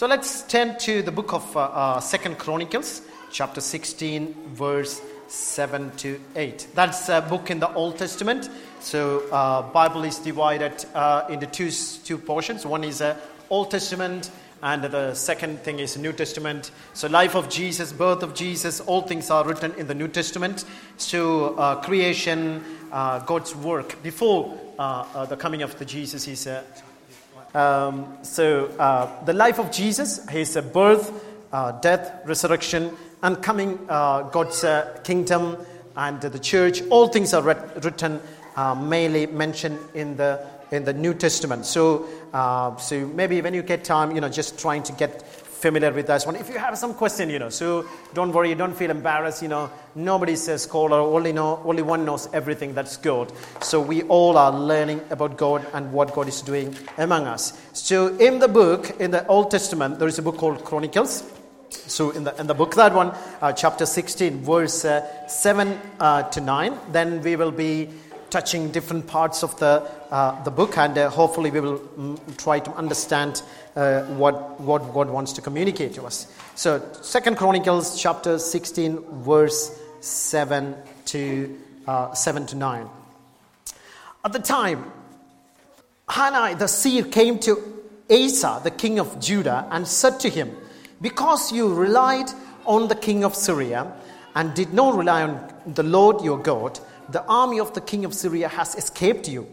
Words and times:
So 0.00 0.06
let's 0.06 0.40
turn 0.40 0.78
to 0.78 1.02
the 1.02 1.12
book 1.12 1.34
of 1.34 1.54
uh, 1.54 1.60
uh, 1.60 2.00
Second 2.00 2.38
Chronicles, 2.38 3.02
chapter 3.30 3.60
16, 3.60 4.34
verse 4.54 5.02
7 5.28 5.90
to 5.98 6.18
8. 6.34 6.68
That's 6.74 7.10
a 7.10 7.20
book 7.20 7.50
in 7.50 7.60
the 7.60 7.70
Old 7.74 7.98
Testament. 7.98 8.48
So 8.80 9.28
uh, 9.30 9.60
Bible 9.60 10.04
is 10.04 10.16
divided 10.16 10.86
uh, 10.94 11.26
into 11.28 11.46
two, 11.46 11.70
two 11.70 12.16
portions. 12.16 12.64
One 12.64 12.82
is 12.82 13.02
uh, 13.02 13.14
Old 13.50 13.70
Testament, 13.70 14.30
and 14.62 14.84
the 14.84 15.12
second 15.12 15.60
thing 15.60 15.80
is 15.80 15.98
New 15.98 16.14
Testament. 16.14 16.70
So 16.94 17.06
life 17.06 17.34
of 17.34 17.50
Jesus, 17.50 17.92
birth 17.92 18.22
of 18.22 18.32
Jesus, 18.32 18.80
all 18.80 19.02
things 19.02 19.30
are 19.30 19.46
written 19.46 19.74
in 19.74 19.86
the 19.86 19.94
New 19.94 20.08
Testament. 20.08 20.64
So 20.96 21.56
uh, 21.56 21.74
creation, 21.82 22.64
uh, 22.90 23.18
God's 23.18 23.54
work 23.54 24.02
before 24.02 24.58
the 24.78 25.36
coming 25.38 25.60
of 25.60 25.78
the 25.78 25.84
Jesus 25.84 26.26
is. 26.26 26.48
Um, 27.54 28.18
so 28.22 28.66
uh, 28.78 29.24
the 29.24 29.32
life 29.32 29.58
of 29.58 29.72
Jesus, 29.72 30.26
his 30.28 30.56
birth, 30.72 31.12
uh, 31.52 31.72
death, 31.80 32.22
resurrection, 32.24 32.96
and 33.22 33.42
coming 33.42 33.78
uh, 33.88 34.22
God's 34.22 34.62
uh, 34.64 34.98
kingdom 35.04 35.56
and 35.96 36.20
the 36.20 36.38
church, 36.38 36.82
all 36.90 37.08
things 37.08 37.34
are 37.34 37.42
writ- 37.42 37.84
written 37.84 38.20
uh, 38.56 38.74
mainly 38.74 39.26
mentioned 39.26 39.78
in 39.94 40.16
the 40.16 40.46
in 40.70 40.84
the 40.84 40.92
New 40.92 41.14
Testament. 41.14 41.66
So, 41.66 42.06
uh, 42.32 42.76
so 42.76 43.06
maybe 43.06 43.42
when 43.42 43.54
you 43.54 43.62
get 43.62 43.82
time, 43.82 44.14
you 44.14 44.20
know, 44.20 44.28
just 44.28 44.58
trying 44.58 44.84
to 44.84 44.92
get 44.92 45.24
familiar 45.60 45.92
with 45.92 46.08
one. 46.08 46.36
If 46.36 46.48
you 46.48 46.58
have 46.58 46.76
some 46.78 46.94
question, 46.94 47.28
you 47.30 47.38
know, 47.38 47.50
so 47.50 47.86
don't 48.14 48.32
worry, 48.32 48.54
don't 48.54 48.74
feel 48.74 48.90
embarrassed. 48.90 49.42
You 49.42 49.48
know, 49.48 49.70
nobody's 49.94 50.48
a 50.48 50.58
scholar. 50.58 50.98
Only 50.98 51.32
know, 51.32 51.62
only 51.64 51.82
one 51.82 52.04
knows 52.04 52.28
everything. 52.32 52.74
That's 52.74 52.96
good. 52.96 53.30
So 53.60 53.80
we 53.80 54.02
all 54.04 54.38
are 54.38 54.52
learning 54.52 55.02
about 55.10 55.36
God 55.36 55.66
and 55.74 55.92
what 55.92 56.14
God 56.14 56.28
is 56.28 56.40
doing 56.42 56.74
among 56.98 57.26
us. 57.26 57.60
So 57.72 58.16
in 58.16 58.38
the 58.38 58.48
book, 58.48 58.98
in 58.98 59.10
the 59.10 59.26
Old 59.26 59.50
Testament, 59.50 59.98
there 59.98 60.08
is 60.08 60.18
a 60.18 60.22
book 60.22 60.38
called 60.38 60.64
Chronicles. 60.64 61.24
So 61.70 62.10
in 62.10 62.24
the 62.24 62.38
in 62.40 62.46
the 62.46 62.54
book, 62.54 62.74
that 62.74 62.94
one, 62.94 63.12
uh, 63.40 63.52
chapter 63.52 63.86
16, 63.86 64.42
verse 64.42 64.84
uh, 64.84 65.28
7 65.28 65.78
uh, 66.00 66.22
to 66.30 66.40
9. 66.40 66.78
Then 66.90 67.22
we 67.22 67.36
will 67.36 67.52
be 67.52 67.90
touching 68.30 68.70
different 68.70 69.06
parts 69.06 69.42
of 69.42 69.58
the, 69.58 69.82
uh, 70.10 70.42
the 70.44 70.50
book, 70.50 70.78
and 70.78 70.96
uh, 70.96 71.10
hopefully 71.10 71.50
we 71.50 71.60
will 71.60 71.78
mm, 71.78 72.36
try 72.36 72.60
to 72.60 72.72
understand 72.74 73.42
uh, 73.76 74.02
what, 74.02 74.60
what 74.60 74.92
God 74.92 75.10
wants 75.10 75.32
to 75.34 75.40
communicate 75.40 75.94
to 75.94 76.04
us. 76.04 76.26
So, 76.54 76.82
Second 77.02 77.36
Chronicles 77.36 78.00
chapter 78.00 78.38
16, 78.38 78.98
verse 79.22 79.78
7 80.00 80.74
to, 81.06 81.58
uh, 81.86 82.12
7 82.12 82.46
to 82.46 82.56
9. 82.56 82.88
At 84.24 84.32
the 84.32 84.38
time, 84.38 84.90
Hanani 86.08 86.54
the 86.54 86.66
seer 86.66 87.04
came 87.04 87.38
to 87.40 87.56
Asa, 88.10 88.60
the 88.64 88.70
king 88.72 88.98
of 88.98 89.20
Judah, 89.20 89.68
and 89.70 89.86
said 89.86 90.18
to 90.20 90.28
him, 90.28 90.56
Because 91.00 91.52
you 91.52 91.72
relied 91.72 92.30
on 92.66 92.88
the 92.88 92.96
king 92.96 93.24
of 93.24 93.34
Syria 93.34 93.92
and 94.34 94.52
did 94.54 94.74
not 94.74 94.96
rely 94.96 95.22
on 95.22 95.54
the 95.66 95.82
Lord 95.82 96.22
your 96.22 96.38
God, 96.38 96.78
the 97.08 97.24
army 97.24 97.60
of 97.60 97.72
the 97.74 97.80
king 97.80 98.04
of 98.04 98.14
Syria 98.14 98.48
has 98.48 98.74
escaped 98.74 99.28
you. 99.28 99.46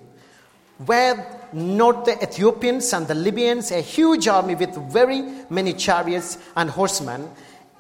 Were 0.86 1.26
not 1.54 2.06
the 2.06 2.22
Ethiopians 2.22 2.94
and 2.94 3.08
the 3.08 3.16
Libyans 3.16 3.72
a 3.72 3.82
huge 3.82 4.28
army 4.28 4.54
with 4.54 4.76
very 4.92 5.24
many 5.50 5.74
chariots 5.74 6.38
and 6.56 6.70
horsemen? 6.70 7.30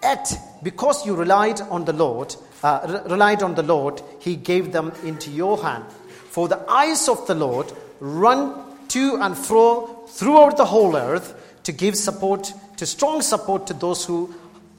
Yet, 0.02 0.34
because 0.64 1.06
you 1.06 1.16
relied 1.16 1.62
on 1.62 1.86
the 1.86 1.94
Lord, 1.94 2.36
uh, 2.64 2.80
re- 2.88 3.12
relied 3.12 3.44
on 3.44 3.56
the 3.56 3.64
Lord, 3.64 4.02
He 4.20 4.36
gave 4.36 4.72
them 4.72 4.92
into 5.04 5.30
your 5.30 5.62
hand. 5.62 5.86
For 6.30 6.48
the 6.48 6.64
eyes 6.70 7.08
of 7.08 7.26
the 7.28 7.36
Lord 7.36 7.72
run 8.00 8.64
to 8.90 9.18
and 9.22 9.38
fro 9.38 10.06
throughout 10.08 10.58
the 10.58 10.66
whole 10.66 10.96
earth 10.96 11.60
to 11.64 11.72
give 11.72 11.96
support, 11.96 12.54
to 12.78 12.86
strong 12.86 13.22
support 13.22 13.68
to 13.68 13.74
those 13.74 14.06
who, 14.06 14.34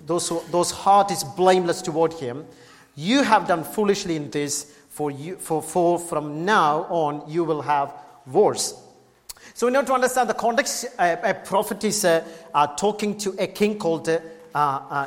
those 0.07 0.29
who, 0.29 0.43
those 0.51 0.71
heart 0.71 1.11
is 1.11 1.23
blameless 1.23 1.83
toward 1.83 2.15
Him. 2.15 2.47
You 2.97 3.23
have 3.23 3.47
done 3.47 3.63
foolishly 3.63 4.17
in 4.17 4.31
this, 4.31 4.73
for, 4.89 5.11
you, 5.11 5.37
for, 5.37 5.63
for 5.63 5.99
from 5.99 6.45
now 6.45 6.87
on 6.89 7.31
you 7.31 7.45
will 7.45 7.63
have 7.63 7.93
wars. 8.33 8.75
So 9.55 9.67
we 9.67 9.73
need 9.73 9.87
to 9.87 9.95
understand 9.95 10.29
the 10.29 10.35
context. 10.35 10.87
A, 10.99 11.31
a 11.31 11.35
prophet 11.35 11.83
is 11.85 12.05
uh, 12.05 12.25
uh, 12.55 12.69
talking 12.69 13.19
to 13.19 13.35
a 13.39 13.47
king 13.47 13.79
called 13.79 14.09
uh, 14.09 14.21
uh, 14.55 15.07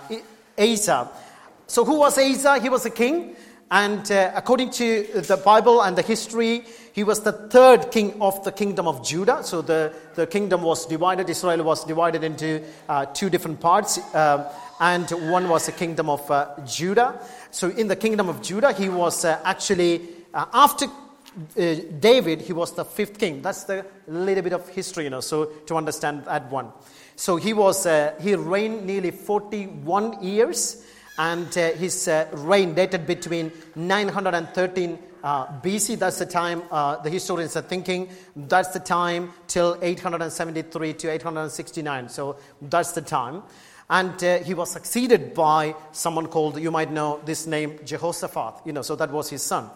Asa. 0.58 1.10
So 1.68 1.86
who 1.86 2.00
was 2.00 2.18
Asa? 2.18 2.60
He 2.60 2.70
was 2.70 2.86
a 2.86 2.90
king. 2.90 3.36
And 3.72 4.12
uh, 4.12 4.34
according 4.36 4.72
to 4.72 5.04
the 5.14 5.38
Bible 5.38 5.82
and 5.82 5.98
the 5.98 6.02
history, 6.02 6.66
he 6.92 7.06
was 7.06 7.22
the 7.22 7.32
third 7.32 7.90
king 7.90 8.22
of 8.22 8.44
the 8.44 8.52
kingdom 8.52 8.86
of 8.86 9.06
Judah. 9.06 9.42
So 9.44 9.62
the, 9.62 9.94
the 10.16 10.28
kingdom 10.28 10.64
was 10.64 10.86
divided, 10.86 11.30
Israel 11.30 11.64
was 11.64 11.86
divided 11.86 12.26
into 12.26 12.62
uh, 12.90 13.06
two 13.06 13.30
different 13.30 13.62
parts. 13.62 13.98
Uh, 14.14 14.54
and 14.82 15.10
one 15.32 15.48
was 15.48 15.68
the 15.68 15.72
kingdom 15.72 16.10
of 16.10 16.30
uh, 16.30 16.50
Judah. 16.66 17.18
So 17.52 17.70
in 17.70 17.88
the 17.88 17.96
kingdom 17.96 18.28
of 18.28 18.42
Judah, 18.42 18.74
he 18.74 18.90
was 18.90 19.24
uh, 19.24 19.40
actually, 19.46 20.02
uh, 20.34 20.48
after 20.52 20.88
uh, 21.58 21.76
David, 22.00 22.42
he 22.42 22.54
was 22.54 22.74
the 22.74 22.84
fifth 22.84 23.18
king. 23.18 23.42
That's 23.42 23.64
the 23.64 23.86
little 24.08 24.44
bit 24.44 24.54
of 24.54 24.68
history, 24.70 25.06
you 25.06 25.10
know, 25.10 25.22
so 25.22 25.46
to 25.46 25.76
understand 25.76 26.26
that 26.26 26.52
one. 26.52 26.72
So 27.16 27.38
he 27.38 27.54
was, 27.54 27.86
uh, 27.86 28.16
he 28.20 28.36
reigned 28.36 28.86
nearly 28.86 29.12
41 29.12 30.24
years, 30.24 30.86
and 31.18 31.56
uh, 31.58 31.72
his 31.74 32.08
uh, 32.08 32.28
reign 32.34 32.74
dated 32.74 33.06
between 33.06 33.52
913 33.76 35.00
uh, 35.24 35.46
BC. 35.62 36.00
That's 36.00 36.20
the 36.20 36.26
time 36.26 36.64
the 36.70 37.10
historians 37.10 37.56
are 37.56 37.62
thinking. 37.62 38.10
That's 38.36 38.70
the 38.70 38.80
time 38.80 39.32
till 39.48 39.78
873 39.82 40.94
to 40.94 41.12
869. 41.12 42.10
So 42.10 42.38
that's 42.62 42.94
the 42.94 43.02
time. 43.02 43.44
And 43.90 44.20
he 44.46 44.54
was 44.54 44.72
succeeded 44.72 45.34
by 45.34 45.76
someone 45.92 46.28
called, 46.28 46.60
you 46.60 46.72
might 46.72 46.92
know 46.92 47.20
this 47.24 47.46
name, 47.46 47.80
Jehoshaphat. 47.86 48.66
You 48.66 48.74
know, 48.74 48.82
so 48.82 48.96
that 48.96 49.12
was 49.12 49.30
his 49.30 49.44
son. 49.44 49.70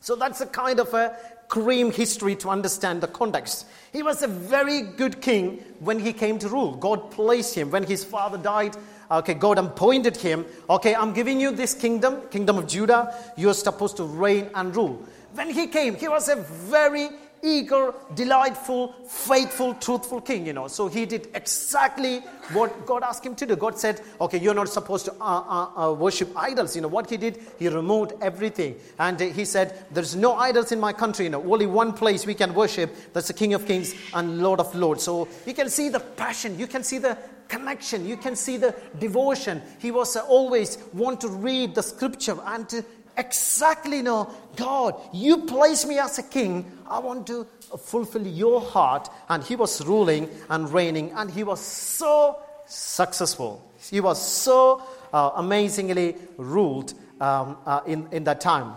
So 0.00 0.16
that's 0.16 0.40
a 0.40 0.46
kind 0.46 0.80
of 0.80 0.94
a 0.94 1.16
cream 1.48 1.90
history 1.90 2.36
to 2.36 2.50
understand 2.50 3.00
the 3.00 3.08
context. 3.08 3.66
He 3.92 4.02
was 4.02 4.22
a 4.22 4.28
very 4.28 4.82
good 4.82 5.20
king 5.20 5.64
when 5.80 5.98
he 5.98 6.12
came 6.12 6.38
to 6.40 6.48
rule. 6.48 6.76
God 6.76 7.10
placed 7.10 7.54
him. 7.54 7.70
When 7.70 7.84
his 7.84 8.04
father 8.04 8.38
died, 8.38 8.76
okay, 9.10 9.34
God 9.34 9.58
appointed 9.58 10.16
him. 10.16 10.44
Okay, 10.68 10.94
I'm 10.94 11.12
giving 11.12 11.40
you 11.40 11.50
this 11.50 11.74
kingdom, 11.74 12.20
kingdom 12.30 12.58
of 12.58 12.66
Judah. 12.66 13.14
You're 13.36 13.54
supposed 13.54 13.96
to 13.96 14.04
reign 14.04 14.50
and 14.54 14.74
rule. 14.76 15.02
When 15.34 15.50
he 15.50 15.66
came, 15.66 15.94
he 15.94 16.08
was 16.08 16.28
a 16.28 16.36
very 16.36 17.08
eager, 17.42 17.94
delightful, 18.14 18.92
faithful, 19.06 19.74
truthful 19.74 20.20
king, 20.20 20.46
you 20.46 20.52
know. 20.52 20.68
So 20.68 20.88
he 20.88 21.06
did 21.06 21.28
exactly 21.34 22.20
what 22.52 22.86
God 22.86 23.02
asked 23.02 23.24
him 23.24 23.34
to 23.36 23.46
do. 23.46 23.56
God 23.56 23.78
said, 23.78 24.00
okay, 24.20 24.38
you're 24.38 24.54
not 24.54 24.68
supposed 24.68 25.04
to 25.06 25.12
uh, 25.12 25.14
uh, 25.24 25.90
uh, 25.90 25.92
worship 25.92 26.30
idols. 26.36 26.74
You 26.74 26.82
know, 26.82 26.88
what 26.88 27.10
he 27.10 27.16
did, 27.16 27.40
he 27.58 27.68
removed 27.68 28.12
everything. 28.20 28.76
And 28.98 29.20
he 29.20 29.44
said, 29.44 29.84
there's 29.90 30.16
no 30.16 30.34
idols 30.34 30.72
in 30.72 30.80
my 30.80 30.92
country, 30.92 31.26
you 31.26 31.30
know, 31.30 31.42
only 31.42 31.66
one 31.66 31.92
place 31.92 32.26
we 32.26 32.34
can 32.34 32.54
worship. 32.54 32.94
That's 33.12 33.28
the 33.28 33.34
King 33.34 33.54
of 33.54 33.66
Kings 33.66 33.94
and 34.14 34.42
Lord 34.42 34.60
of 34.60 34.74
Lords. 34.74 35.02
So 35.02 35.28
you 35.46 35.54
can 35.54 35.68
see 35.68 35.88
the 35.88 36.00
passion, 36.00 36.58
you 36.58 36.66
can 36.66 36.82
see 36.82 36.98
the 36.98 37.18
connection, 37.48 38.06
you 38.06 38.16
can 38.16 38.36
see 38.36 38.56
the 38.56 38.74
devotion. 38.98 39.62
He 39.78 39.90
was 39.90 40.16
uh, 40.16 40.20
always 40.20 40.78
want 40.92 41.20
to 41.22 41.28
read 41.28 41.74
the 41.74 41.82
scripture 41.82 42.36
and 42.44 42.68
to 42.68 42.84
exactly 43.18 44.00
know 44.00 44.30
God, 44.56 44.94
you 45.12 45.44
place 45.44 45.84
me 45.84 45.98
as 45.98 46.18
a 46.18 46.22
king. 46.22 46.64
I 46.88 46.98
want 46.98 47.26
to 47.26 47.46
fulfill 47.78 48.26
your 48.26 48.60
heart. 48.60 49.08
And 49.28 49.42
he 49.42 49.56
was 49.56 49.84
ruling 49.84 50.28
and 50.48 50.72
reigning, 50.72 51.12
and 51.12 51.30
he 51.30 51.44
was 51.44 51.60
so 51.60 52.38
successful. 52.66 53.62
He 53.90 54.00
was 54.00 54.20
so 54.20 54.82
uh, 55.12 55.32
amazingly 55.36 56.16
ruled 56.36 56.94
um, 57.20 57.56
uh, 57.66 57.80
in, 57.86 58.08
in 58.12 58.24
that 58.24 58.40
time. 58.40 58.74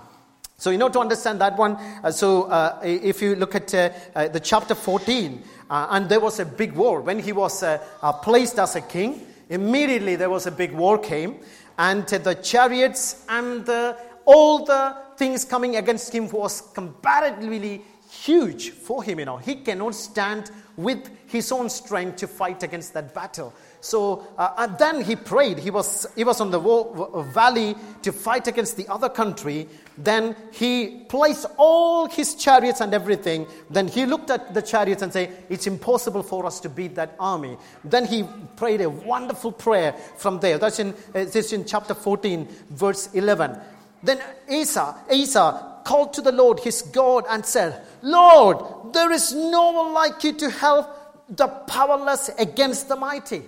So, 0.57 0.69
you 0.69 0.77
know, 0.77 0.89
to 0.89 0.99
understand 0.99 1.41
that 1.41 1.57
one, 1.57 1.75
uh, 2.03 2.11
so 2.11 2.43
uh, 2.43 2.79
if 2.83 3.19
you 3.19 3.35
look 3.35 3.55
at 3.55 3.73
uh, 3.73 3.89
uh, 4.13 4.27
the 4.27 4.39
chapter 4.39 4.75
14, 4.75 5.41
uh, 5.71 5.87
and 5.89 6.07
there 6.07 6.19
was 6.19 6.39
a 6.39 6.45
big 6.45 6.73
war. 6.73 7.01
When 7.01 7.17
he 7.17 7.31
was 7.31 7.63
uh, 7.63 7.79
placed 8.21 8.59
as 8.59 8.75
a 8.75 8.81
king, 8.81 9.25
immediately 9.49 10.15
there 10.15 10.29
was 10.29 10.45
a 10.45 10.51
big 10.51 10.71
war 10.73 10.99
came, 10.99 11.37
and 11.79 12.05
the 12.05 12.35
chariots 12.35 13.25
and 13.27 13.65
the, 13.65 13.97
all 14.25 14.65
the 14.65 14.95
things 15.17 15.45
coming 15.45 15.75
against 15.75 16.13
him 16.13 16.29
was 16.29 16.61
comparatively 16.73 17.83
huge 18.11 18.71
for 18.71 19.03
him. 19.03 19.19
You 19.19 19.25
know, 19.25 19.37
he 19.37 19.55
cannot 19.55 19.95
stand 19.95 20.51
with 20.75 21.09
his 21.27 21.51
own 21.51 21.69
strength 21.69 22.17
to 22.17 22.27
fight 22.27 22.63
against 22.63 22.93
that 22.93 23.13
battle. 23.13 23.53
So 23.79 24.27
uh, 24.37 24.53
and 24.57 24.77
then 24.77 25.03
he 25.03 25.15
prayed. 25.15 25.57
He 25.57 25.71
was 25.71 26.05
he 26.15 26.23
was 26.23 26.39
on 26.39 26.51
the 26.51 26.59
wa- 26.59 27.23
valley 27.23 27.75
to 28.03 28.11
fight 28.11 28.47
against 28.47 28.77
the 28.77 28.87
other 28.87 29.09
country. 29.09 29.67
Then 29.97 30.35
he 30.51 31.05
placed 31.09 31.45
all 31.57 32.07
his 32.07 32.35
chariots 32.35 32.81
and 32.81 32.93
everything. 32.93 33.47
Then 33.69 33.87
he 33.87 34.05
looked 34.05 34.29
at 34.29 34.53
the 34.53 34.61
chariots 34.61 35.01
and 35.01 35.11
said, 35.11 35.45
"It's 35.49 35.65
impossible 35.67 36.23
for 36.23 36.45
us 36.45 36.59
to 36.61 36.69
beat 36.69 36.95
that 36.95 37.15
army." 37.19 37.57
Then 37.83 38.05
he 38.05 38.23
prayed 38.55 38.81
a 38.81 38.89
wonderful 38.89 39.51
prayer 39.51 39.93
from 40.17 40.39
there. 40.39 40.57
That's 40.57 40.79
in 40.79 40.93
it's 41.15 41.51
in 41.51 41.65
chapter 41.65 41.95
14, 41.95 42.47
verse 42.69 43.09
11. 43.13 43.57
Then 44.03 44.21
Asa, 44.49 44.95
Asa 45.09 45.81
called 45.83 46.13
to 46.13 46.21
the 46.21 46.31
Lord 46.31 46.59
his 46.59 46.81
God 46.81 47.25
and 47.29 47.45
said, 47.45 47.85
Lord, 48.01 48.93
there 48.93 49.11
is 49.11 49.33
no 49.33 49.71
one 49.71 49.93
like 49.93 50.23
you 50.23 50.33
to 50.33 50.49
help 50.49 50.87
the 51.35 51.47
powerless 51.47 52.29
against 52.37 52.89
the 52.89 52.95
mighty. 52.95 53.43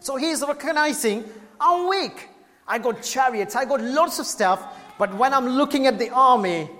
So 0.00 0.16
he 0.16 0.30
is 0.30 0.44
recognizing, 0.46 1.24
I'm 1.60 1.88
weak. 1.88 2.28
I 2.66 2.78
got 2.78 3.02
chariots, 3.02 3.56
I 3.56 3.64
got 3.64 3.80
lots 3.80 4.18
of 4.18 4.26
stuff, 4.26 4.62
but 4.98 5.14
when 5.14 5.34
I'm 5.34 5.48
looking 5.48 5.86
at 5.86 5.98
the 5.98 6.10
army, 6.10 6.70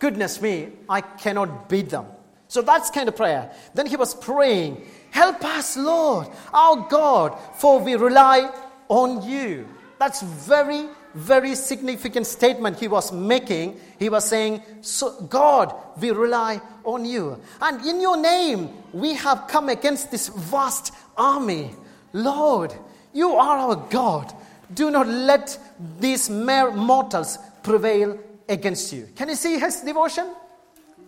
goodness 0.00 0.42
me, 0.42 0.70
I 0.88 1.00
cannot 1.00 1.68
beat 1.68 1.90
them. 1.90 2.06
So 2.48 2.62
that's 2.62 2.90
kind 2.90 3.08
of 3.08 3.14
prayer. 3.14 3.52
Then 3.74 3.86
he 3.86 3.96
was 3.96 4.14
praying, 4.14 4.84
Help 5.10 5.44
us, 5.44 5.76
Lord, 5.76 6.28
our 6.52 6.88
God, 6.88 7.38
for 7.56 7.78
we 7.78 7.94
rely 7.94 8.50
on 8.88 9.28
you. 9.28 9.66
That's 9.98 10.22
very, 10.22 10.88
very 11.14 11.54
significant 11.54 12.26
statement 12.26 12.78
he 12.78 12.88
was 12.88 13.12
making. 13.12 13.80
He 13.98 14.08
was 14.08 14.24
saying, 14.24 14.62
so 14.80 15.20
God, 15.22 15.74
we 16.00 16.10
rely 16.10 16.60
on 16.84 17.04
you. 17.04 17.40
And 17.60 17.84
in 17.86 18.00
your 18.00 18.16
name, 18.16 18.70
we 18.92 19.14
have 19.14 19.48
come 19.48 19.68
against 19.68 20.10
this 20.10 20.28
vast 20.28 20.92
army. 21.16 21.70
Lord, 22.12 22.74
you 23.12 23.32
are 23.32 23.58
our 23.58 23.76
God. 23.90 24.32
Do 24.74 24.90
not 24.90 25.06
let 25.06 25.58
these 25.98 26.28
mere 26.28 26.70
mortals 26.70 27.38
prevail 27.62 28.18
against 28.48 28.92
you. 28.92 29.08
Can 29.14 29.28
you 29.28 29.34
see 29.34 29.58
his 29.58 29.80
devotion? 29.80 30.34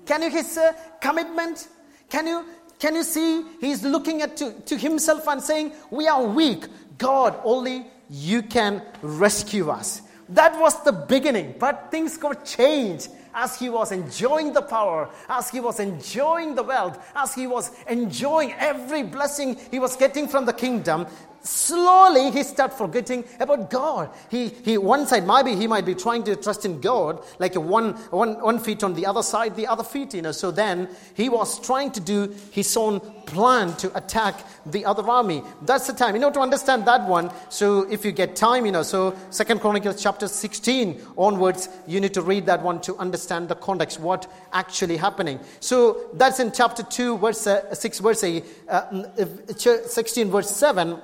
Can 0.07 0.23
you 0.23 0.31
his 0.31 0.57
uh, 0.59 0.73
commitment? 1.01 1.69
Can 2.09 2.27
you 2.27 2.45
can 2.79 2.95
you 2.95 3.03
see 3.03 3.45
he's 3.61 3.85
looking 3.85 4.23
at 4.23 4.39
to, 4.39 4.53
to 4.53 4.77
himself 4.77 5.29
and 5.29 5.43
saying, 5.43 5.73
We 5.91 6.09
are 6.09 6.25
weak. 6.25 6.65
God, 6.97 7.39
only 7.45 7.87
you 8.11 8.43
can 8.43 8.83
rescue 9.03 9.71
us. 9.71 10.03
That 10.29 10.59
was 10.61 10.83
the 10.85 10.93
beginning, 10.93 11.55
but 11.59 11.91
things 11.91 12.17
got 12.17 12.45
changed 12.45 13.09
as 13.33 13.59
he 13.59 13.71
was 13.71 13.93
enjoying 13.93 14.53
the 14.53 14.63
power, 14.63 15.09
as 15.29 15.51
he 15.51 15.61
was 15.61 15.79
enjoying 15.79 16.55
the 16.55 16.63
wealth, 16.63 16.99
as 17.15 17.35
he 17.35 17.47
was 17.47 17.71
enjoying 17.89 18.53
every 18.59 19.05
blessing 19.05 19.57
he 19.71 19.79
was 19.79 19.97
getting 19.97 20.27
from 20.27 20.45
the 20.45 20.53
kingdom, 20.53 21.07
slowly 21.43 22.31
he 22.31 22.43
start 22.43 22.73
forgetting 22.73 23.25
about 23.39 23.71
God. 23.71 24.11
He, 24.31 24.49
he 24.49 24.79
one 24.79 25.07
side, 25.07 25.27
maybe 25.27 25.55
he 25.55 25.67
might 25.67 25.87
be 25.87 25.95
trying 25.95 26.23
to 26.25 26.37
trust 26.37 26.65
in 26.65 26.81
God, 26.81 27.23
like 27.39 27.55
one, 27.55 27.93
one, 28.11 28.41
one 28.41 28.59
feet 28.59 28.83
on 28.83 28.95
the 28.95 29.07
other 29.07 29.23
side, 29.23 29.57
the 29.57 29.67
other 29.67 29.85
feet, 29.85 30.15
you 30.15 30.23
know. 30.23 30.33
So 30.33 30.51
then 30.51 30.89
he 31.15 31.29
was 31.29 31.61
trying 31.61 31.93
to 31.93 32.01
do 32.01 32.35
his 32.51 32.77
own 32.77 33.01
plan 33.27 33.77
to 33.77 33.97
attack 33.97 34.45
the 34.67 34.85
other 34.85 35.09
army. 35.09 35.43
That's 35.63 35.87
the 35.87 35.93
time. 35.93 36.15
You 36.15 36.21
know, 36.21 36.31
to 36.31 36.41
understand 36.41 36.87
that 36.87 37.09
one, 37.09 37.31
so 37.49 37.91
if 37.91 38.05
you 38.05 38.13
get 38.13 38.37
time, 38.37 38.67
you 38.67 38.73
know, 38.73 38.83
so 38.83 39.17
Second 39.31 39.61
Chronicles 39.61 40.03
chapter 40.03 40.29
16 40.29 41.01
onwards, 41.17 41.69
you 41.87 42.01
need 42.01 42.15
to 42.15 42.23
read 42.23 42.47
that 42.47 42.63
one 42.63 42.81
to 42.83 42.97
understand 42.97 43.49
the 43.49 43.55
context, 43.55 44.01
what 44.01 44.31
actually 44.53 44.97
happening. 44.97 45.41
So 45.61 46.11
that's 46.15 46.41
in 46.41 46.53
chapter 46.53 46.83
2, 46.83 47.19
verse 47.19 47.47
uh, 47.47 47.75
6, 47.75 47.99
verse 48.01 48.25
uh, 48.25 48.41
uh 48.69 49.25
16, 49.57 50.31
verse 50.31 50.51
7 50.51 51.01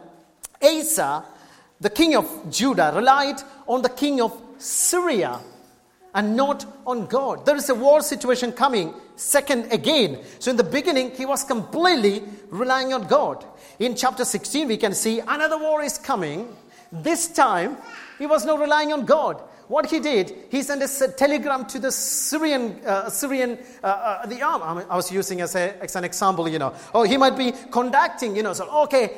Asa, 0.63 1.25
the 1.81 1.91
king 1.91 2.17
of 2.17 2.51
Judah, 2.51 2.93
relied 2.95 3.41
on 3.67 3.83
the 3.83 3.89
king 3.89 4.21
of 4.21 4.41
Syria 4.59 5.41
and 6.15 6.35
not 6.35 6.65
on 6.87 7.07
God. 7.07 7.45
There 7.45 7.57
is 7.57 7.69
a 7.69 7.75
war 7.75 8.01
situation 8.01 8.53
coming, 8.53 8.95
second 9.17 9.71
again. 9.71 10.21
So, 10.39 10.51
in 10.51 10.57
the 10.57 10.65
beginning, 10.65 11.11
he 11.11 11.27
was 11.27 11.45
completely 11.45 12.23
relying 12.49 12.95
on 12.95 13.07
God. 13.07 13.45
In 13.79 13.95
chapter 13.95 14.25
16, 14.25 14.67
we 14.67 14.79
can 14.79 14.95
see 14.95 15.21
another 15.21 15.59
war 15.59 15.83
is 15.83 15.99
coming. 15.99 16.49
This 16.91 17.29
time, 17.29 17.77
he 18.19 18.27
was 18.27 18.47
not 18.47 18.59
relying 18.61 18.93
on 18.93 19.05
God. 19.05 19.43
What 19.69 19.91
he 19.91 19.99
did, 19.99 20.33
he 20.51 20.63
sent 20.63 20.83
a 20.83 21.09
telegram 21.09 21.67
to 21.67 21.81
the 21.81 21.91
Syrian, 21.91 22.81
uh, 22.87 23.11
Syrian, 23.11 23.59
uh, 23.83 23.87
uh, 23.87 24.27
the 24.27 24.41
I 24.41 24.95
was 24.95 25.11
using 25.11 25.41
as, 25.41 25.57
a, 25.57 25.77
as 25.83 25.97
an 25.97 26.05
example, 26.05 26.49
you 26.49 26.61
know. 26.61 26.73
Oh, 26.95 27.03
he 27.03 27.17
might 27.17 27.37
be 27.37 27.53
conducting, 27.71 28.37
you 28.37 28.45
know. 28.45 28.53
So, 28.53 28.71
okay, 28.85 29.11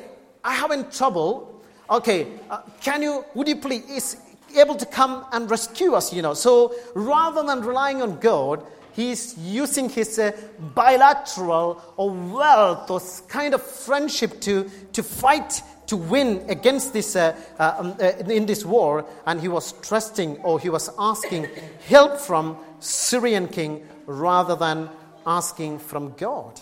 I 0.43 0.53
have 0.53 0.71
in 0.71 0.89
trouble. 0.89 1.61
Okay, 1.89 2.27
uh, 2.49 2.61
can 2.81 3.01
you, 3.01 3.25
would 3.33 3.47
you 3.47 3.55
please, 3.55 3.89
is 3.89 4.17
able 4.55 4.75
to 4.75 4.85
come 4.85 5.25
and 5.31 5.49
rescue 5.49 5.93
us, 5.93 6.13
you 6.13 6.21
know. 6.21 6.33
So 6.33 6.75
rather 6.93 7.43
than 7.43 7.61
relying 7.61 8.01
on 8.01 8.19
God, 8.19 8.63
he's 8.93 9.37
using 9.37 9.89
his 9.89 10.17
uh, 10.19 10.31
bilateral 10.75 11.81
or 11.97 12.11
wealth 12.11 12.89
or 12.89 13.01
kind 13.27 13.53
of 13.53 13.61
friendship 13.61 14.39
to, 14.41 14.69
to 14.93 15.03
fight 15.03 15.61
to 15.87 15.97
win 15.97 16.45
against 16.49 16.93
this 16.93 17.15
uh, 17.15 17.35
uh, 17.57 17.75
um, 17.79 17.95
uh, 17.99 18.11
in 18.31 18.45
this 18.45 18.63
war 18.63 19.03
and 19.25 19.41
he 19.41 19.47
was 19.47 19.71
trusting 19.81 20.37
or 20.37 20.59
he 20.59 20.69
was 20.69 20.91
asking 20.99 21.47
help 21.87 22.19
from 22.19 22.55
syrian 22.79 23.47
king 23.47 23.83
rather 24.05 24.55
than 24.55 24.87
asking 25.25 25.79
from 25.79 26.13
god 26.13 26.61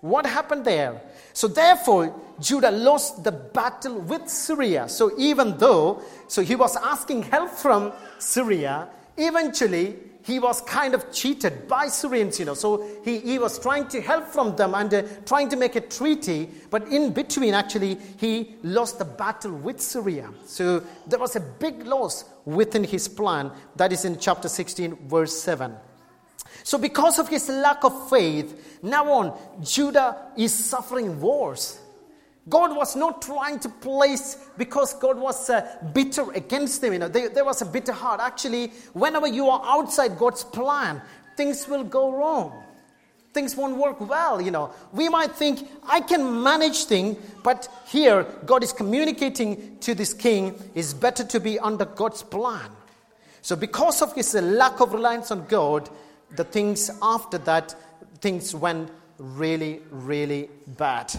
what 0.00 0.24
happened 0.24 0.64
there 0.64 0.98
so 1.38 1.46
therefore, 1.46 2.12
Judah 2.40 2.70
lost 2.70 3.24
the 3.24 3.32
battle 3.32 3.98
with 4.00 4.28
Syria. 4.28 4.88
So 4.88 5.12
even 5.18 5.56
though, 5.58 6.02
so 6.28 6.42
he 6.42 6.54
was 6.56 6.76
asking 6.76 7.24
help 7.24 7.50
from 7.50 7.92
Syria, 8.18 8.88
eventually 9.16 9.96
he 10.22 10.38
was 10.38 10.60
kind 10.60 10.94
of 10.94 11.10
cheated 11.10 11.66
by 11.66 11.88
Syrians, 11.88 12.38
you 12.38 12.44
know. 12.44 12.54
So 12.54 12.86
he, 13.02 13.18
he 13.20 13.38
was 13.38 13.58
trying 13.58 13.88
to 13.88 14.00
help 14.02 14.26
from 14.26 14.56
them 14.56 14.74
and 14.74 14.92
uh, 14.92 15.02
trying 15.24 15.48
to 15.48 15.56
make 15.56 15.74
a 15.74 15.80
treaty, 15.80 16.50
but 16.70 16.86
in 16.88 17.14
between, 17.14 17.54
actually, 17.54 17.96
he 18.18 18.56
lost 18.62 18.98
the 18.98 19.06
battle 19.06 19.52
with 19.52 19.80
Syria. 19.80 20.28
So 20.44 20.84
there 21.06 21.18
was 21.18 21.34
a 21.36 21.40
big 21.40 21.86
loss 21.86 22.26
within 22.44 22.84
his 22.84 23.08
plan. 23.08 23.50
That 23.76 23.90
is 23.90 24.04
in 24.04 24.18
chapter 24.18 24.48
16, 24.48 25.08
verse 25.08 25.34
7. 25.34 25.74
So, 26.62 26.76
because 26.76 27.18
of 27.18 27.28
his 27.28 27.48
lack 27.48 27.82
of 27.84 28.10
faith, 28.10 28.80
now 28.82 29.10
on, 29.10 29.38
Judah 29.62 30.32
is 30.36 30.52
suffering 30.52 31.18
wars. 31.18 31.78
God 32.48 32.76
was 32.76 32.96
not 32.96 33.22
trying 33.22 33.58
to 33.60 33.68
place 33.68 34.36
because 34.56 34.94
God 34.94 35.18
was 35.18 35.50
uh, 35.50 35.66
bitter 35.92 36.30
against 36.32 36.80
them. 36.80 36.92
You 36.92 37.00
know, 37.00 37.08
there, 37.08 37.28
there 37.28 37.44
was 37.44 37.62
a 37.62 37.66
bitter 37.66 37.92
heart. 37.92 38.20
Actually, 38.20 38.68
whenever 38.92 39.26
you 39.26 39.48
are 39.48 39.62
outside 39.64 40.18
God's 40.18 40.44
plan, 40.44 41.02
things 41.36 41.68
will 41.68 41.84
go 41.84 42.12
wrong. 42.12 42.64
Things 43.34 43.56
won't 43.56 43.76
work 43.76 44.00
well, 44.00 44.40
you 44.40 44.50
know. 44.50 44.72
We 44.92 45.08
might 45.08 45.32
think, 45.32 45.68
I 45.86 46.00
can 46.00 46.42
manage 46.42 46.84
things, 46.84 47.18
but 47.44 47.68
here 47.86 48.24
God 48.46 48.64
is 48.64 48.72
communicating 48.72 49.78
to 49.80 49.94
this 49.94 50.14
king, 50.14 50.54
it's 50.74 50.94
better 50.94 51.24
to 51.24 51.38
be 51.38 51.58
under 51.58 51.84
God's 51.84 52.22
plan. 52.22 52.70
So, 53.42 53.54
because 53.54 54.02
of 54.02 54.14
his 54.14 54.34
lack 54.34 54.80
of 54.80 54.92
reliance 54.92 55.30
on 55.30 55.46
God, 55.46 55.88
the 56.34 56.44
things 56.44 56.90
after 57.02 57.38
that, 57.38 57.74
things 58.20 58.54
went 58.54 58.90
really, 59.18 59.80
really 59.90 60.48
bad. 60.66 61.12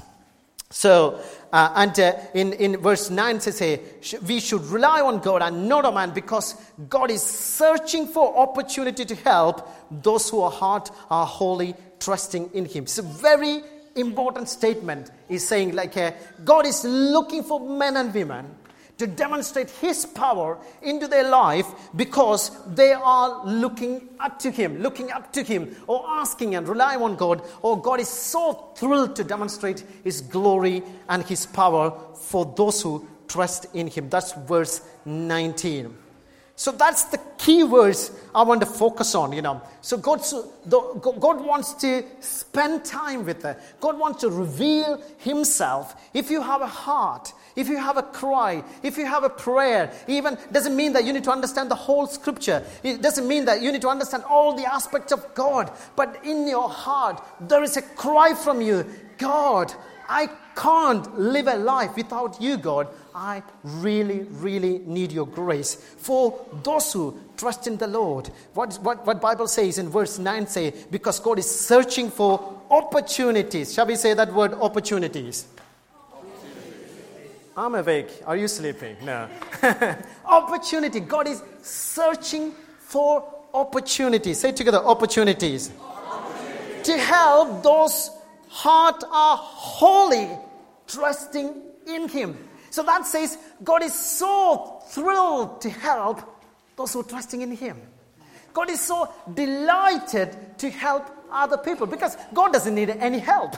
So, 0.71 1.19
uh, 1.51 1.73
and 1.75 1.99
uh, 1.99 2.13
in, 2.35 2.53
in 2.53 2.77
verse 2.77 3.09
9 3.09 3.39
says, 3.39 3.57
hey, 3.57 3.81
we 4.27 4.39
should 4.39 4.61
rely 4.65 5.01
on 5.01 5.19
God 5.19 5.41
and 5.41 5.67
not 5.67 5.83
on 5.83 5.95
man 5.95 6.11
because 6.11 6.55
God 6.87 7.09
is 7.09 7.23
searching 7.23 8.05
for 8.05 8.37
opportunity 8.37 9.03
to 9.03 9.15
help 9.15 9.67
those 9.89 10.29
who 10.29 10.41
are 10.41 10.51
heart 10.51 10.91
are 11.09 11.25
wholly 11.25 11.73
trusting 11.99 12.51
in 12.53 12.65
Him. 12.65 12.83
It's 12.83 12.99
a 12.99 13.01
very 13.01 13.61
important 13.95 14.47
statement. 14.47 15.09
He's 15.27 15.47
saying, 15.47 15.73
like, 15.73 15.97
uh, 15.97 16.11
God 16.45 16.67
is 16.67 16.83
looking 16.85 17.43
for 17.43 17.59
men 17.59 17.97
and 17.97 18.13
women 18.13 18.55
to 18.99 19.07
demonstrate 19.07 19.69
His 19.71 20.05
power 20.05 20.59
into 20.81 21.07
their 21.07 21.27
life 21.27 21.65
because 21.95 22.51
they 22.75 22.93
are 22.93 23.45
looking 23.45 24.09
up 24.19 24.37
to 24.39 24.51
Him, 24.51 24.79
looking 24.79 25.11
up 25.11 25.33
to 25.33 25.43
Him, 25.43 25.75
or 25.87 26.05
asking 26.07 26.55
and 26.55 26.67
relying 26.67 27.01
on 27.01 27.15
God. 27.15 27.41
Oh, 27.63 27.75
God 27.75 27.99
is 27.99 28.09
so 28.09 28.71
thrilled 28.75 29.15
to 29.15 29.23
demonstrate 29.23 29.83
His 30.03 30.21
glory 30.21 30.83
and 31.07 31.23
His 31.23 31.45
power 31.45 31.97
for 32.13 32.53
those 32.55 32.81
who 32.81 33.07
trust 33.27 33.67
in 33.73 33.87
Him. 33.87 34.09
That's 34.09 34.33
verse 34.33 34.81
19. 35.05 36.08
So 36.59 36.73
that's 36.73 37.05
the 37.05 37.21
key 37.37 37.63
verse 37.63 38.11
I 38.35 38.43
want 38.43 38.59
to 38.59 38.65
focus 38.65 39.15
on, 39.15 39.31
you 39.31 39.41
know. 39.41 39.61
So 39.79 39.95
God, 39.95 40.19
God 40.69 41.39
wants 41.45 41.73
to 41.75 42.03
spend 42.19 42.83
time 42.83 43.23
with 43.25 43.43
her. 43.43 43.57
God 43.79 43.97
wants 43.97 44.19
to 44.21 44.29
reveal 44.29 45.01
Himself. 45.19 45.95
If 46.13 46.29
you 46.29 46.41
have 46.41 46.61
a 46.61 46.67
heart, 46.67 47.31
if 47.55 47.69
you 47.69 47.77
have 47.77 47.95
a 47.95 48.03
cry, 48.03 48.61
if 48.83 48.97
you 48.97 49.05
have 49.05 49.23
a 49.23 49.29
prayer, 49.29 49.89
even 50.09 50.37
doesn't 50.51 50.75
mean 50.75 50.91
that 50.91 51.05
you 51.05 51.13
need 51.13 51.23
to 51.23 51.31
understand 51.31 51.71
the 51.71 51.75
whole 51.75 52.07
scripture. 52.07 52.61
It 52.83 53.01
doesn't 53.01 53.25
mean 53.25 53.45
that 53.45 53.61
you 53.61 53.71
need 53.71 53.83
to 53.83 53.89
understand 53.89 54.25
all 54.25 54.53
the 54.53 54.65
aspects 54.65 55.13
of 55.13 55.33
God. 55.35 55.71
But 55.95 56.25
in 56.25 56.45
your 56.45 56.67
heart, 56.67 57.23
there 57.39 57.63
is 57.63 57.77
a 57.77 57.81
cry 57.81 58.33
from 58.33 58.59
you 58.59 58.85
God, 59.17 59.73
I 60.09 60.27
can't 60.55 61.19
live 61.19 61.47
a 61.47 61.55
life 61.55 61.95
without 61.95 62.41
you, 62.41 62.57
God. 62.57 62.87
I 63.21 63.43
really, 63.63 64.19
really 64.39 64.79
need 64.85 65.11
your 65.11 65.27
grace. 65.27 65.75
For 65.75 66.39
those 66.63 66.93
who 66.93 67.19
trust 67.35 67.67
in 67.67 67.75
the 67.75 67.85
Lord, 67.85 68.29
what, 68.53 68.79
what, 68.81 69.05
what 69.05 69.19
Bible 69.19 69.49
says 69.49 69.77
in 69.77 69.89
verse 69.89 70.17
9 70.17 70.47
say, 70.47 70.73
because 70.89 71.19
God 71.19 71.37
is 71.37 71.53
searching 71.53 72.11
for 72.11 72.61
opportunities. 72.71 73.73
Shall 73.73 73.87
we 73.87 73.97
say 73.97 74.13
that 74.13 74.33
word 74.33 74.53
opportunities? 74.53 75.47
I'm 77.57 77.75
awake. 77.75 78.23
Are 78.25 78.37
you 78.37 78.47
sleeping? 78.47 78.95
No. 79.03 79.27
Opportunity. 80.25 81.01
God 81.01 81.27
is 81.27 81.43
searching 81.61 82.53
for 82.79 83.35
opportunities. 83.53 84.39
Say 84.39 84.53
together 84.53 84.77
opportunities. 84.77 85.71
opportunities. 85.81 86.85
To 86.85 86.97
help 86.97 87.63
those 87.63 88.11
heart 88.47 89.03
are 89.11 89.35
holy, 89.35 90.29
trusting 90.87 91.53
in 91.85 92.07
Him. 92.07 92.48
So 92.79 92.85
that 92.85 93.05
says 93.05 93.37
God 93.61 93.83
is 93.83 93.93
so 93.93 94.81
thrilled 94.87 95.59
to 95.63 95.69
help 95.69 96.21
those 96.77 96.93
who 96.93 97.01
are 97.01 97.03
trusting 97.03 97.41
in 97.41 97.51
Him. 97.51 97.75
God 98.53 98.69
is 98.69 98.79
so 98.79 99.13
delighted 99.33 100.57
to 100.59 100.69
help 100.69 101.05
other 101.29 101.57
people 101.57 101.87
because 101.87 102.15
God 102.33 102.53
doesn't 102.53 102.73
need 102.73 102.89
any 102.89 103.19
help. 103.19 103.57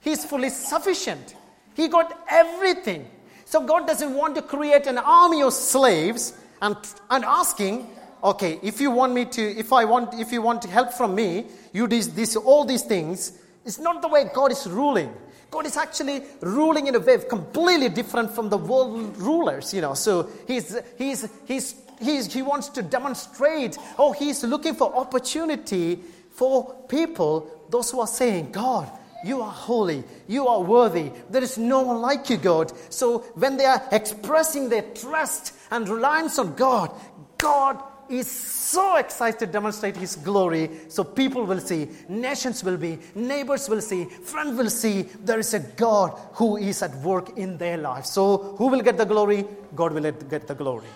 He's 0.00 0.24
fully 0.24 0.50
sufficient. 0.50 1.34
He 1.74 1.88
got 1.88 2.16
everything. 2.30 3.10
So 3.46 3.66
God 3.66 3.84
doesn't 3.84 4.14
want 4.14 4.36
to 4.36 4.42
create 4.42 4.86
an 4.86 4.98
army 4.98 5.42
of 5.42 5.52
slaves 5.52 6.32
and, 6.62 6.76
and 7.10 7.24
asking, 7.24 7.90
okay, 8.22 8.60
if 8.62 8.80
you 8.80 8.92
want 8.92 9.12
me 9.12 9.24
to, 9.24 9.42
if 9.42 9.72
I 9.72 9.86
want, 9.86 10.14
if 10.14 10.30
you 10.30 10.40
want 10.40 10.62
help 10.66 10.92
from 10.92 11.16
me, 11.16 11.46
you 11.72 11.88
do 11.88 12.00
this, 12.00 12.36
all 12.36 12.64
these 12.64 12.82
things. 12.82 13.32
It's 13.64 13.80
not 13.80 14.02
the 14.02 14.08
way 14.08 14.30
God 14.32 14.52
is 14.52 14.68
ruling. 14.68 15.12
God 15.56 15.64
is 15.64 15.78
actually 15.78 16.22
ruling 16.42 16.86
in 16.86 16.94
a 16.96 17.00
way 17.00 17.16
completely 17.16 17.88
different 17.88 18.30
from 18.30 18.50
the 18.50 18.58
world 18.58 19.16
rulers, 19.16 19.72
you 19.72 19.80
know. 19.80 19.94
So 19.94 20.28
he's, 20.46 20.76
he's, 20.98 21.26
he's, 21.46 21.74
he's, 21.98 22.30
he 22.30 22.42
wants 22.42 22.68
to 22.68 22.82
demonstrate, 22.82 23.78
oh, 23.98 24.12
he's 24.12 24.44
looking 24.44 24.74
for 24.74 24.94
opportunity 24.94 25.98
for 26.32 26.74
people, 26.90 27.50
those 27.70 27.90
who 27.90 28.00
are 28.00 28.06
saying, 28.06 28.52
God, 28.52 28.90
you 29.24 29.40
are 29.40 29.50
holy. 29.50 30.04
You 30.28 30.46
are 30.46 30.60
worthy. 30.60 31.10
There 31.30 31.42
is 31.42 31.56
no 31.56 31.80
one 31.80 32.02
like 32.02 32.28
you, 32.28 32.36
God. 32.36 32.70
So 32.90 33.20
when 33.34 33.56
they 33.56 33.64
are 33.64 33.82
expressing 33.92 34.68
their 34.68 34.82
trust 34.82 35.54
and 35.70 35.88
reliance 35.88 36.38
on 36.38 36.54
God, 36.54 36.90
God 37.38 37.82
is 38.08 38.30
so 38.30 38.96
excited 38.96 39.38
to 39.40 39.46
demonstrate 39.46 39.96
His 39.96 40.16
glory. 40.16 40.70
So 40.88 41.04
people 41.04 41.44
will 41.44 41.60
see, 41.60 41.88
nations 42.08 42.62
will 42.64 42.76
be, 42.76 42.98
neighbors 43.14 43.68
will 43.68 43.80
see, 43.80 44.04
friends 44.04 44.56
will 44.58 44.70
see 44.70 45.02
there 45.24 45.38
is 45.38 45.54
a 45.54 45.60
God 45.60 46.18
who 46.32 46.56
is 46.56 46.82
at 46.82 46.94
work 46.96 47.36
in 47.38 47.58
their 47.58 47.76
lives. 47.76 48.10
So 48.10 48.54
who 48.58 48.68
will 48.68 48.82
get 48.82 48.96
the 48.96 49.04
glory? 49.04 49.44
God 49.74 49.92
will 49.92 50.10
get 50.10 50.46
the 50.46 50.54
glory. 50.54 50.88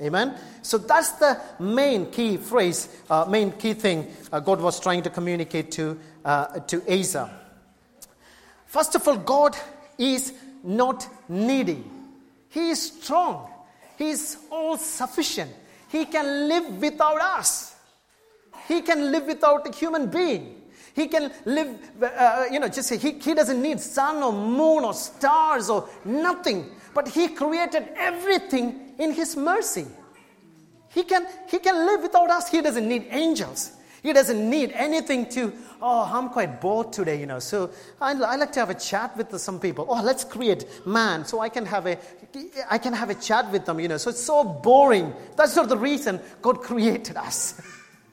Amen. 0.00 0.34
So 0.62 0.78
that's 0.78 1.12
the 1.12 1.40
main 1.58 2.10
key 2.10 2.36
phrase, 2.36 2.88
uh, 3.10 3.24
main 3.24 3.52
key 3.52 3.74
thing 3.74 4.06
uh, 4.32 4.38
God 4.38 4.60
was 4.60 4.78
trying 4.78 5.02
to 5.02 5.10
communicate 5.10 5.72
to 5.72 5.98
uh, 6.24 6.60
to 6.60 6.82
Asa. 6.88 7.30
First 8.66 8.94
of 8.94 9.08
all, 9.08 9.16
God 9.16 9.56
is 9.96 10.32
not 10.62 11.08
needy. 11.28 11.82
He 12.50 12.70
is 12.70 12.92
strong. 12.92 13.50
He 13.96 14.10
is 14.10 14.36
all 14.50 14.76
sufficient. 14.76 15.50
He 15.88 16.04
can 16.04 16.48
live 16.48 16.80
without 16.80 17.20
us. 17.20 17.74
He 18.66 18.82
can 18.82 19.10
live 19.10 19.26
without 19.26 19.66
a 19.66 19.74
human 19.74 20.08
being. 20.08 20.62
He 20.94 21.06
can 21.06 21.32
live, 21.44 21.78
uh, 22.02 22.46
you 22.50 22.58
know, 22.58 22.68
just 22.68 22.92
he, 22.92 23.12
he 23.12 23.34
doesn't 23.34 23.62
need 23.62 23.80
sun 23.80 24.22
or 24.22 24.32
moon 24.32 24.84
or 24.84 24.92
stars 24.92 25.70
or 25.70 25.88
nothing. 26.04 26.70
But 26.92 27.08
he 27.08 27.28
created 27.28 27.88
everything 27.96 28.94
in 28.98 29.12
his 29.12 29.36
mercy. 29.36 29.86
He 30.88 31.04
can, 31.04 31.26
he 31.48 31.58
can 31.58 31.86
live 31.86 32.02
without 32.02 32.30
us. 32.30 32.50
He 32.50 32.60
doesn't 32.60 32.88
need 32.88 33.06
angels. 33.10 33.72
He 34.02 34.12
doesn't 34.12 34.48
need 34.48 34.72
anything 34.72 35.28
to, 35.30 35.52
oh, 35.82 36.10
I'm 36.12 36.28
quite 36.28 36.60
bored 36.60 36.92
today, 36.92 37.18
you 37.18 37.26
know. 37.26 37.40
So 37.40 37.70
I, 38.00 38.12
I 38.12 38.36
like 38.36 38.52
to 38.52 38.60
have 38.60 38.70
a 38.70 38.74
chat 38.74 39.16
with 39.16 39.36
some 39.38 39.58
people. 39.58 39.86
Oh, 39.88 40.02
let's 40.02 40.24
create 40.24 40.86
man 40.86 41.24
so 41.24 41.40
I 41.40 41.48
can 41.48 41.66
have 41.66 41.86
a, 41.86 41.98
I 42.70 42.78
can 42.78 42.92
have 42.92 43.10
a 43.10 43.14
chat 43.14 43.50
with 43.50 43.66
them, 43.66 43.80
you 43.80 43.88
know. 43.88 43.96
So 43.96 44.10
it's 44.10 44.22
so 44.22 44.44
boring. 44.44 45.12
That's 45.36 45.56
not 45.56 45.68
the 45.68 45.76
reason 45.76 46.20
God 46.42 46.60
created 46.60 47.16
us. 47.16 47.60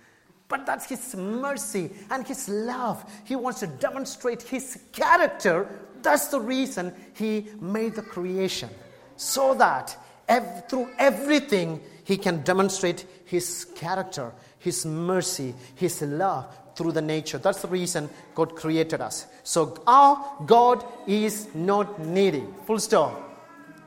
but 0.48 0.66
that's 0.66 0.88
His 0.88 1.16
mercy 1.16 1.92
and 2.10 2.26
His 2.26 2.50
love. 2.50 3.06
He 3.24 3.36
wants 3.36 3.60
to 3.60 3.68
demonstrate 3.68 4.42
His 4.42 4.80
character. 4.92 5.68
That's 6.02 6.28
the 6.28 6.40
reason 6.40 6.94
He 7.14 7.48
made 7.60 7.96
the 7.96 8.02
creation. 8.02 8.70
So 9.18 9.54
that 9.56 9.96
ev- 10.28 10.68
through 10.68 10.90
everything, 10.98 11.80
He 12.04 12.18
can 12.18 12.42
demonstrate 12.42 13.06
His 13.26 13.66
character 13.76 14.32
his 14.66 14.84
mercy, 14.84 15.54
His 15.76 16.02
love 16.02 16.48
through 16.76 16.92
the 16.92 17.02
nature. 17.02 17.38
That's 17.38 17.62
the 17.62 17.68
reason 17.68 18.10
God 18.34 18.56
created 18.56 19.00
us. 19.00 19.28
So 19.44 19.80
our 19.86 20.44
God 20.44 20.84
is 21.06 21.54
not 21.54 22.00
needy. 22.00 22.44
Full 22.66 22.80
stop. 22.80 23.14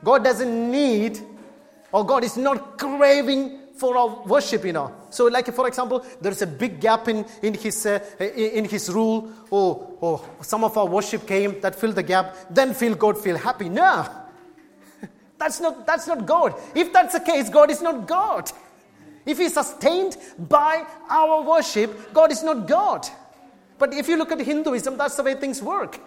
God 0.01 0.23
doesn't 0.23 0.71
need, 0.71 1.19
or 1.91 2.05
God 2.05 2.23
is 2.23 2.37
not 2.37 2.77
craving 2.77 3.59
for 3.75 3.97
our 3.97 4.23
worship, 4.25 4.63
you 4.63 4.71
know. 4.71 4.95
So, 5.09 5.25
like 5.25 5.53
for 5.53 5.67
example, 5.67 6.05
there's 6.21 6.41
a 6.41 6.47
big 6.47 6.79
gap 6.79 7.09
in, 7.09 7.25
in, 7.41 7.53
his, 7.55 7.85
uh, 7.85 7.99
in 8.19 8.63
his 8.63 8.89
rule. 8.89 9.29
Oh, 9.51 9.97
oh, 10.01 10.25
some 10.41 10.63
of 10.63 10.77
our 10.77 10.87
worship 10.87 11.27
came 11.27 11.59
that 11.59 11.75
filled 11.75 11.95
the 11.95 12.03
gap. 12.03 12.35
Then 12.49 12.73
feel 12.73 12.95
God 12.95 13.17
feel 13.17 13.37
happy. 13.37 13.67
No, 13.67 14.07
that's 15.37 15.59
not, 15.59 15.85
that's 15.85 16.07
not 16.07 16.25
God. 16.25 16.55
If 16.73 16.93
that's 16.93 17.13
the 17.13 17.19
case, 17.19 17.49
God 17.49 17.69
is 17.69 17.81
not 17.81 18.07
God. 18.07 18.49
If 19.29 19.37
He's 19.37 19.53
sustained 19.53 20.17
by 20.37 20.85
our 21.07 21.43
worship, 21.43 22.13
God 22.13 22.31
is 22.31 22.41
not 22.41 22.67
God. 22.67 23.07
But 23.77 23.93
if 23.93 24.07
you 24.07 24.17
look 24.17 24.31
at 24.31 24.39
Hinduism, 24.39 24.97
that's 24.97 25.17
the 25.17 25.23
way 25.23 25.35
things 25.35 25.61
work. 25.61 25.99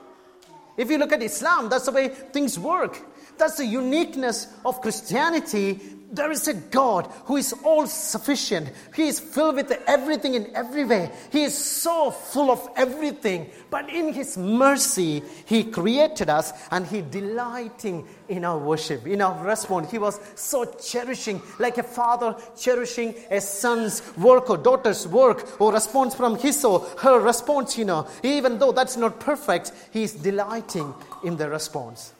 If 0.76 0.91
you 0.91 0.99
look 0.99 1.12
at 1.12 1.23
Islam, 1.23 1.69
that's 1.69 1.87
the 1.87 1.93
way 1.93 2.09
things 2.09 2.59
work. 2.59 2.99
That's 3.38 3.59
the 3.59 3.64
uniqueness 3.64 4.49
of 4.64 4.81
Christianity 4.81 5.81
there 6.12 6.31
is 6.31 6.47
a 6.47 6.54
God 6.54 7.07
who 7.25 7.37
is 7.38 7.54
all 7.64 7.87
sufficient. 7.87 8.71
He 8.95 9.09
is 9.09 9.19
filled 9.19 9.57
with 9.57 9.73
everything 9.87 10.35
in 10.35 10.54
every 10.54 10.85
way. 10.85 11.11
He 11.31 11.42
is 11.45 11.57
so 11.57 12.11
full 12.11 12.50
of 12.50 12.69
everything. 12.76 13.50
But 13.71 13.88
in 13.88 14.12
His 14.12 14.37
mercy, 14.37 15.23
He 15.47 15.64
created 15.64 16.28
us 16.28 16.52
and 16.71 16.87
He 16.87 17.00
delighting 17.00 18.07
in 18.28 18.45
our 18.45 18.59
worship, 18.59 19.07
in 19.07 19.23
our 19.23 19.42
response. 19.42 19.90
He 19.90 19.99
was 19.99 20.21
so 20.35 20.64
cherishing, 20.64 21.40
like 21.59 21.78
a 21.78 21.83
father 21.83 22.37
cherishing 22.59 23.14
a 23.31 23.40
son's 23.40 24.02
work 24.19 24.50
or 24.50 24.59
daughter's 24.59 25.09
work 25.09 25.61
or 25.61 25.73
response 25.73 26.14
from 26.14 26.38
his 26.38 26.62
or 26.64 26.81
her 26.99 27.21
response, 27.21 27.78
you 27.78 27.87
know. 27.87 28.07
Even 28.23 28.59
though 28.59 28.73
that's 28.73 28.97
not 28.99 29.19
perfect, 29.19 29.73
He 29.90 30.02
is 30.02 30.12
delighting 30.12 30.92
in 31.25 31.37
the 31.37 31.49
response. 31.49 32.12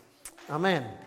Amen. 0.49 1.02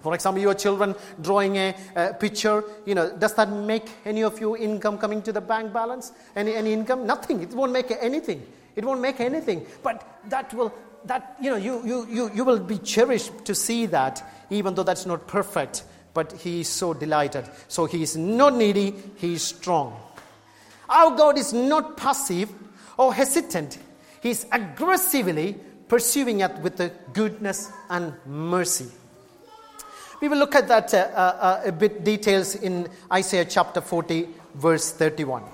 For 0.00 0.14
example, 0.14 0.40
your 0.40 0.54
children 0.54 0.94
drawing 1.20 1.56
a, 1.56 1.74
a, 1.96 2.14
picture, 2.14 2.62
you 2.86 2.94
know, 2.94 3.10
does 3.10 3.34
that 3.34 3.50
make 3.50 3.88
any 4.04 4.22
of 4.22 4.38
your 4.38 4.56
income 4.56 4.96
coming 4.98 5.22
to 5.22 5.32
the 5.32 5.40
bank 5.40 5.72
balance? 5.72 6.12
Any, 6.36 6.54
any 6.54 6.72
income? 6.72 7.06
Nothing. 7.06 7.42
It 7.42 7.50
won't 7.50 7.72
make 7.72 7.90
anything. 8.00 8.46
It 8.76 8.84
won't 8.84 9.00
make 9.00 9.18
anything. 9.20 9.66
But 9.82 10.20
that 10.28 10.54
will, 10.54 10.72
that, 11.04 11.36
you 11.40 11.50
know, 11.50 11.56
you, 11.56 11.84
you, 11.84 12.06
you, 12.08 12.30
you 12.32 12.44
will 12.44 12.60
be 12.60 12.78
cherished 12.78 13.44
to 13.44 13.54
see 13.54 13.86
that, 13.86 14.22
even 14.50 14.74
though 14.74 14.84
that's 14.84 15.04
not 15.04 15.26
perfect. 15.26 15.82
But 16.14 16.32
he 16.32 16.60
is 16.60 16.68
so 16.68 16.94
delighted. 16.94 17.48
So 17.66 17.86
he 17.86 18.02
is 18.02 18.16
not 18.16 18.54
needy, 18.54 18.94
he 19.16 19.34
is 19.34 19.42
strong. 19.42 20.00
Our 20.88 21.16
God 21.16 21.38
is 21.38 21.52
not 21.52 21.96
passive 21.96 22.50
or 22.96 23.12
hesitant. 23.12 23.78
He 24.22 24.30
is 24.30 24.46
aggressively 24.52 25.56
pursuing 25.88 26.40
it 26.40 26.56
with 26.58 26.76
the 26.76 26.92
goodness 27.12 27.70
and 27.90 28.14
mercy. 28.26 28.86
We 30.20 30.28
will 30.28 30.38
look 30.38 30.56
at 30.56 30.66
that 30.66 30.92
uh, 30.92 30.96
uh, 30.96 31.62
a 31.66 31.72
bit 31.72 32.02
details 32.02 32.56
in 32.56 32.88
Isaiah 33.12 33.44
chapter 33.44 33.80
40, 33.80 34.28
verse 34.54 34.90
31. 34.90 35.44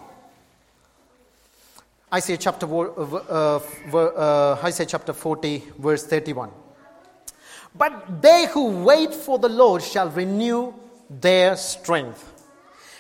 Isaiah 2.15 2.39
chapter, 2.39 2.67
uh, 2.67 3.61
uh, 3.93 4.59
Isaiah 4.65 4.87
chapter 4.87 5.13
40, 5.13 5.63
verse 5.79 6.07
31. 6.07 6.51
But 7.77 8.23
they 8.23 8.47
who 8.47 8.85
wait 8.85 9.13
for 9.13 9.39
the 9.39 9.51
Lord 9.51 9.83
shall 9.83 10.09
renew 10.09 10.73
their 11.11 11.57
strength. 11.57 12.33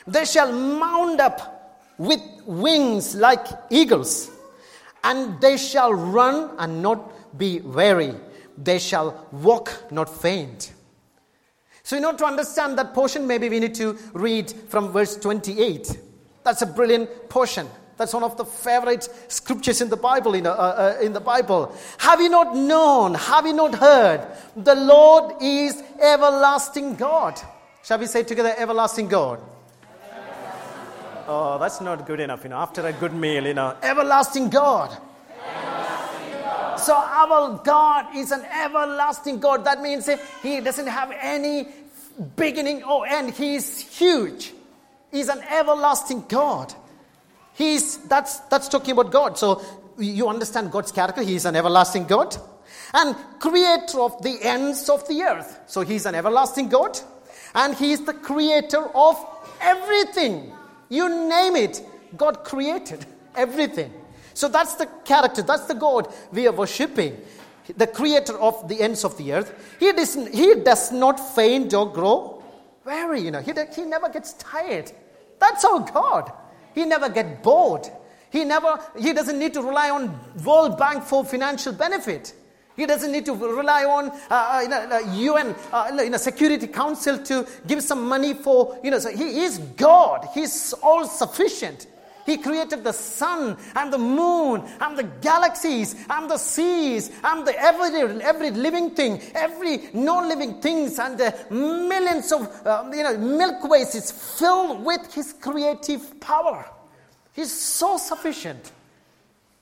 They 0.06 0.26
shall 0.26 0.52
mount 0.52 1.18
up 1.20 1.80
with 1.96 2.20
wings 2.44 3.14
like 3.14 3.46
eagles, 3.70 4.30
and 5.02 5.40
they 5.40 5.56
shall 5.56 5.94
run 5.94 6.50
and 6.58 6.82
not 6.82 7.38
be 7.38 7.60
weary. 7.60 8.14
They 8.58 8.78
shall 8.78 9.28
walk, 9.32 9.90
not 9.90 10.10
faint. 10.10 10.74
So, 11.84 11.98
in 11.98 12.04
order 12.06 12.18
to 12.18 12.24
understand 12.24 12.78
that 12.78 12.94
portion, 12.94 13.26
maybe 13.26 13.50
we 13.50 13.60
need 13.60 13.74
to 13.74 13.98
read 14.14 14.50
from 14.50 14.90
verse 14.90 15.16
28. 15.16 15.98
That's 16.42 16.62
a 16.62 16.66
brilliant 16.66 17.28
portion. 17.28 17.68
That's 17.98 18.14
one 18.14 18.22
of 18.22 18.38
the 18.38 18.44
favorite 18.44 19.06
scriptures 19.28 19.82
in 19.82 19.90
the 19.90 19.96
Bible. 19.96 20.34
In, 20.34 20.46
uh, 20.46 20.52
uh, 20.52 20.98
in 21.02 21.12
the 21.12 21.20
Bible, 21.20 21.76
have 21.98 22.22
you 22.22 22.30
not 22.30 22.56
known? 22.56 23.12
Have 23.14 23.46
you 23.46 23.52
not 23.52 23.74
heard? 23.74 24.26
The 24.56 24.74
Lord 24.74 25.34
is 25.42 25.82
everlasting 26.00 26.96
God. 26.96 27.38
Shall 27.82 27.98
we 27.98 28.06
say 28.06 28.22
together, 28.22 28.54
everlasting 28.56 29.08
God? 29.08 29.40
Oh, 31.28 31.58
that's 31.58 31.82
not 31.82 32.06
good 32.06 32.20
enough. 32.20 32.44
You 32.44 32.50
know, 32.50 32.56
after 32.56 32.86
a 32.86 32.94
good 32.94 33.12
meal, 33.12 33.46
you 33.46 33.54
know, 33.54 33.76
everlasting 33.82 34.48
God. 34.48 34.96
So 36.84 36.94
our 36.94 37.60
God 37.64 38.14
is 38.14 38.30
an 38.30 38.42
everlasting 38.42 39.40
God. 39.40 39.64
That 39.64 39.80
means 39.80 40.08
He 40.42 40.60
doesn't 40.60 40.86
have 40.86 41.12
any 41.20 41.68
beginning 42.36 42.84
or 42.84 43.06
end. 43.06 43.34
He 43.34 43.56
is 43.56 43.80
huge. 43.80 44.52
He's 45.10 45.28
an 45.28 45.40
everlasting 45.50 46.24
God. 46.28 46.74
He's 47.54 47.98
that's 48.08 48.40
that's 48.50 48.68
talking 48.68 48.92
about 48.92 49.10
God. 49.10 49.38
So 49.38 49.62
you 49.98 50.28
understand 50.28 50.72
God's 50.72 50.92
character. 50.92 51.22
He 51.22 51.36
is 51.36 51.44
an 51.44 51.56
everlasting 51.56 52.06
God. 52.06 52.36
and 52.94 53.16
creator 53.40 54.00
of 54.00 54.22
the 54.22 54.38
ends 54.42 54.88
of 54.88 55.06
the 55.08 55.22
earth. 55.22 55.60
So 55.66 55.82
he's 55.82 56.06
an 56.06 56.14
everlasting 56.14 56.68
God 56.68 56.98
and 57.54 57.74
he 57.74 57.92
is 57.92 58.04
the 58.04 58.14
creator 58.14 58.84
of 58.94 59.16
everything. 59.60 60.52
You 60.88 61.08
name 61.28 61.56
it, 61.56 61.82
God 62.16 62.44
created 62.44 63.04
everything. 63.34 63.92
So 64.34 64.48
that's 64.48 64.74
the 64.74 64.86
character, 65.04 65.42
that's 65.42 65.66
the 65.66 65.74
God 65.74 66.12
we 66.32 66.46
are 66.46 66.52
worshipping. 66.52 67.20
The 67.76 67.86
creator 67.86 68.38
of 68.38 68.68
the 68.68 68.80
ends 68.82 69.04
of 69.04 69.16
the 69.16 69.32
earth. 69.32 69.76
He 69.80 69.90
does, 69.92 70.14
he 70.28 70.54
does 70.56 70.92
not 70.92 71.18
faint 71.34 71.72
or 71.72 71.90
grow 71.90 72.34
weary, 72.84 73.20
you 73.20 73.30
know. 73.30 73.40
He, 73.40 73.52
he 73.74 73.82
never 73.82 74.08
gets 74.08 74.34
tired. 74.34 74.92
That's 75.38 75.64
our 75.64 75.80
God. 75.80 76.32
He 76.74 76.84
never 76.84 77.08
gets 77.08 77.42
bored. 77.42 77.88
He 78.30 78.44
never, 78.44 78.80
he 78.98 79.12
doesn't 79.12 79.38
need 79.38 79.54
to 79.54 79.62
rely 79.62 79.90
on 79.90 80.18
World 80.44 80.76
Bank 80.76 81.04
for 81.04 81.24
financial 81.24 81.72
benefit. 81.72 82.34
He 82.76 82.86
doesn't 82.86 83.12
need 83.12 83.24
to 83.26 83.34
rely 83.34 83.84
on 83.84 84.10
uh, 84.28 84.60
you 84.62 84.68
know, 84.68 84.98
UN, 85.14 85.54
uh, 85.72 85.90
you 86.02 86.10
know, 86.10 86.16
Security 86.16 86.66
Council 86.66 87.18
to 87.18 87.46
give 87.68 87.82
some 87.82 88.08
money 88.08 88.34
for, 88.34 88.78
you 88.82 88.90
know, 88.90 88.98
so 88.98 89.10
he 89.10 89.42
is 89.44 89.58
God. 89.58 90.28
He's 90.34 90.72
all 90.82 91.06
sufficient. 91.06 91.86
He 92.26 92.38
created 92.38 92.84
the 92.84 92.92
sun 92.92 93.56
and 93.74 93.92
the 93.92 93.98
moon 93.98 94.62
and 94.80 94.96
the 94.96 95.04
galaxies 95.20 95.94
and 96.08 96.30
the 96.30 96.38
seas 96.38 97.10
and 97.22 97.46
the 97.46 97.58
every, 97.58 98.22
every 98.22 98.50
living 98.50 98.90
thing, 98.90 99.20
every 99.34 99.88
non-living 99.92 100.60
things 100.60 100.98
and 100.98 101.18
the 101.18 101.34
millions 101.50 102.32
of 102.32 102.48
uh, 102.66 102.84
you 102.92 103.02
know, 103.02 103.16
milkways 103.18 103.94
is 103.94 104.10
filled 104.10 104.84
with 104.84 105.12
his 105.12 105.34
creative 105.34 106.18
power. 106.20 106.64
He's 107.34 107.52
so 107.52 107.98
sufficient. 107.98 108.72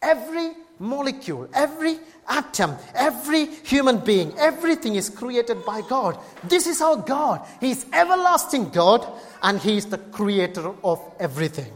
Every 0.01 0.53
molecule, 0.79 1.49
every 1.55 1.99
atom, 2.29 2.77
every 2.95 3.47
human 3.47 3.99
being, 3.99 4.33
everything 4.39 4.97
is 4.97 5.09
created 5.09 5.65
by 5.65 5.81
God. 5.83 6.19
This 6.45 6.67
is 6.67 6.81
our 6.81 6.97
God. 6.97 7.47
He's 7.61 7.87
everlasting 7.93 8.71
God 8.71 9.07
and 9.43 9.59
He 9.59 9.77
is 9.77 9.87
the 9.87 9.99
creator 9.99 10.75
of 10.85 11.01
everything. 11.19 11.73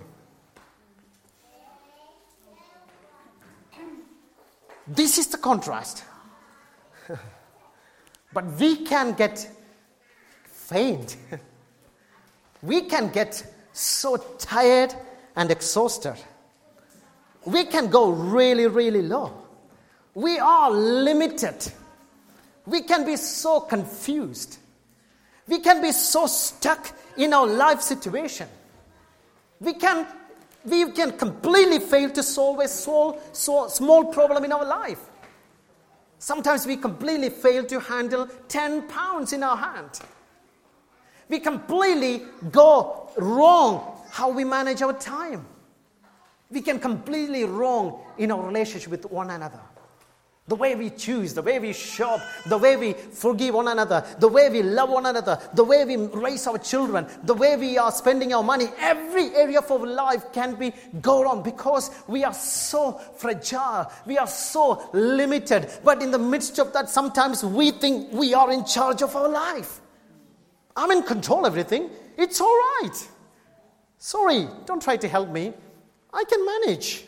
This 4.87 5.19
is 5.19 5.29
the 5.29 5.39
contrast. 5.39 6.05
but 8.33 8.45
we 8.59 8.85
can 8.85 9.15
get 9.15 9.49
faint. 10.45 11.17
we 12.63 12.83
can 12.83 13.11
get 13.11 13.45
so 13.73 14.17
tired 14.39 14.95
and 15.35 15.51
exhausted. 15.51 16.17
We 17.45 17.65
can 17.65 17.89
go 17.89 18.11
really, 18.11 18.67
really 18.67 19.03
low. 19.03 19.33
We 20.15 20.39
are 20.39 20.71
limited. 20.71 21.73
We 22.65 22.83
can 22.83 23.05
be 23.05 23.17
so 23.17 23.61
confused. 23.61 24.59
We 25.47 25.61
can 25.61 25.81
be 25.81 25.93
so 25.93 26.27
stuck 26.27 26.91
in 27.17 27.33
our 27.33 27.47
life 27.47 27.81
situation. 27.81 28.49
We 29.61 29.75
can, 29.75 30.07
we 30.67 30.91
can 30.91 31.13
completely 31.13 31.79
fail 31.79 32.11
to 32.11 32.23
solve 32.23 32.61
a 32.61 32.69
small, 32.69 33.19
small 33.33 34.05
problem 34.05 34.45
in 34.45 34.53
our 34.53 34.65
life. 34.65 35.01
Sometimes 36.19 36.67
we 36.67 36.77
completely 36.77 37.31
fail 37.31 37.65
to 37.65 37.79
handle 37.79 38.29
10 38.49 38.89
pounds 38.89 39.33
in 39.33 39.43
our 39.43 39.57
hand. 39.57 40.01
We 41.29 41.41
completely 41.41 42.23
go 42.51 43.11
wrong 43.17 44.01
how 44.11 44.31
we 44.31 44.45
manage 44.45 44.83
our 44.83 44.93
time. 44.93 45.47
We 46.51 46.63
can 46.63 46.79
completely 46.79 47.45
wrong 47.45 48.01
in 48.19 48.31
our 48.31 48.43
relationship 48.43 48.91
with 48.91 49.05
one 49.07 49.31
another. 49.31 49.61
The 50.49 50.55
way 50.55 50.77
we 50.77 50.91
choose, 50.91 51.35
the 51.35 51.43
way 51.43 51.59
we 51.59 51.73
shop, 51.73 52.21
the 52.47 52.57
way 52.57 52.77
we 52.77 52.93
forgive 52.93 53.55
one 53.57 53.67
another, 53.67 54.05
the 54.21 54.29
way 54.29 54.49
we 54.49 54.63
love 54.63 54.91
one 54.91 55.07
another, 55.07 55.41
the 55.55 55.65
way 55.65 55.85
we 55.85 55.97
raise 55.97 56.47
our 56.47 56.59
children, 56.59 57.09
the 57.25 57.35
way 57.35 57.57
we 57.57 57.77
are 57.79 57.91
spending 57.91 58.33
our 58.33 58.45
money, 58.45 58.67
every 58.79 59.35
area 59.35 59.59
of 59.59 59.69
our 59.73 59.85
life 59.85 60.33
can 60.33 60.55
be 60.55 60.73
go 61.01 61.25
wrong 61.25 61.43
because 61.43 61.91
we 62.07 62.23
are 62.23 62.33
so 62.33 62.93
fragile, 62.93 63.91
we 64.07 64.19
are 64.19 64.29
so 64.29 64.89
limited. 64.93 65.69
But 65.83 66.01
in 66.01 66.13
the 66.13 66.19
midst 66.19 66.61
of 66.61 66.73
that, 66.75 66.89
sometimes 66.89 67.45
we 67.45 67.73
think 67.73 68.13
we 68.13 68.33
are 68.33 68.53
in 68.53 68.65
charge 68.65 69.03
of 69.03 69.17
our 69.17 69.29
life. 69.29 69.81
I'm 70.77 70.93
in 70.93 71.03
control 71.03 71.41
of 71.45 71.55
everything. 71.55 71.91
It's 72.17 72.41
all 72.41 72.57
right. 72.81 73.09
Sorry, 73.99 74.47
don't 74.65 74.81
try 74.81 74.97
to 74.97 75.09
help 75.09 75.29
me. 75.31 75.55
I 76.13 76.23
can 76.23 76.47
manage. 76.47 77.05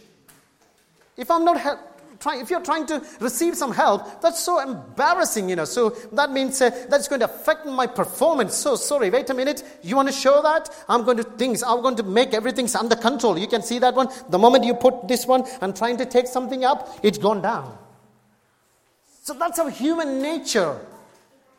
If 1.17 1.31
I'm 1.31 1.45
not 1.45 1.61
help, 1.61 1.79
if 2.27 2.51
you're 2.51 2.63
trying 2.63 2.87
to 2.87 3.05
receive 3.21 3.57
some 3.57 3.73
help, 3.73 4.21
that's 4.21 4.43
so 4.43 4.59
embarrassing, 4.59 5.49
you 5.49 5.57
know. 5.57 5.65
So 5.65 5.91
that 6.13 6.33
means 6.33 6.61
uh, 6.61 6.71
that's 6.89 7.07
going 7.07 7.21
to 7.21 7.27
affect 7.27 7.65
my 7.65 7.87
performance. 7.87 8.57
So 8.57 8.75
sorry, 8.75 9.09
wait 9.11 9.31
a 9.31 9.35
minute. 9.35 9.63
You 9.83 9.97
want 9.97 10.09
to 10.09 10.15
show 10.15 10.43
that? 10.43 10.69
I'm 10.89 11.05
going 11.05 11.19
to 11.19 11.23
things. 11.23 11.63
I'm 11.63 11.81
going 11.81 11.97
to 11.97 12.03
make 12.03 12.35
everything's 12.35 12.75
under 12.75 12.97
control. 12.97 13.39
You 13.39 13.47
can 13.47 13.63
see 13.63 13.79
that 13.79 13.95
one. 13.95 14.09
The 14.31 14.39
moment 14.39 14.65
you 14.65 14.75
put 14.75 15.07
this 15.07 15.27
one 15.27 15.45
and 15.61 15.77
trying 15.77 15.97
to 15.99 16.07
take 16.07 16.27
something 16.27 16.65
up, 16.65 16.99
it's 17.03 17.19
gone 17.19 17.41
down. 17.41 17.79
So 19.23 19.35
that's 19.35 19.59
our 19.59 19.71
human 19.71 20.21
nature. 20.21 20.81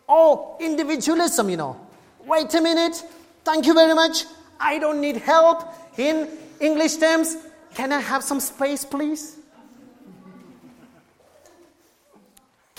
Oh, 0.10 0.58
individualism, 0.60 1.50
you 1.50 1.58
know. 1.58 1.80
Wait 2.26 2.54
a 2.54 2.62
minute. 2.62 3.04
Thank 3.46 3.66
you 3.66 3.74
very 3.74 3.94
much. 3.94 4.26
I 4.60 4.78
don't 4.80 5.00
need 5.00 5.18
help. 5.18 5.64
In 5.98 6.28
English 6.60 6.98
terms, 6.98 7.38
can 7.74 7.94
I 7.94 8.00
have 8.02 8.24
some 8.24 8.40
space, 8.40 8.84
please? 8.84 9.39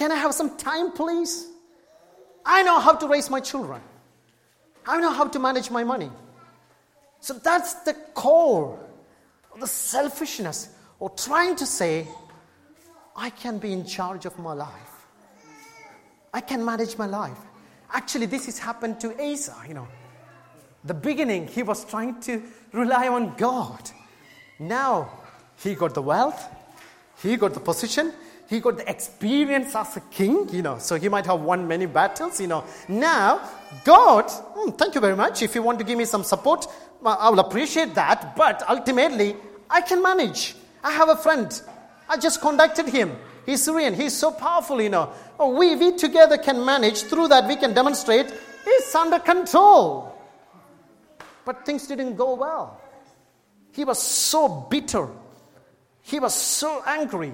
Can 0.01 0.11
I 0.11 0.15
have 0.15 0.33
some 0.33 0.57
time, 0.57 0.93
please? 0.93 1.47
I 2.47 2.63
know 2.63 2.81
how 2.81 2.95
to 2.95 3.07
raise 3.07 3.29
my 3.29 3.39
children. 3.39 3.83
I 4.87 4.99
know 4.99 5.13
how 5.13 5.29
to 5.29 5.39
manage 5.39 5.71
my 5.71 5.85
money. 5.85 6.11
So 7.21 7.35
that's 7.35 7.75
the 7.85 7.93
core 8.15 8.81
of 9.53 9.61
the 9.61 9.67
selfishness 9.67 10.71
or 11.01 11.11
trying 11.11 11.55
to 11.57 11.67
say, 11.67 12.09
I 13.15 13.29
can 13.29 13.59
be 13.59 13.75
in 13.75 13.85
charge 13.85 14.25
of 14.25 14.39
my 14.39 14.55
life. 14.55 14.95
I 16.33 16.41
can 16.41 16.65
manage 16.65 16.97
my 16.97 17.05
life. 17.05 17.41
Actually, 17.93 18.25
this 18.25 18.47
has 18.47 18.59
happened 18.59 19.01
to 19.01 19.09
Asa, 19.23 19.55
you 19.69 19.75
know. 19.75 19.89
The 20.83 20.95
beginning, 20.95 21.47
he 21.47 21.63
was 21.63 21.85
trying 21.85 22.21
to 22.23 22.43
rely 22.73 23.09
on 23.09 23.35
God. 23.37 23.91
Now, 24.59 25.11
he 25.63 25.75
got 25.75 25.93
the 25.93 26.01
wealth, 26.01 26.43
he 27.23 27.37
got 27.37 27.53
the 27.53 27.61
position, 27.61 28.15
he 28.51 28.59
got 28.59 28.79
the 28.79 28.91
experience 28.91 29.77
as 29.77 29.97
a 29.97 30.01
king, 30.01 30.49
you 30.53 30.61
know, 30.61 30.77
so 30.79 30.97
he 30.97 31.09
might 31.09 31.25
have 31.25 31.41
won 31.41 31.69
many 31.69 31.87
battles, 31.87 32.41
you 32.41 32.49
know. 32.49 32.65
Now, 32.89 33.49
God, 33.85 34.27
mm, 34.27 34.77
thank 34.77 34.97
you 34.97 35.01
very 35.01 35.15
much. 35.15 35.41
If 35.41 35.55
you 35.55 35.63
want 35.63 35.79
to 35.79 35.85
give 35.85 35.97
me 35.97 36.05
some 36.05 36.25
support, 36.25 36.67
I 37.07 37.31
will 37.31 37.39
appreciate 37.39 37.95
that. 37.95 38.35
But 38.35 38.69
ultimately, 38.69 39.37
I 39.71 39.81
can 39.83 40.03
manage. 40.03 40.57
I 40.83 40.91
have 40.91 41.09
a 41.09 41.17
friend. 41.17 41.49
I 42.09 42.17
just 42.17 42.41
contacted 42.41 42.89
him. 42.89 43.17
He's 43.47 43.63
Syrian. 43.63 43.95
He's 43.95 44.17
so 44.17 44.33
powerful, 44.33 44.83
you 44.83 44.89
know. 44.89 45.13
Oh, 45.39 45.57
we, 45.57 45.77
we 45.77 45.97
together 45.97 46.37
can 46.37 46.65
manage. 46.65 47.03
Through 47.03 47.29
that, 47.29 47.47
we 47.47 47.55
can 47.55 47.73
demonstrate 47.73 48.35
he's 48.65 48.95
under 48.97 49.21
control. 49.21 50.21
But 51.45 51.65
things 51.65 51.87
didn't 51.87 52.17
go 52.17 52.35
well. 52.35 52.81
He 53.71 53.85
was 53.85 54.03
so 54.03 54.67
bitter. 54.69 55.09
He 56.03 56.19
was 56.19 56.35
so 56.35 56.83
angry. 56.85 57.33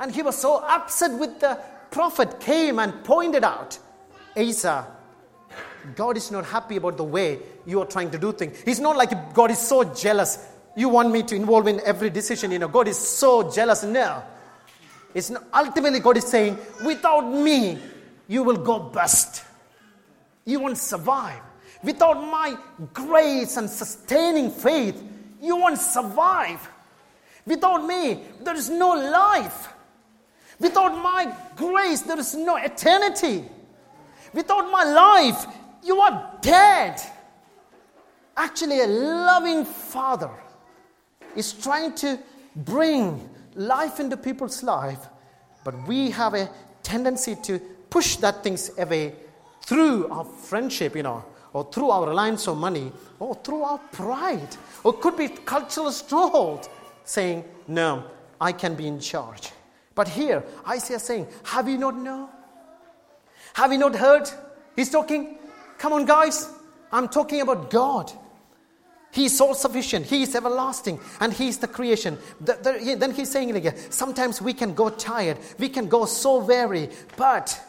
And 0.00 0.10
he 0.10 0.22
was 0.22 0.36
so 0.36 0.64
upset 0.66 1.12
with 1.12 1.38
the 1.40 1.58
prophet 1.90 2.40
came 2.40 2.78
and 2.78 3.04
pointed 3.04 3.44
out, 3.44 3.78
Asa, 4.36 4.86
God 5.94 6.16
is 6.16 6.30
not 6.30 6.46
happy 6.46 6.76
about 6.76 6.96
the 6.96 7.04
way 7.04 7.38
you 7.66 7.80
are 7.80 7.86
trying 7.86 8.10
to 8.10 8.18
do 8.18 8.32
things. 8.32 8.60
He's 8.64 8.80
not 8.80 8.96
like 8.96 9.34
God 9.34 9.50
is 9.50 9.58
so 9.58 9.84
jealous. 9.84 10.46
You 10.76 10.88
want 10.88 11.10
me 11.10 11.22
to 11.24 11.34
involve 11.34 11.66
in 11.66 11.80
every 11.84 12.10
decision. 12.10 12.50
You 12.50 12.60
know, 12.60 12.68
God 12.68 12.88
is 12.88 12.98
so 12.98 13.50
jealous. 13.50 13.84
No. 13.84 14.22
It's 15.14 15.30
not, 15.30 15.44
ultimately 15.52 16.00
God 16.00 16.16
is 16.16 16.24
saying, 16.24 16.56
without 16.84 17.22
me, 17.22 17.78
you 18.28 18.42
will 18.42 18.56
go 18.56 18.78
bust. 18.78 19.44
You 20.44 20.60
won't 20.60 20.78
survive. 20.78 21.40
Without 21.82 22.14
my 22.14 22.56
grace 22.94 23.56
and 23.56 23.68
sustaining 23.68 24.50
faith, 24.50 25.02
you 25.42 25.56
won't 25.56 25.78
survive. 25.78 26.66
Without 27.44 27.84
me, 27.86 28.22
there 28.42 28.54
is 28.54 28.70
no 28.70 28.90
life. 28.90 29.68
Without 30.60 31.02
my 31.02 31.34
grace, 31.56 32.02
there 32.02 32.18
is 32.18 32.34
no 32.34 32.56
eternity. 32.56 33.44
Without 34.34 34.70
my 34.70 34.84
life, 34.84 35.46
you 35.82 35.98
are 36.00 36.38
dead. 36.42 37.00
Actually, 38.36 38.80
a 38.80 38.86
loving 38.86 39.64
father 39.64 40.30
is 41.34 41.52
trying 41.54 41.94
to 41.94 42.18
bring 42.54 43.28
life 43.54 44.00
into 44.00 44.16
people's 44.16 44.62
life, 44.62 45.08
but 45.64 45.74
we 45.88 46.10
have 46.10 46.34
a 46.34 46.48
tendency 46.82 47.34
to 47.36 47.58
push 47.88 48.16
that 48.16 48.42
things 48.42 48.70
away 48.78 49.14
through 49.62 50.08
our 50.08 50.24
friendship, 50.24 50.94
you 50.94 51.02
know, 51.02 51.24
or 51.52 51.64
through 51.72 51.90
our 51.90 52.08
reliance 52.08 52.46
on 52.48 52.58
money, 52.58 52.92
or 53.18 53.34
through 53.36 53.62
our 53.62 53.78
pride, 53.78 54.56
or 54.84 54.92
could 54.92 55.16
be 55.16 55.28
cultural 55.28 55.90
stronghold, 55.90 56.68
saying, 57.04 57.44
No, 57.66 58.04
I 58.40 58.52
can 58.52 58.74
be 58.74 58.86
in 58.86 59.00
charge. 59.00 59.50
But 60.00 60.08
here, 60.08 60.42
Isaiah 60.66 60.96
is 60.96 61.02
saying, 61.02 61.26
Have 61.44 61.68
you 61.68 61.76
not 61.76 61.94
known? 61.94 62.30
Have 63.52 63.70
you 63.70 63.76
not 63.76 63.94
heard? 63.94 64.30
He's 64.74 64.88
talking, 64.88 65.36
Come 65.76 65.92
on, 65.92 66.06
guys, 66.06 66.48
I'm 66.90 67.06
talking 67.06 67.42
about 67.42 67.68
God. 67.68 68.10
He 69.12 69.26
is 69.26 69.38
all 69.42 69.52
sufficient. 69.52 70.06
He 70.06 70.22
is 70.22 70.34
everlasting. 70.34 71.00
And 71.20 71.34
He 71.34 71.48
is 71.48 71.58
the 71.58 71.68
creation. 71.68 72.16
The, 72.40 72.54
the, 72.54 72.94
then 72.94 73.12
He's 73.12 73.30
saying 73.30 73.54
again, 73.54 73.76
sometimes 73.90 74.40
we 74.40 74.54
can 74.54 74.72
go 74.72 74.88
tired. 74.88 75.36
We 75.58 75.68
can 75.68 75.86
go 75.86 76.06
so 76.06 76.38
weary. 76.38 76.88
But, 77.18 77.60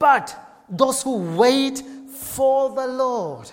but, 0.00 0.36
those 0.68 1.04
who 1.04 1.36
wait 1.36 1.78
for 2.12 2.74
the 2.74 2.88
Lord 2.88 3.48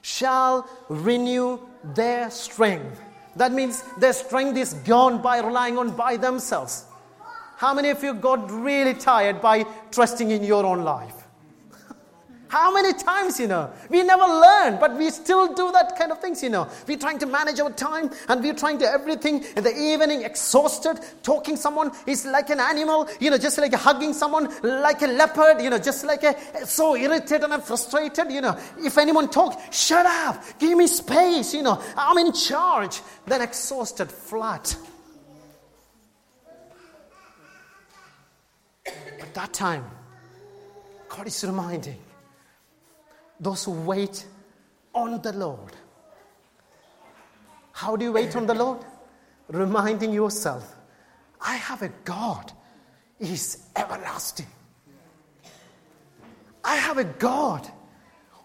shall 0.00 0.66
renew 0.88 1.60
their 1.84 2.30
strength. 2.30 3.02
That 3.34 3.52
means 3.52 3.82
their 3.98 4.14
strength 4.14 4.56
is 4.56 4.72
gone 4.72 5.20
by 5.20 5.40
relying 5.40 5.76
on 5.76 5.94
by 5.94 6.16
themselves. 6.16 6.85
How 7.56 7.72
many 7.72 7.88
of 7.88 8.02
you 8.02 8.12
got 8.12 8.50
really 8.50 8.92
tired 8.92 9.40
by 9.40 9.64
trusting 9.90 10.30
in 10.30 10.44
your 10.44 10.66
own 10.66 10.84
life? 10.84 11.14
How 12.48 12.70
many 12.70 12.92
times, 12.92 13.40
you 13.40 13.46
know? 13.46 13.70
We 13.88 14.02
never 14.02 14.24
learn, 14.24 14.78
but 14.78 14.94
we 14.94 15.08
still 15.08 15.54
do 15.54 15.72
that 15.72 15.96
kind 15.98 16.12
of 16.12 16.20
things, 16.20 16.42
you 16.42 16.50
know. 16.50 16.68
We're 16.86 16.98
trying 16.98 17.18
to 17.20 17.26
manage 17.26 17.58
our 17.60 17.70
time 17.70 18.10
and 18.28 18.42
we're 18.42 18.52
trying 18.52 18.78
to 18.80 18.84
everything 18.84 19.42
in 19.56 19.64
the 19.64 19.74
evening, 19.74 20.22
exhausted, 20.22 21.00
talking 21.22 21.56
someone 21.56 21.92
is 22.06 22.26
like 22.26 22.50
an 22.50 22.60
animal, 22.60 23.08
you 23.20 23.30
know, 23.30 23.38
just 23.38 23.56
like 23.56 23.72
hugging 23.72 24.12
someone 24.12 24.52
like 24.62 25.00
a 25.00 25.06
leopard, 25.06 25.62
you 25.62 25.70
know, 25.70 25.78
just 25.78 26.04
like 26.04 26.24
a 26.24 26.36
so 26.66 26.94
irritated 26.94 27.50
and 27.50 27.62
frustrated, 27.62 28.30
you 28.30 28.42
know. 28.42 28.58
If 28.76 28.98
anyone 28.98 29.30
talks, 29.30 29.56
shut 29.74 30.04
up, 30.04 30.44
give 30.58 30.76
me 30.76 30.86
space, 30.88 31.54
you 31.54 31.62
know, 31.62 31.82
I'm 31.96 32.18
in 32.18 32.34
charge. 32.34 33.00
Then 33.26 33.40
exhausted, 33.40 34.12
flat. 34.12 34.76
That 39.36 39.52
time, 39.52 39.84
God 41.08 41.26
is 41.26 41.44
reminding 41.44 41.98
those 43.38 43.64
who 43.64 43.72
wait 43.72 44.24
on 44.94 45.20
the 45.20 45.32
Lord. 45.32 45.72
How 47.72 47.96
do 47.96 48.06
you 48.06 48.12
wait 48.12 48.34
on 48.34 48.46
the 48.46 48.54
Lord? 48.54 48.82
Reminding 49.48 50.12
yourself, 50.12 50.74
I 51.38 51.56
have 51.56 51.82
a 51.82 51.90
God. 52.04 52.50
He's 53.20 53.68
everlasting. 53.76 54.46
I 56.64 56.76
have 56.76 56.96
a 56.96 57.04
God 57.04 57.68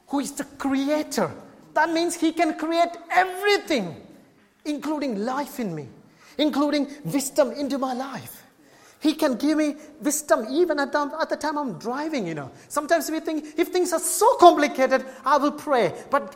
who 0.08 0.19
is 0.19 0.34
the 0.34 0.43
creator. 0.43 1.32
That 1.73 1.89
means 1.89 2.15
He 2.15 2.34
can 2.34 2.58
create 2.58 2.97
everything, 3.10 3.95
including 4.65 5.23
life 5.23 5.58
in 5.62 5.73
me, 5.73 5.88
including 6.38 6.88
wisdom 7.06 7.51
into 7.51 7.77
my 7.77 7.93
life. 7.93 8.40
He 9.02 9.14
can 9.16 9.36
give 9.36 9.58
me 9.58 9.76
wisdom 10.00 10.46
even 10.52 10.80
at 10.80 10.92
the, 10.92 11.12
at 11.20 11.28
the 11.28 11.36
time 11.36 11.58
I'm 11.58 11.80
driving, 11.80 12.28
you 12.28 12.36
know. 12.36 12.52
Sometimes 12.68 13.10
we 13.10 13.20
think 13.20 13.46
if 13.58 13.70
things 13.70 13.94
are 13.94 14.00
so 14.00 14.36
complicated, 14.36 15.04
I 15.26 15.38
will 15.38 15.54
pray. 15.54 15.92
But 16.12 16.36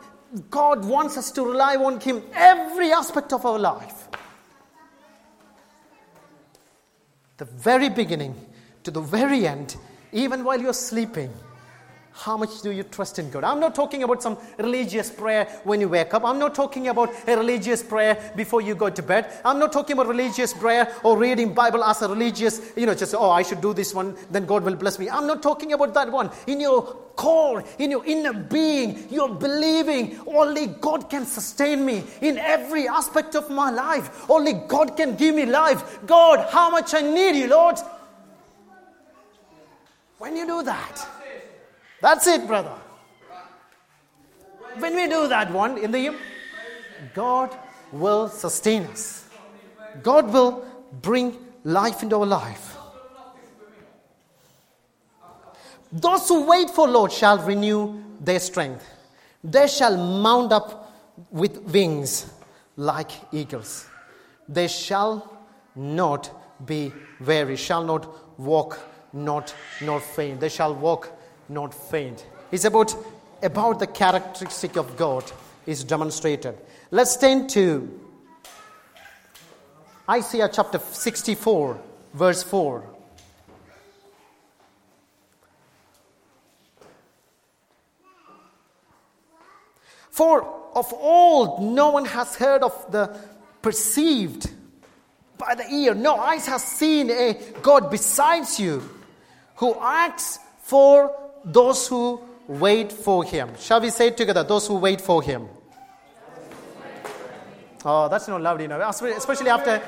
God 0.50 0.84
wants 0.84 1.16
us 1.16 1.30
to 1.32 1.44
rely 1.44 1.76
on 1.76 2.00
Him 2.00 2.24
every 2.34 2.90
aspect 2.90 3.32
of 3.32 3.46
our 3.46 3.58
life. 3.58 4.08
The 7.36 7.44
very 7.44 7.88
beginning 7.88 8.34
to 8.82 8.90
the 8.90 9.00
very 9.00 9.46
end, 9.46 9.76
even 10.10 10.42
while 10.42 10.60
you're 10.60 10.72
sleeping, 10.72 11.32
how 12.16 12.36
much 12.36 12.62
do 12.62 12.70
you 12.70 12.82
trust 12.82 13.18
in 13.18 13.28
God? 13.28 13.44
I'm 13.44 13.60
not 13.60 13.74
talking 13.74 14.02
about 14.02 14.22
some 14.22 14.38
religious 14.58 15.10
prayer 15.10 15.44
when 15.64 15.82
you 15.82 15.88
wake 15.88 16.14
up. 16.14 16.24
I'm 16.24 16.38
not 16.38 16.54
talking 16.54 16.88
about 16.88 17.12
a 17.28 17.36
religious 17.36 17.82
prayer 17.82 18.32
before 18.34 18.62
you 18.62 18.74
go 18.74 18.88
to 18.88 19.02
bed. 19.02 19.30
I'm 19.44 19.58
not 19.58 19.70
talking 19.70 19.94
about 19.94 20.08
religious 20.08 20.54
prayer 20.54 20.94
or 21.04 21.18
reading 21.18 21.52
Bible 21.52 21.84
as 21.84 22.00
a 22.00 22.08
religious, 22.08 22.72
you 22.74 22.86
know, 22.86 22.94
just, 22.94 23.14
oh, 23.14 23.30
I 23.30 23.42
should 23.42 23.60
do 23.60 23.74
this 23.74 23.92
one, 23.92 24.16
then 24.30 24.46
God 24.46 24.64
will 24.64 24.76
bless 24.76 24.98
me. 24.98 25.10
I'm 25.10 25.26
not 25.26 25.42
talking 25.42 25.74
about 25.74 25.92
that 25.92 26.10
one. 26.10 26.30
In 26.46 26.58
your 26.58 26.84
core, 27.16 27.62
in 27.78 27.90
your 27.90 28.04
inner 28.06 28.32
being, 28.32 29.06
you're 29.10 29.34
believing 29.34 30.18
only 30.26 30.68
God 30.68 31.10
can 31.10 31.26
sustain 31.26 31.84
me 31.84 32.02
in 32.22 32.38
every 32.38 32.88
aspect 32.88 33.34
of 33.34 33.50
my 33.50 33.70
life. 33.70 34.28
Only 34.30 34.54
God 34.54 34.96
can 34.96 35.16
give 35.16 35.34
me 35.34 35.44
life. 35.44 36.00
God, 36.06 36.48
how 36.50 36.70
much 36.70 36.94
I 36.94 37.02
need 37.02 37.36
you, 37.36 37.48
Lord. 37.48 37.76
When 40.18 40.34
you 40.34 40.46
do 40.46 40.62
that, 40.62 41.15
that's 42.00 42.26
it, 42.26 42.46
brother. 42.46 42.74
When 44.78 44.94
we 44.94 45.08
do 45.08 45.28
that 45.28 45.50
one 45.50 45.78
in 45.78 45.90
the 45.90 46.14
God 47.14 47.56
will 47.92 48.28
sustain 48.28 48.84
us. 48.84 49.28
God 50.02 50.32
will 50.32 50.64
bring 51.00 51.36
life 51.64 52.02
into 52.02 52.16
our 52.16 52.26
life. 52.26 52.76
Those 55.92 56.28
who 56.28 56.44
wait 56.44 56.68
for 56.70 56.86
the 56.86 56.92
Lord 56.92 57.12
shall 57.12 57.38
renew 57.38 58.02
their 58.20 58.40
strength. 58.40 58.86
They 59.42 59.66
shall 59.68 59.96
mount 59.96 60.52
up 60.52 60.92
with 61.30 61.58
wings 61.62 62.30
like 62.76 63.10
eagles. 63.32 63.86
They 64.48 64.68
shall 64.68 65.38
not 65.74 66.30
be 66.66 66.92
weary, 67.20 67.56
shall 67.56 67.84
not 67.84 68.38
walk, 68.38 68.78
not 69.12 69.54
nor 69.80 70.00
faint. 70.00 70.40
They 70.40 70.48
shall 70.48 70.74
walk 70.74 71.15
not 71.48 71.74
faint. 71.74 72.26
It's 72.50 72.64
about, 72.64 72.94
about 73.42 73.78
the 73.78 73.86
characteristic 73.86 74.76
of 74.76 74.96
God 74.96 75.24
is 75.66 75.84
demonstrated. 75.84 76.56
Let's 76.90 77.16
turn 77.16 77.48
to 77.48 78.00
Isaiah 80.08 80.48
chapter 80.52 80.78
64, 80.78 81.78
verse 82.14 82.42
4. 82.42 82.84
For 90.10 90.42
of 90.74 90.92
old 90.94 91.62
no 91.62 91.90
one 91.90 92.04
has 92.06 92.36
heard 92.36 92.62
of 92.62 92.90
the 92.90 93.18
perceived 93.60 94.50
by 95.36 95.54
the 95.54 95.68
ear, 95.70 95.94
no 95.94 96.16
eyes 96.16 96.46
has 96.46 96.62
seen 96.62 97.10
a 97.10 97.38
God 97.62 97.90
besides 97.90 98.58
you 98.58 98.82
who 99.56 99.76
acts 99.80 100.38
for 100.62 101.25
those 101.46 101.86
who 101.86 102.20
wait 102.48 102.92
for 102.92 103.24
him. 103.24 103.50
Shall 103.58 103.80
we 103.80 103.90
say 103.90 104.10
together? 104.10 104.42
Those 104.42 104.66
who 104.66 104.76
wait 104.76 105.00
for 105.00 105.22
him. 105.22 105.48
Oh, 107.84 108.08
that's 108.08 108.26
not 108.26 108.42
loud, 108.42 108.60
know, 108.68 108.80
especially 108.80 109.48
after, 109.48 109.80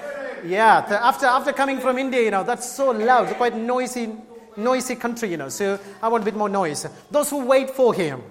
yeah, 0.47 0.87
after, 0.89 1.27
after 1.27 1.53
coming 1.53 1.81
from 1.81 1.99
India, 1.99 2.23
you 2.23 2.31
know, 2.31 2.45
that's 2.45 2.71
so 2.71 2.93
loud, 2.93 3.27
quite 3.35 3.57
noisy, 3.57 4.09
noisy 4.57 4.95
country, 4.95 5.31
you 5.31 5.37
know, 5.37 5.49
so 5.49 5.81
I 6.01 6.07
want 6.07 6.23
a 6.23 6.25
bit 6.25 6.37
more 6.37 6.49
noise. 6.49 6.87
Those 7.11 7.31
who 7.31 7.45
wait 7.45 7.71
for 7.71 7.93
him. 7.93 8.23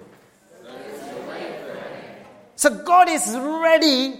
So 2.56 2.82
God 2.82 3.08
is 3.10 3.36
ready 3.38 4.18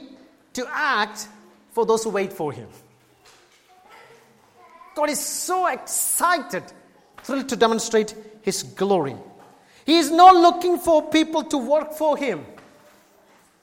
to 0.52 0.66
act 0.70 1.28
for 1.72 1.86
those 1.86 2.04
who 2.04 2.10
wait 2.10 2.32
for 2.32 2.52
him. 2.52 2.68
God 4.94 5.08
is 5.08 5.18
so 5.18 5.66
excited, 5.66 6.62
thrilled 7.28 7.48
to 7.50 7.56
demonstrate 7.56 8.14
his 8.40 8.62
glory. 8.62 9.14
He 9.84 9.98
is 9.98 10.10
not 10.10 10.34
looking 10.34 10.78
for 10.78 11.10
people 11.10 11.44
to 11.44 11.58
work 11.58 11.92
for 11.92 12.16
him. 12.16 12.46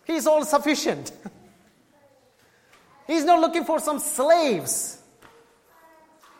He 0.05 0.13
is 0.13 0.27
all 0.27 0.45
sufficient. 0.45 1.11
He's 3.07 3.25
not 3.25 3.41
looking 3.41 3.65
for 3.65 3.79
some 3.79 3.97
slaves. 3.97 4.99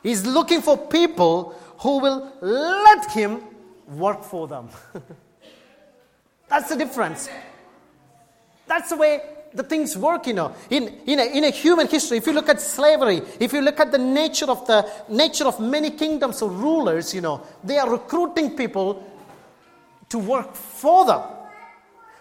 He's 0.03 0.23
looking 0.23 0.61
for 0.61 0.77
people 0.77 1.59
who 1.79 1.97
will 1.99 2.31
let 2.41 3.09
him 3.09 3.41
work 3.87 4.23
for 4.23 4.47
them. 4.47 4.69
That's 6.47 6.69
the 6.69 6.75
difference. 6.75 7.27
That's 8.67 8.89
the 8.89 8.97
way 8.97 9.21
the 9.55 9.63
things 9.63 9.97
work, 9.97 10.27
you 10.27 10.33
know. 10.33 10.53
In, 10.69 10.89
in, 11.05 11.19
a, 11.19 11.25
in 11.37 11.43
a 11.45 11.49
human 11.49 11.87
history, 11.87 12.17
if 12.17 12.27
you 12.27 12.33
look 12.33 12.49
at 12.49 12.61
slavery, 12.61 13.21
if 13.39 13.53
you 13.53 13.61
look 13.61 13.79
at 13.79 13.91
the 13.91 13.97
nature 13.97 14.47
of 14.47 14.65
the 14.67 14.89
nature 15.09 15.45
of 15.45 15.59
many 15.59 15.91
kingdoms 15.91 16.41
or 16.41 16.49
rulers, 16.49 17.13
you 17.13 17.21
know, 17.21 17.41
they 17.63 17.77
are 17.77 17.89
recruiting 17.89 18.55
people 18.55 19.03
to 20.09 20.19
work 20.19 20.53
for 20.53 21.05
them. 21.05 21.21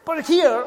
But 0.05 0.27
here, 0.27 0.65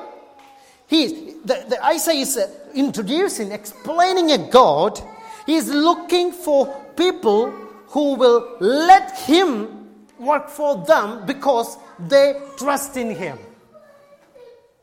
he, 0.88 1.36
the, 1.43 1.65
the 1.69 1.86
Isaiah 1.86 2.21
is 2.21 2.38
uh, 2.38 2.49
introducing, 2.73 3.51
explaining 3.51 4.32
a 4.32 4.49
God. 4.49 4.99
He 5.45 5.56
is 5.56 5.69
looking 5.69 6.32
for 6.32 6.67
people 6.95 7.51
who 7.88 8.15
will 8.15 8.58
let 8.60 9.17
him 9.19 9.88
work 10.19 10.49
for 10.49 10.84
them 10.86 11.25
because 11.25 11.77
they 11.99 12.39
trust 12.58 12.97
in 12.97 13.12
him. 13.12 13.38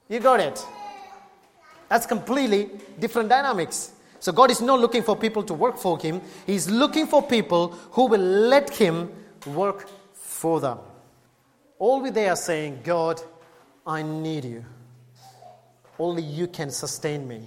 You 0.09 0.20
got 0.20 0.40
it? 0.40 0.64
That's 1.88 2.07
completely 2.07 2.70
different 2.99 3.29
dynamics. 3.29 3.92
So 4.20 4.33
God 4.33 4.51
is 4.51 4.61
not 4.62 4.81
looking 4.81 5.03
for 5.03 5.16
people 5.16 5.42
to 5.44 5.55
work 5.55 5.77
for 5.77 5.99
Him, 5.99 6.20
He's 6.47 6.70
looking 6.70 7.07
for 7.07 7.23
people 7.23 7.68
who 7.92 8.07
will 8.07 8.20
let 8.20 8.70
Him 8.70 9.12
work 9.47 9.88
for 10.12 10.61
them. 10.61 10.79
All 11.79 12.11
they 12.11 12.29
are 12.29 12.37
saying, 12.37 12.81
God, 12.85 13.20
I 13.87 14.03
need 14.03 14.44
you. 14.44 14.64
Only 15.99 16.23
you 16.23 16.47
can 16.47 16.70
sustain 16.70 17.29
me. 17.29 17.47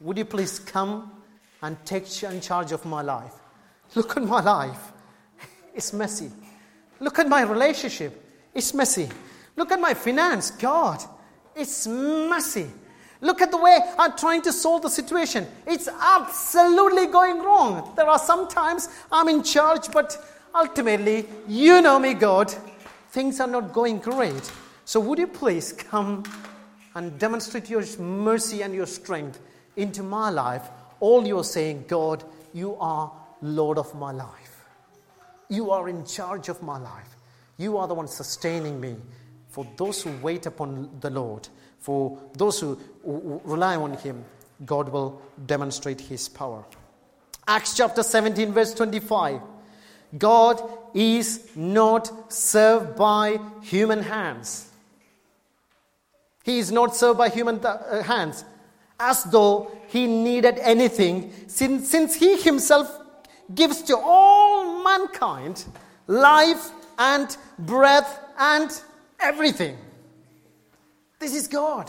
Would 0.00 0.18
you 0.18 0.24
please 0.24 0.58
come 0.58 1.12
and 1.62 1.76
take 1.84 2.06
charge 2.06 2.72
of 2.72 2.84
my 2.84 3.02
life? 3.02 3.32
Look 3.94 4.16
at 4.16 4.24
my 4.24 4.40
life. 4.40 4.92
It's 5.74 5.92
messy. 5.92 6.30
Look 7.00 7.18
at 7.18 7.28
my 7.28 7.42
relationship. 7.42 8.12
It's 8.52 8.74
messy. 8.74 9.08
Look 9.56 9.72
at 9.72 9.80
my 9.80 9.94
finance. 9.94 10.50
God, 10.50 11.02
it's 11.54 11.86
messy. 11.86 12.66
Look 13.22 13.40
at 13.40 13.52
the 13.52 13.56
way 13.56 13.78
I'm 14.00 14.16
trying 14.16 14.42
to 14.42 14.52
solve 14.52 14.82
the 14.82 14.90
situation. 14.90 15.46
It's 15.64 15.88
absolutely 15.88 17.06
going 17.06 17.38
wrong. 17.38 17.92
There 17.94 18.08
are 18.08 18.18
some 18.18 18.48
times 18.48 18.88
I'm 19.12 19.28
in 19.28 19.44
charge, 19.44 19.92
but 19.92 20.16
ultimately, 20.52 21.26
you 21.46 21.80
know 21.80 22.00
me, 22.00 22.14
God, 22.14 22.52
things 23.10 23.38
are 23.38 23.46
not 23.46 23.72
going 23.72 24.00
great. 24.00 24.50
So, 24.84 24.98
would 24.98 25.20
you 25.20 25.28
please 25.28 25.72
come 25.72 26.24
and 26.96 27.16
demonstrate 27.20 27.70
your 27.70 27.84
mercy 27.98 28.62
and 28.62 28.74
your 28.74 28.86
strength 28.86 29.38
into 29.76 30.02
my 30.02 30.28
life? 30.28 30.68
All 30.98 31.24
you're 31.24 31.44
saying, 31.44 31.84
God, 31.86 32.24
you 32.52 32.74
are 32.80 33.12
Lord 33.40 33.78
of 33.78 33.94
my 33.94 34.10
life. 34.10 34.64
You 35.48 35.70
are 35.70 35.88
in 35.88 36.04
charge 36.04 36.48
of 36.48 36.60
my 36.60 36.78
life. 36.78 37.16
You 37.56 37.76
are 37.76 37.86
the 37.86 37.94
one 37.94 38.08
sustaining 38.08 38.80
me. 38.80 38.96
For 39.48 39.64
those 39.76 40.02
who 40.02 40.10
wait 40.22 40.46
upon 40.46 40.90
the 41.00 41.10
Lord, 41.10 41.48
for 41.82 42.18
those 42.34 42.60
who, 42.60 42.78
rely 43.04 43.76
on 43.76 43.94
Him, 43.94 44.24
God 44.64 44.88
will 44.88 45.20
demonstrate 45.44 46.00
His 46.00 46.28
power. 46.28 46.64
Acts 47.46 47.76
chapter 47.76 48.04
17, 48.04 48.52
verse 48.52 48.72
25. 48.72 49.40
God 50.16 50.62
is 50.94 51.48
not 51.56 52.32
served 52.32 52.96
by 52.96 53.38
human 53.62 54.02
hands. 54.02 54.70
He 56.44 56.58
is 56.58 56.70
not 56.70 56.94
served 56.94 57.18
by 57.18 57.28
human 57.28 57.60
th- 57.60 57.66
uh, 57.66 58.02
hands 58.02 58.44
as 59.00 59.24
though 59.24 59.70
he 59.88 60.06
needed 60.06 60.58
anything, 60.60 61.32
since, 61.48 61.88
since 61.90 62.14
he 62.14 62.40
himself 62.40 63.00
gives 63.52 63.82
to 63.82 63.98
all 63.98 64.84
mankind 64.84 65.64
life 66.06 66.70
and 66.98 67.36
breath 67.58 68.20
and 68.38 68.70
everything. 69.18 69.76
This 71.22 71.36
is 71.36 71.46
God. 71.46 71.88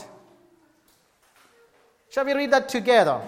Shall 2.12 2.24
we 2.24 2.34
read 2.34 2.52
that 2.52 2.70
together? 2.70 3.20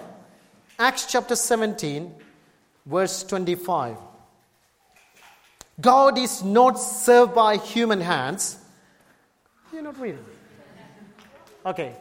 Acts 0.78 1.06
chapter 1.06 1.34
17, 1.34 2.14
verse 2.86 3.24
25. 3.24 3.96
God 5.80 6.16
is 6.16 6.44
not 6.44 6.74
served 6.78 7.34
by 7.34 7.56
human 7.56 8.00
hands. 8.00 8.56
You're 9.72 9.82
not 9.82 9.98
reading. 10.00 10.24
Okay, 11.66 11.96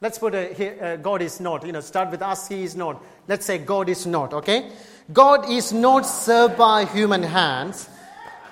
let's 0.00 0.18
put 0.18 0.34
a 0.34 0.94
uh, 0.94 0.96
God 0.96 1.22
is 1.22 1.38
not. 1.38 1.64
You 1.64 1.70
know, 1.70 1.80
start 1.80 2.10
with 2.10 2.22
us, 2.22 2.48
He 2.48 2.64
is 2.64 2.74
not. 2.74 3.00
Let's 3.28 3.46
say 3.46 3.58
God 3.58 3.88
is 3.88 4.04
not, 4.04 4.34
okay? 4.34 4.72
God 5.12 5.48
is 5.48 5.72
not 5.72 6.02
served 6.06 6.58
by 6.58 6.86
human 6.86 7.22
hands 7.22 7.88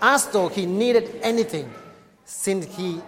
as 0.00 0.28
though 0.28 0.48
He 0.48 0.64
needed 0.64 1.10
anything, 1.22 1.74
since 2.24 2.66
He 2.76 3.00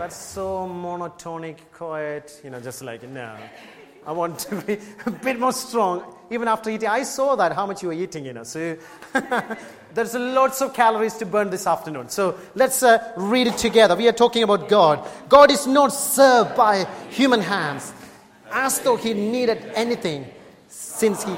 that's 0.00 0.16
so 0.16 0.66
monotonic, 0.66 1.58
quiet, 1.74 2.40
you 2.42 2.48
know, 2.48 2.58
just 2.58 2.80
like, 2.80 3.02
no. 3.02 3.36
I 4.06 4.12
want 4.12 4.38
to 4.38 4.56
be 4.62 4.78
a 5.06 5.10
bit 5.10 5.38
more 5.38 5.52
strong. 5.52 6.02
Even 6.30 6.48
after 6.48 6.70
eating, 6.70 6.88
I 6.88 7.02
saw 7.02 7.36
that, 7.36 7.52
how 7.52 7.66
much 7.66 7.82
you 7.82 7.88
were 7.88 7.94
eating, 7.94 8.24
you 8.24 8.32
know. 8.32 8.44
So 8.44 8.78
there's 9.94 10.14
lots 10.14 10.62
of 10.62 10.72
calories 10.72 11.12
to 11.18 11.26
burn 11.26 11.50
this 11.50 11.66
afternoon. 11.66 12.08
So 12.08 12.38
let's 12.54 12.82
uh, 12.82 13.12
read 13.18 13.48
it 13.48 13.58
together. 13.58 13.94
We 13.94 14.08
are 14.08 14.12
talking 14.12 14.42
about 14.42 14.70
God. 14.70 15.06
God 15.28 15.50
is 15.50 15.66
not 15.66 15.88
served 15.88 16.56
by 16.56 16.86
human 17.10 17.42
hands 17.42 17.92
as 18.50 18.80
though 18.80 18.96
he 18.96 19.12
needed 19.12 19.70
anything 19.74 20.24
since 20.66 21.24
he. 21.24 21.36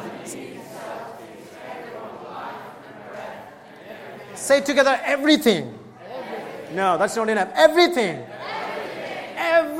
Say 4.36 4.60
together 4.60 5.00
everything. 5.02 5.74
everything. 6.08 6.76
No, 6.76 6.96
that's 6.96 7.16
not 7.16 7.28
enough. 7.28 7.50
Everything. 7.56 8.24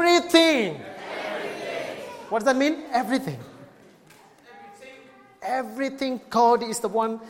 Everything. 0.03 0.81
Everything. 0.81 1.97
What 2.29 2.41
does 2.41 2.47
that 2.47 2.57
mean? 2.57 2.83
Everything. 2.93 3.39
Everything. 5.41 6.21
God 6.29 6.65
is 6.65 6.81
the 6.81 6.89
one 6.89 7.21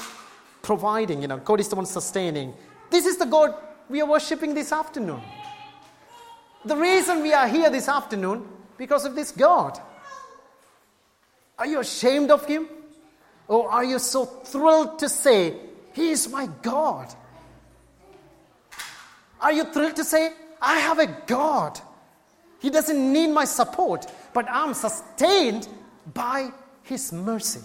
providing, 0.62 1.20
you 1.20 1.28
know, 1.28 1.37
God 1.37 1.61
is 1.61 1.68
the 1.68 1.76
one 1.76 1.87
sustaining. 1.87 2.54
This 2.90 3.04
is 3.04 3.18
the 3.18 3.26
God 3.26 3.54
we 3.90 4.00
are 4.00 4.08
worshiping 4.08 4.54
this 4.54 4.72
afternoon. 4.72 5.20
The 6.64 6.76
reason 6.76 7.20
we 7.20 7.35
are 7.35 7.46
here 7.48 7.68
this 7.68 7.88
afternoon 7.88 8.46
because 8.78 9.04
of 9.04 9.14
this 9.14 9.32
God. 9.32 9.78
Are 11.58 11.66
you 11.66 11.80
ashamed 11.80 12.30
of 12.30 12.46
him? 12.46 12.68
Or 13.48 13.70
are 13.70 13.85
you 13.85 13.98
so 13.98 14.24
thrilled 14.24 14.98
to 15.00 15.08
say, 15.08 15.56
He 15.92 16.11
is 16.11 16.28
my 16.28 16.48
God? 16.62 17.12
Are 19.40 19.52
you 19.52 19.64
thrilled 19.64 19.96
to 19.96 20.04
say, 20.04 20.32
I 20.61 20.78
have 20.78 21.00
a 21.00 21.06
God 21.26 21.78
he 22.62 22.70
doesn't 22.70 23.12
need 23.12 23.27
my 23.27 23.44
support, 23.44 24.07
but 24.33 24.46
I'm 24.48 24.72
sustained 24.72 25.66
by 26.14 26.53
His 26.85 27.12
mercy, 27.12 27.61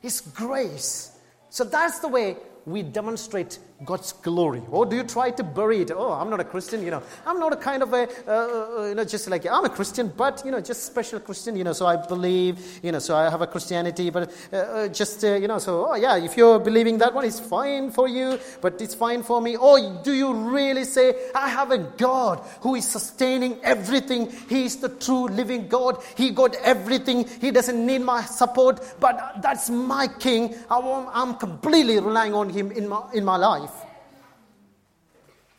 His 0.00 0.20
grace. 0.20 1.18
So 1.50 1.64
that's 1.64 1.98
the 1.98 2.06
way 2.06 2.36
we 2.64 2.84
demonstrate 2.84 3.58
God's 3.84 4.12
glory. 4.12 4.62
Or 4.70 4.84
do 4.84 4.96
you 4.96 5.04
try 5.04 5.30
to 5.30 5.42
bury 5.42 5.80
it? 5.80 5.90
Oh, 5.90 6.12
I'm 6.12 6.28
not 6.28 6.38
a 6.40 6.44
Christian, 6.44 6.82
you 6.84 6.90
know. 6.90 7.02
I'm 7.24 7.40
not 7.40 7.54
a 7.54 7.56
kind 7.56 7.82
of 7.82 7.92
a, 7.94 8.08
uh, 8.26 8.30
uh, 8.30 8.86
you 8.88 8.94
know, 8.94 9.04
just 9.04 9.28
like, 9.30 9.46
I'm 9.46 9.64
a 9.64 9.70
Christian, 9.70 10.12
but, 10.14 10.42
you 10.44 10.50
know, 10.50 10.60
just 10.60 10.84
special 10.84 11.18
Christian, 11.18 11.56
you 11.56 11.64
know, 11.64 11.72
so 11.72 11.86
I 11.86 11.96
believe, 11.96 12.80
you 12.82 12.92
know, 12.92 12.98
so 12.98 13.16
I 13.16 13.30
have 13.30 13.40
a 13.40 13.46
Christianity, 13.46 14.10
but 14.10 14.30
uh, 14.52 14.56
uh 14.56 14.88
just, 14.88 15.24
uh, 15.24 15.34
you 15.34 15.48
know, 15.48 15.58
so, 15.58 15.86
oh, 15.90 15.94
yeah, 15.94 16.16
if 16.16 16.36
you're 16.36 16.58
believing 16.58 16.98
that 16.98 17.14
one, 17.14 17.24
it's 17.24 17.40
fine 17.40 17.90
for 17.90 18.06
you, 18.06 18.38
but 18.60 18.80
it's 18.82 18.94
fine 18.94 19.22
for 19.22 19.40
me. 19.40 19.56
Or 19.56 20.02
do 20.02 20.12
you 20.12 20.34
really 20.34 20.84
say, 20.84 21.14
I 21.34 21.48
have 21.48 21.70
a 21.70 21.78
God 21.78 22.40
who 22.60 22.74
is 22.74 22.86
sustaining 22.86 23.58
everything? 23.62 24.30
He 24.48 24.64
is 24.64 24.76
the 24.76 24.90
true 24.90 25.28
living 25.28 25.68
God. 25.68 26.02
He 26.16 26.30
got 26.30 26.54
everything. 26.56 27.26
He 27.40 27.50
doesn't 27.50 27.86
need 27.86 28.02
my 28.02 28.22
support, 28.22 28.80
but 29.00 29.40
that's 29.40 29.70
my 29.70 30.06
King. 30.06 30.54
I'm 30.68 31.36
completely 31.36 31.98
relying 31.98 32.34
on 32.34 32.50
Him 32.50 32.72
in 32.72 32.86
my, 32.86 33.02
in 33.14 33.24
my 33.24 33.36
life. 33.36 33.69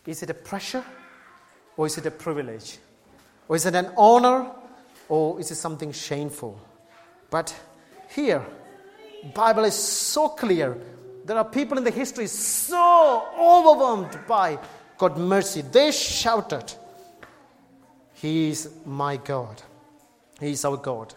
Is 0.06 0.24
it 0.24 0.30
a 0.30 0.34
pressure 0.34 0.84
or 1.78 1.86
is 1.86 1.98
it 1.98 2.06
a 2.06 2.12
privilege? 2.12 2.80
Or 3.48 3.56
is 3.56 3.66
it 3.66 3.76
an 3.76 3.92
honor 3.98 4.50
or 5.10 5.40
is 5.40 5.52
it 5.52 5.56
something 5.56 5.92
shameful? 5.92 6.60
But 7.30 7.56
here, 8.10 8.44
Bible 9.34 9.66
is 9.66 9.76
so 9.76 10.30
clear. 10.30 10.78
There 11.26 11.38
are 11.38 11.46
people 11.46 11.78
in 11.78 11.84
the 11.84 11.92
history 11.92 12.28
so 12.28 13.28
overwhelmed 13.38 14.20
by 14.28 14.58
God's 14.98 15.20
mercy. 15.20 15.62
They 15.62 15.92
shouted, 15.92 16.74
He 18.16 18.50
is 18.50 18.70
my 18.86 19.18
God. 19.18 19.62
He 20.40 20.52
is 20.52 20.66
our 20.66 20.78
God. 20.78 21.14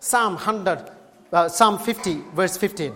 Psalm 0.00 0.34
100, 0.34 0.90
uh, 1.32 1.48
Psalm 1.48 1.78
50, 1.78 2.22
verse 2.34 2.56
15. 2.56 2.92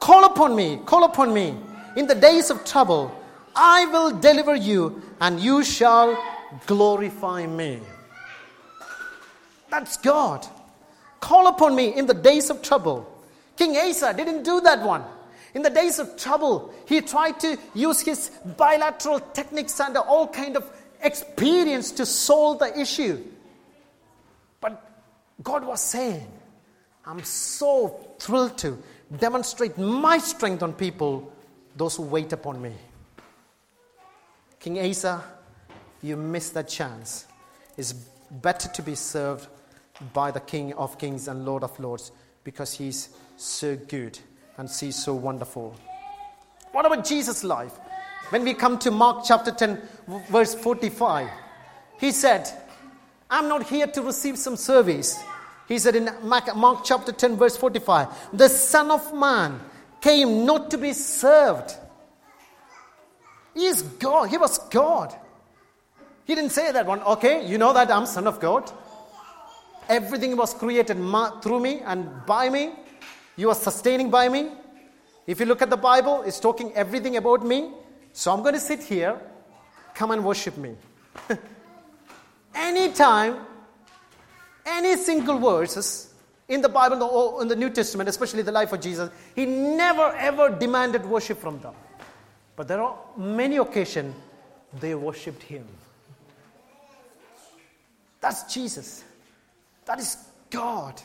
Call 0.00 0.24
upon 0.24 0.56
me, 0.56 0.80
call 0.86 1.04
upon 1.04 1.32
me 1.32 1.56
in 1.96 2.06
the 2.06 2.14
days 2.14 2.50
of 2.50 2.64
trouble 2.64 3.12
I 3.56 3.86
will 3.86 4.10
deliver 4.18 4.54
you, 4.54 5.02
and 5.20 5.40
you 5.40 5.64
shall 5.64 6.22
glorify 6.66 7.46
me. 7.46 7.80
That's 9.70 9.96
God. 9.96 10.46
Call 11.20 11.48
upon 11.48 11.74
me 11.74 11.94
in 11.94 12.06
the 12.06 12.14
days 12.14 12.50
of 12.50 12.62
trouble. 12.62 13.10
King 13.56 13.76
Asa 13.76 14.12
didn't 14.14 14.42
do 14.42 14.60
that 14.60 14.82
one. 14.86 15.02
In 15.54 15.62
the 15.62 15.70
days 15.70 15.98
of 15.98 16.16
trouble, 16.18 16.74
he 16.86 17.00
tried 17.00 17.40
to 17.40 17.56
use 17.74 18.00
his 18.00 18.30
bilateral 18.58 19.20
techniques 19.20 19.80
and 19.80 19.96
all 19.96 20.28
kind 20.28 20.56
of 20.56 20.70
experience 21.00 21.90
to 21.92 22.04
solve 22.04 22.58
the 22.58 22.78
issue. 22.78 23.24
But 24.60 24.86
God 25.42 25.64
was 25.64 25.80
saying, 25.80 26.26
I'm 27.06 27.24
so 27.24 28.06
thrilled 28.18 28.58
to 28.58 28.78
demonstrate 29.18 29.78
my 29.78 30.18
strength 30.18 30.62
on 30.62 30.74
people, 30.74 31.32
those 31.74 31.96
who 31.96 32.02
wait 32.02 32.32
upon 32.34 32.60
me. 32.60 32.72
King 34.60 34.78
Asa, 34.80 35.22
you 36.02 36.16
missed 36.16 36.54
that 36.54 36.68
chance. 36.68 37.26
It's 37.76 37.92
better 37.92 38.68
to 38.68 38.82
be 38.82 38.94
served 38.94 39.48
by 40.12 40.30
the 40.30 40.40
King 40.40 40.72
of 40.74 40.98
Kings 40.98 41.28
and 41.28 41.44
Lord 41.44 41.62
of 41.62 41.78
Lords 41.78 42.12
because 42.44 42.74
he's 42.74 43.10
so 43.36 43.76
good 43.76 44.18
and 44.58 44.68
he's 44.68 45.02
so 45.02 45.14
wonderful. 45.14 45.74
What 46.72 46.86
about 46.86 47.04
Jesus' 47.04 47.44
life? 47.44 47.72
When 48.30 48.44
we 48.44 48.54
come 48.54 48.78
to 48.80 48.90
Mark 48.90 49.24
chapter 49.24 49.52
10, 49.52 49.80
verse 50.30 50.54
45, 50.54 51.28
he 51.98 52.10
said, 52.10 52.50
I'm 53.30 53.48
not 53.48 53.68
here 53.68 53.86
to 53.86 54.02
receive 54.02 54.36
some 54.36 54.56
service. 54.56 55.16
He 55.68 55.78
said 55.78 55.96
in 55.96 56.10
Mark 56.22 56.84
chapter 56.84 57.12
10, 57.12 57.36
verse 57.36 57.56
45, 57.56 58.08
the 58.32 58.48
Son 58.48 58.90
of 58.90 59.14
Man 59.14 59.60
came 60.00 60.44
not 60.44 60.70
to 60.70 60.78
be 60.78 60.92
served 60.92 61.74
is 63.64 63.82
God. 63.82 64.28
He 64.28 64.38
was 64.38 64.58
God. 64.70 65.14
He 66.24 66.34
didn't 66.34 66.50
say 66.50 66.72
that 66.72 66.86
one, 66.86 67.00
okay, 67.02 67.46
you 67.46 67.56
know 67.56 67.72
that 67.72 67.90
I'm 67.90 68.04
Son 68.04 68.26
of 68.26 68.40
God. 68.40 68.70
Everything 69.88 70.36
was 70.36 70.52
created 70.52 70.98
through 71.42 71.60
me 71.60 71.80
and 71.80 72.26
by 72.26 72.50
me. 72.50 72.72
You 73.36 73.50
are 73.50 73.54
sustaining 73.54 74.10
by 74.10 74.28
me. 74.28 74.50
If 75.26 75.40
you 75.40 75.46
look 75.46 75.62
at 75.62 75.70
the 75.70 75.76
Bible, 75.76 76.22
it's 76.22 76.40
talking 76.40 76.72
everything 76.74 77.16
about 77.16 77.46
me. 77.46 77.72
So 78.12 78.32
I'm 78.32 78.42
going 78.42 78.54
to 78.54 78.60
sit 78.60 78.82
here. 78.82 79.20
Come 79.94 80.10
and 80.10 80.24
worship 80.24 80.56
me. 80.56 80.74
Anytime, 82.54 83.38
any 84.64 84.96
single 84.96 85.38
verses 85.38 86.12
in 86.48 86.60
the 86.60 86.68
Bible, 86.68 87.40
in 87.40 87.48
the 87.48 87.56
New 87.56 87.70
Testament, 87.70 88.08
especially 88.08 88.42
the 88.42 88.52
life 88.52 88.72
of 88.72 88.80
Jesus, 88.80 89.10
he 89.34 89.46
never 89.46 90.12
ever 90.16 90.50
demanded 90.50 91.04
worship 91.06 91.38
from 91.38 91.60
them. 91.60 91.74
But 92.56 92.68
there 92.68 92.82
are 92.82 92.96
many 93.16 93.58
occasions 93.58 94.14
they 94.80 94.94
worshipped 94.94 95.42
him. 95.42 95.66
That's 98.20 98.52
Jesus. 98.52 99.04
That 99.84 100.00
is 100.00 100.16
God. 100.50 101.00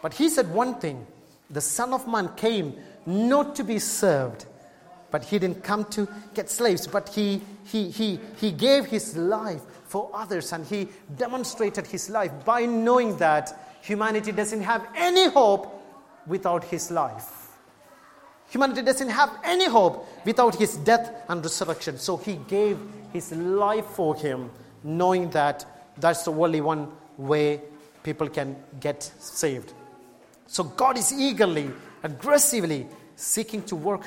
But 0.00 0.14
he 0.14 0.28
said 0.28 0.52
one 0.52 0.74
thing 0.76 1.06
the 1.50 1.60
Son 1.60 1.92
of 1.92 2.08
Man 2.08 2.30
came 2.34 2.74
not 3.06 3.54
to 3.56 3.64
be 3.64 3.78
served, 3.78 4.46
but 5.10 5.22
he 5.22 5.38
didn't 5.38 5.62
come 5.62 5.84
to 5.86 6.08
get 6.34 6.48
slaves, 6.48 6.86
but 6.86 7.10
he, 7.10 7.42
he, 7.64 7.90
he, 7.90 8.18
he 8.36 8.50
gave 8.50 8.86
his 8.86 9.16
life 9.16 9.60
for 9.84 10.10
others 10.14 10.52
and 10.52 10.64
he 10.66 10.88
demonstrated 11.16 11.86
his 11.86 12.08
life 12.08 12.32
by 12.44 12.64
knowing 12.64 13.16
that 13.18 13.76
humanity 13.82 14.32
doesn't 14.32 14.62
have 14.62 14.86
any 14.96 15.28
hope 15.28 15.82
without 16.26 16.64
his 16.64 16.90
life. 16.90 17.41
Humanity 18.52 18.82
doesn't 18.82 19.08
have 19.08 19.30
any 19.44 19.66
hope 19.66 20.06
without 20.26 20.54
his 20.54 20.76
death 20.76 21.10
and 21.28 21.42
resurrection. 21.42 21.96
So 21.96 22.18
he 22.18 22.34
gave 22.48 22.78
his 23.10 23.32
life 23.32 23.86
for 23.86 24.14
him, 24.14 24.50
knowing 24.84 25.30
that 25.30 25.64
that's 25.96 26.24
the 26.24 26.32
only 26.32 26.60
one 26.60 26.88
way 27.16 27.62
people 28.02 28.28
can 28.28 28.56
get 28.78 29.02
saved. 29.02 29.72
So 30.46 30.64
God 30.64 30.98
is 30.98 31.14
eagerly, 31.14 31.70
aggressively 32.02 32.86
seeking 33.16 33.62
to 33.62 33.74
work 33.74 34.04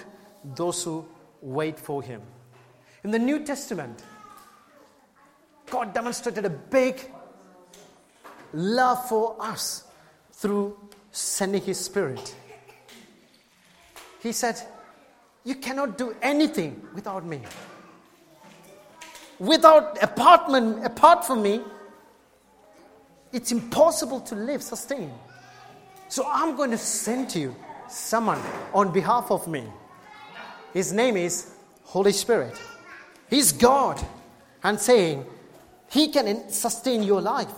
those 0.56 0.84
who 0.84 1.08
wait 1.42 1.80
for 1.80 2.04
Him. 2.04 2.22
In 3.04 3.10
the 3.10 3.18
New 3.18 3.44
Testament, 3.44 4.04
God 5.72 5.92
demonstrated 5.92 6.46
a 6.46 6.52
big 6.52 7.12
love 8.54 9.10
for 9.10 9.36
us 9.40 9.86
through 10.34 10.78
sending 11.12 11.64
His 11.64 11.80
Spirit. 11.80 12.36
He 14.26 14.32
said, 14.32 14.60
You 15.44 15.54
cannot 15.54 16.00
do 16.00 16.16
anything 16.20 16.82
without 16.96 17.24
me. 17.24 17.42
Without 19.38 20.02
apartment, 20.02 20.84
apart 20.84 21.24
from 21.26 21.44
me, 21.44 21.62
it's 23.32 23.52
impossible 23.52 24.20
to 24.22 24.34
live, 24.34 24.64
sustain. 24.64 25.12
So 26.10 26.26
I'm 26.28 26.56
going 26.56 26.72
to 26.72 26.78
send 26.78 27.36
you 27.36 27.56
someone 27.88 28.42
on 28.74 28.92
behalf 28.92 29.30
of 29.30 29.48
me. 29.48 29.64
His 30.74 30.92
name 30.92 31.18
is 31.18 31.52
Holy 31.84 32.12
Spirit. 32.12 32.60
He's 33.30 33.52
God 33.52 34.04
and 34.64 34.80
saying, 34.80 35.24
He 35.92 36.08
can 36.08 36.50
sustain 36.50 37.04
your 37.04 37.22
life. 37.22 37.54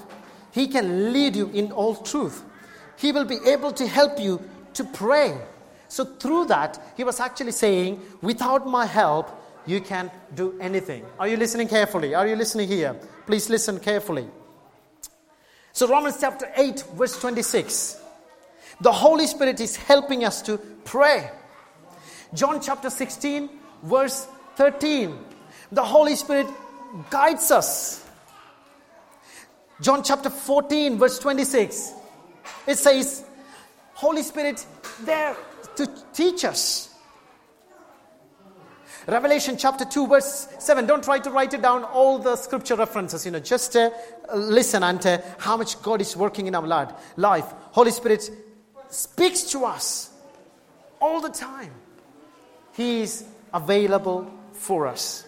He 0.51 0.67
can 0.67 1.13
lead 1.13 1.37
you 1.37 1.47
in 1.51 1.71
all 1.71 1.95
truth. 1.95 2.43
He 2.97 3.13
will 3.13 3.25
be 3.25 3.37
able 3.45 3.71
to 3.71 3.87
help 3.87 4.19
you 4.19 4.41
to 4.73 4.83
pray. 4.83 5.37
So, 5.87 6.05
through 6.05 6.45
that, 6.45 6.79
he 6.97 7.03
was 7.03 7.19
actually 7.19 7.53
saying, 7.53 8.01
Without 8.21 8.67
my 8.67 8.85
help, 8.85 9.29
you 9.65 9.81
can 9.81 10.11
do 10.33 10.57
anything. 10.59 11.05
Are 11.19 11.27
you 11.27 11.37
listening 11.37 11.67
carefully? 11.67 12.15
Are 12.15 12.27
you 12.27 12.35
listening 12.35 12.67
here? 12.67 12.95
Please 13.25 13.49
listen 13.49 13.79
carefully. 13.79 14.27
So, 15.73 15.87
Romans 15.87 16.17
chapter 16.19 16.49
8, 16.55 16.83
verse 16.95 17.19
26. 17.19 18.01
The 18.81 18.91
Holy 18.91 19.27
Spirit 19.27 19.59
is 19.59 19.75
helping 19.75 20.23
us 20.23 20.41
to 20.43 20.57
pray. 20.57 21.29
John 22.33 22.61
chapter 22.61 22.89
16, 22.89 23.49
verse 23.83 24.27
13. 24.55 25.17
The 25.71 25.83
Holy 25.83 26.15
Spirit 26.15 26.47
guides 27.09 27.51
us. 27.51 28.05
John 29.81 30.03
chapter 30.03 30.29
14, 30.29 30.97
verse 30.97 31.19
26. 31.19 31.93
It 32.65 32.77
says, 32.77 33.23
Holy 33.93 34.23
Spirit 34.23 34.65
there 35.01 35.35
to 35.77 35.87
teach 36.13 36.43
us. 36.45 36.93
Revelation 39.07 39.55
chapter 39.57 39.85
2, 39.85 40.07
verse 40.07 40.49
7. 40.59 40.85
Don't 40.85 41.03
try 41.03 41.17
to 41.19 41.31
write 41.31 41.53
it 41.53 41.61
down, 41.61 41.85
all 41.85 42.19
the 42.19 42.35
scripture 42.35 42.75
references. 42.75 43.25
You 43.25 43.31
know, 43.31 43.39
just 43.39 43.75
uh, 43.77 43.89
listen 44.35 44.83
and 44.83 45.05
uh, 45.05 45.19
how 45.37 45.55
much 45.55 45.81
God 45.81 46.01
is 46.01 46.17
working 46.17 46.47
in 46.47 46.55
our 46.55 46.91
life. 47.15 47.45
Holy 47.71 47.91
Spirit 47.91 48.29
speaks 48.89 49.43
to 49.51 49.63
us 49.63 50.11
all 50.99 51.21
the 51.21 51.29
time. 51.29 51.71
He 52.73 53.01
is 53.01 53.23
available 53.53 54.29
for 54.51 54.87
us. 54.87 55.25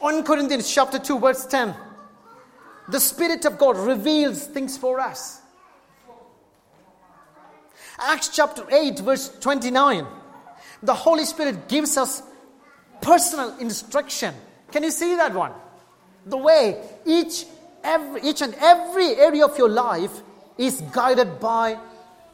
1 0.00 0.24
Corinthians 0.24 0.72
chapter 0.72 0.98
2, 0.98 1.18
verse 1.18 1.44
10. 1.46 1.74
The 2.88 3.00
Spirit 3.00 3.44
of 3.44 3.58
God 3.58 3.76
reveals 3.76 4.46
things 4.46 4.78
for 4.78 4.98
us. 5.00 5.40
Acts 7.98 8.28
chapter 8.28 8.64
8, 8.70 8.98
verse 9.00 9.30
29 9.40 10.06
the 10.84 10.94
Holy 10.94 11.24
Spirit 11.24 11.66
gives 11.68 11.96
us 11.96 12.22
personal 13.00 13.56
instruction. 13.58 14.34
Can 14.70 14.82
you 14.82 14.90
see 14.90 15.16
that 15.16 15.34
one? 15.34 15.52
The 16.26 16.36
way 16.36 16.82
each, 17.06 17.46
every, 17.82 18.22
each 18.22 18.42
and 18.42 18.54
every 18.60 19.14
area 19.16 19.44
of 19.44 19.56
your 19.56 19.68
life 19.68 20.12
is 20.58 20.80
guided 20.92 21.40
by 21.40 21.78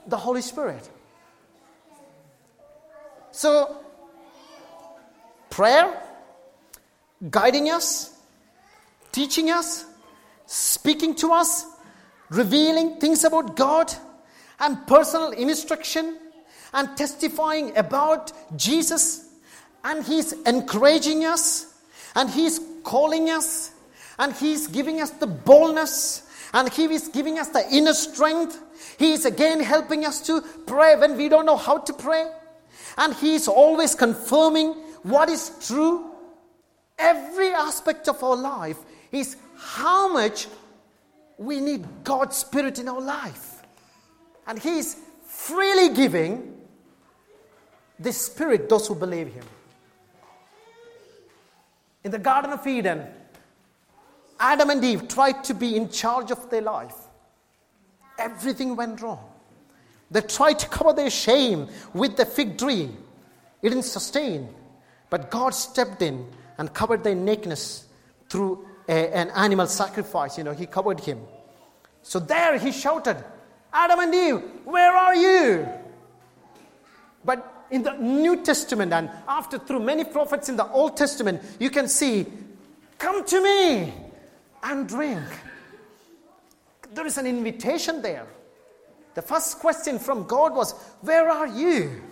the 0.07 0.17
Holy 0.17 0.43
Spirit. 0.43 0.89
So, 3.31 3.79
prayer, 5.49 5.97
guiding 7.31 7.71
us, 7.71 8.19
teaching 9.13 9.51
us, 9.51 9.85
speaking 10.47 11.15
to 11.17 11.33
us, 11.33 11.67
revealing 12.31 12.97
things 12.97 13.23
about 13.23 13.55
God, 13.55 13.93
and 14.61 14.87
personal 14.87 15.31
instruction 15.33 16.19
and 16.73 16.97
testifying 16.97 17.77
about 17.77 18.33
Jesus, 18.57 19.29
and 19.83 20.05
He's 20.05 20.33
encouraging 20.43 21.25
us, 21.25 21.75
and 22.15 22.31
He's 22.31 22.61
calling 22.85 23.31
us, 23.31 23.73
and 24.19 24.33
He's 24.33 24.67
giving 24.69 25.01
us 25.01 25.11
the 25.11 25.27
boldness, 25.27 26.29
and 26.53 26.73
He 26.73 26.85
is 26.85 27.09
giving 27.09 27.39
us 27.39 27.49
the 27.49 27.67
inner 27.73 27.95
strength. 27.95 28.63
He 28.99 29.13
is 29.13 29.25
again 29.25 29.61
helping 29.61 30.05
us 30.05 30.21
to 30.27 30.43
pray 30.67 30.97
when 30.97 31.17
we 31.17 31.29
don't 31.29 31.47
know 31.47 31.57
how 31.57 31.79
to 31.79 31.93
pray, 31.93 32.31
and 32.99 33.15
He 33.15 33.35
is 33.35 33.49
always 33.49 33.95
confirming 33.95 34.75
what 35.03 35.29
is 35.29 35.51
true. 35.67 36.11
Every 36.99 37.49
aspect 37.49 38.09
of 38.09 38.23
our 38.23 38.37
life 38.37 38.77
is 39.11 39.37
how 39.57 40.13
much 40.13 40.47
we 41.39 41.59
need 41.59 41.85
God's 42.05 42.37
Spirit 42.37 42.79
in 42.79 42.89
our 42.89 43.01
life. 43.01 43.50
And 44.51 44.59
He 44.59 44.79
is 44.79 44.97
freely 45.23 45.95
giving 45.95 46.57
the 48.01 48.13
Spirit 48.13 48.69
those 48.69 48.89
who 48.89 48.97
believe 48.97 49.29
Him. 49.29 49.45
In 52.03 52.11
the 52.11 52.19
Garden 52.19 52.53
of 52.53 52.67
Eden, 52.67 53.07
Adam 54.41 54.71
and 54.71 54.83
Eve 54.83 55.07
tried 55.07 55.45
to 55.45 55.55
be 55.55 55.77
in 55.77 55.89
charge 55.89 56.33
of 56.33 56.51
their 56.51 56.63
life. 56.63 56.97
Everything 58.19 58.75
went 58.75 59.01
wrong. 59.01 59.25
They 60.11 60.23
tried 60.23 60.59
to 60.59 60.69
cover 60.69 60.95
their 60.95 61.11
shame 61.11 61.69
with 61.95 62.17
the 62.17 62.27
fig 62.27 62.59
tree. 62.59 62.91
It 63.63 63.69
didn't 63.69 63.85
sustain. 63.85 64.49
But 65.11 65.31
God 65.31 65.51
stepped 65.51 66.03
in 66.03 66.27
and 66.59 66.75
covered 66.75 67.05
their 67.05 67.15
nakedness 67.15 67.85
through 68.29 68.67
a, 68.89 69.15
an 69.15 69.31
animal 69.31 69.69
sacrifice. 69.69 70.37
You 70.37 70.43
know, 70.43 70.55
He 70.55 70.67
covered 70.67 70.99
him. 70.99 71.21
So 72.03 72.19
there 72.19 72.59
He 72.59 72.73
shouted, 72.73 73.23
Adam 73.73 74.01
and 74.01 74.15
Eve, 74.15 74.43
where 74.65 74.95
are 74.97 75.15
you? 75.15 75.69
But 77.25 77.67
in 77.71 77.83
the 77.83 77.93
New 77.93 78.43
Testament 78.43 78.93
and 78.93 79.11
after 79.29 79.59
through 79.59 79.81
many 79.81 80.05
prophets 80.05 80.49
in 80.49 80.57
the 80.57 80.67
Old 80.71 80.97
Testament, 80.97 81.41
you 81.59 81.71
can 81.71 81.89
see, 81.89 82.27
Come 82.99 83.25
to 83.25 83.43
me 83.43 83.95
and 84.63 84.87
drink. 84.87 85.25
There 86.93 87.07
is 87.07 87.17
an 87.17 87.27
invitation 87.27 88.03
there. 88.03 88.27
The 89.15 89.23
first 89.23 89.59
question 89.59 89.99
from 89.99 90.27
God 90.27 90.55
was, 90.55 90.73
Where 91.01 91.31
are 91.31 91.47
you? 91.47 92.03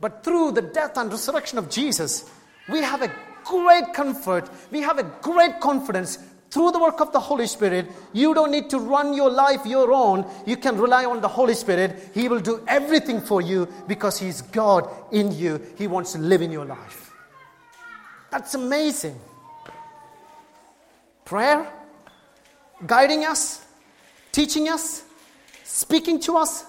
But 0.00 0.24
through 0.24 0.52
the 0.52 0.62
death 0.62 0.96
and 0.96 1.10
resurrection 1.10 1.58
of 1.58 1.70
Jesus, 1.70 2.28
we 2.68 2.80
have 2.82 3.02
a 3.02 3.12
great 3.44 3.94
comfort, 3.94 4.50
we 4.72 4.82
have 4.82 4.98
a 4.98 5.04
great 5.22 5.60
confidence 5.60 6.18
through 6.56 6.72
the 6.72 6.78
work 6.78 7.02
of 7.02 7.12
the 7.12 7.20
Holy 7.20 7.46
Spirit, 7.46 7.86
you 8.14 8.32
don't 8.32 8.50
need 8.50 8.70
to 8.70 8.78
run 8.78 9.12
your 9.12 9.28
life 9.28 9.66
your 9.66 9.92
own. 9.92 10.24
You 10.46 10.56
can 10.56 10.78
rely 10.78 11.04
on 11.04 11.20
the 11.20 11.28
Holy 11.28 11.52
Spirit. 11.52 12.12
He 12.14 12.30
will 12.30 12.40
do 12.40 12.64
everything 12.66 13.20
for 13.20 13.42
you 13.42 13.68
because 13.86 14.18
He's 14.18 14.40
God 14.40 14.88
in 15.12 15.32
you. 15.32 15.60
He 15.76 15.86
wants 15.86 16.12
to 16.12 16.18
live 16.18 16.40
in 16.40 16.50
your 16.50 16.64
life. 16.64 17.12
That's 18.30 18.54
amazing. 18.54 19.20
Prayer, 21.26 21.70
guiding 22.86 23.26
us, 23.26 23.62
teaching 24.32 24.70
us, 24.70 25.04
speaking 25.62 26.18
to 26.20 26.38
us, 26.38 26.64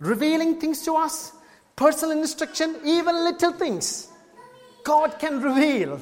revealing 0.00 0.58
things 0.58 0.82
to 0.82 0.96
us, 0.96 1.30
personal 1.76 2.18
instruction, 2.18 2.74
even 2.84 3.14
little 3.14 3.52
things. 3.52 4.08
God 4.82 5.20
can 5.20 5.40
reveal. 5.40 6.00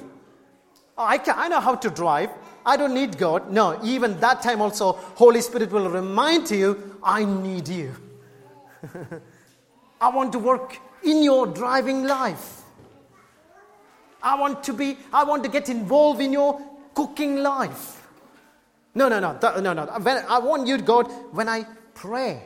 I, 0.97 1.19
can, 1.19 1.35
I 1.37 1.49
know 1.49 1.61
how 1.61 1.75
to 1.75 1.91
drive. 1.91 2.31
I 2.67 2.77
don't 2.77 2.93
need 2.93 3.17
God. 3.17 3.51
No, 3.51 3.81
even 3.85 4.19
that 4.21 4.43
time 4.43 4.61
also, 4.61 4.93
Holy 4.93 5.41
Spirit 5.41 5.71
will 5.71 5.89
remind 5.89 6.51
you, 6.51 6.99
I 7.03 7.25
need 7.25 7.69
you. 7.69 7.95
I 10.01 10.09
want 10.09 10.33
to 10.33 10.41
work 10.41 10.77
in 11.05 11.23
your 11.23 11.47
driving 11.47 12.05
life. 12.05 12.63
I 14.21 14.35
want 14.35 14.65
to 14.65 14.73
be, 14.73 14.99
I 15.13 15.23
want 15.23 15.45
to 15.45 15.49
get 15.49 15.69
involved 15.69 16.21
in 16.21 16.33
your 16.33 16.61
cooking 16.95 17.37
life. 17.37 18.03
No, 18.95 19.09
no, 19.09 19.21
no, 19.21 19.39
no, 19.61 19.73
no. 19.73 19.83
I 19.85 20.39
want 20.39 20.67
you, 20.67 20.79
God, 20.79 21.05
when 21.33 21.49
I 21.49 21.65
pray. 21.95 22.43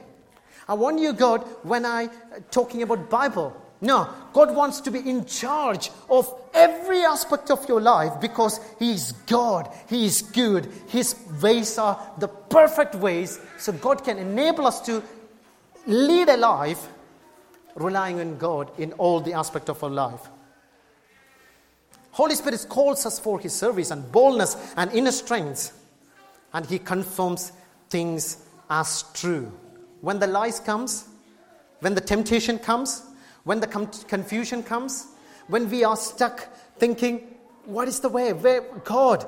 I 0.68 0.74
want 0.74 1.00
you, 1.00 1.12
God, 1.12 1.40
when 1.62 1.86
I 1.86 2.04
uh, 2.04 2.10
talking 2.50 2.82
about 2.82 3.08
Bible. 3.08 3.56
No, 3.80 4.08
God 4.32 4.54
wants 4.54 4.80
to 4.82 4.90
be 4.90 4.98
in 4.98 5.24
charge 5.24 5.90
of 6.10 6.32
every 6.52 7.02
aspect 7.02 7.50
of 7.50 7.66
your 7.66 7.80
life 7.80 8.20
because 8.20 8.60
He 8.78 8.92
is 8.92 9.12
God. 9.26 9.72
He 9.88 10.04
is 10.04 10.20
good. 10.20 10.68
His 10.88 11.16
ways 11.40 11.78
are 11.78 11.98
the 12.18 12.28
perfect 12.28 12.94
ways. 12.94 13.40
So 13.58 13.72
God 13.72 14.04
can 14.04 14.18
enable 14.18 14.66
us 14.66 14.80
to 14.82 15.02
lead 15.86 16.28
a 16.28 16.36
life 16.36 16.88
relying 17.74 18.20
on 18.20 18.36
God 18.36 18.70
in 18.78 18.92
all 18.94 19.20
the 19.20 19.32
aspect 19.32 19.70
of 19.70 19.82
our 19.82 19.90
life. 19.90 20.28
Holy 22.10 22.34
Spirit 22.34 22.66
calls 22.68 23.06
us 23.06 23.18
for 23.18 23.40
His 23.40 23.54
service 23.54 23.90
and 23.90 24.10
boldness 24.12 24.74
and 24.76 24.92
inner 24.92 25.12
strength, 25.12 25.72
and 26.52 26.66
He 26.66 26.78
confirms 26.78 27.52
things 27.88 28.44
as 28.68 29.04
true. 29.14 29.50
When 30.00 30.18
the 30.18 30.26
lies 30.26 30.60
comes, 30.60 31.08
when 31.80 31.94
the 31.94 32.00
temptation 32.00 32.58
comes, 32.58 33.06
when 33.50 33.58
the 33.58 33.66
confusion 33.66 34.62
comes, 34.62 35.08
when 35.48 35.68
we 35.68 35.82
are 35.82 35.96
stuck 35.96 36.46
thinking, 36.78 37.18
what 37.64 37.88
is 37.88 37.98
the 37.98 38.08
way? 38.08 38.32
Where, 38.32 38.60
God, 38.84 39.24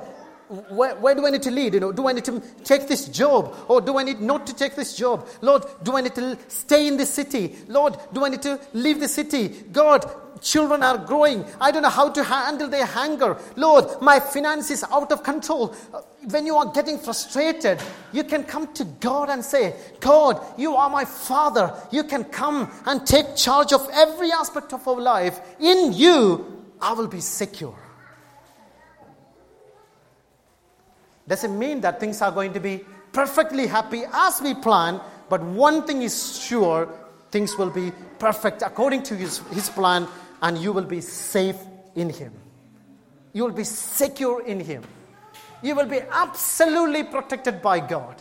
where, 0.71 0.95
where, 0.95 1.17
do 1.17 1.27
I 1.27 1.31
need 1.31 1.43
to 1.43 1.51
lead? 1.51 1.75
You 1.75 1.81
know, 1.81 1.91
do 1.91 2.07
I 2.07 2.13
need 2.13 2.25
to 2.27 2.41
take 2.63 2.87
this 2.87 3.09
job? 3.09 3.53
Or 3.67 3.81
do 3.81 3.99
I 3.99 4.05
need 4.05 4.21
not 4.21 4.47
to 4.47 4.55
take 4.55 4.77
this 4.77 4.97
job? 4.97 5.27
Lord, 5.41 5.65
do 5.83 5.97
I 5.97 6.03
need 6.03 6.15
to 6.15 6.39
stay 6.47 6.87
in 6.87 6.99
this 6.99 7.13
city? 7.13 7.57
Lord, 7.67 7.97
do 8.13 8.25
I 8.25 8.29
need 8.29 8.43
to 8.43 8.61
leave 8.75 9.01
the 9.01 9.09
city? 9.09 9.49
God, 9.73 10.09
children 10.43 10.83
are 10.83 10.99
growing. 10.99 11.45
I 11.61 11.71
don't 11.71 11.83
know 11.83 11.89
how 11.89 12.11
to 12.11 12.23
handle 12.23 12.69
their 12.69 12.87
hunger. 12.87 13.39
Lord, 13.57 14.03
my 14.03 14.21
finance 14.21 14.71
is 14.71 14.85
out 14.91 15.13
of 15.13 15.23
control. 15.23 15.75
Uh, 15.93 16.01
when 16.31 16.47
you 16.47 16.57
are 16.57 16.73
getting 16.73 16.99
frustrated, 16.99 17.81
you 18.13 18.25
can 18.25 18.45
come 18.45 18.73
to 18.75 18.85
God 18.85 19.31
and 19.31 19.45
say, 19.45 19.75
God, 20.01 20.41
you 20.59 20.75
are 20.77 20.91
my 20.91 21.05
Father. 21.05 21.75
You 21.91 22.05
can 22.05 22.25
come 22.25 22.71
and 22.87 23.07
take 23.07 23.37
charge 23.37 23.73
of 23.73 23.89
every 23.93 24.31
aspect 24.31 24.73
of 24.73 24.87
our 24.87 25.01
life. 25.01 25.41
In 25.59 25.93
you, 25.93 26.65
I 26.81 26.93
will 26.93 27.09
be 27.09 27.21
secure. 27.21 27.79
Doesn't 31.27 31.57
mean 31.57 31.81
that 31.83 32.01
things 32.01 32.21
are 32.21 32.33
going 32.33 32.53
to 32.53 32.61
be 32.61 32.85
perfectly 33.13 33.67
happy 33.67 34.03
as 34.13 34.41
we 34.43 34.55
plan, 34.55 35.01
but 35.29 35.43
one 35.43 35.87
thing 35.87 36.03
is 36.03 36.39
sure 36.39 36.89
things 37.31 37.57
will 37.57 37.71
be 37.71 37.93
perfect 38.19 38.63
according 38.63 39.03
to 39.05 39.17
his, 39.17 39.39
his 39.49 39.69
plan, 39.71 40.07
and 40.43 40.59
you 40.59 40.73
will 40.73 40.85
be 40.85 41.01
safe 41.01 41.57
in 41.95 42.11
Him. 42.11 42.33
You 43.33 43.45
will 43.45 43.53
be 43.53 43.65
secure 43.65 44.45
in 44.45 44.61
Him. 44.61 44.83
You 45.63 45.77
will 45.77 45.87
be 45.87 46.01
absolutely 46.11 47.05
protected 47.05 47.63
by 47.63 47.81
God. 47.81 48.21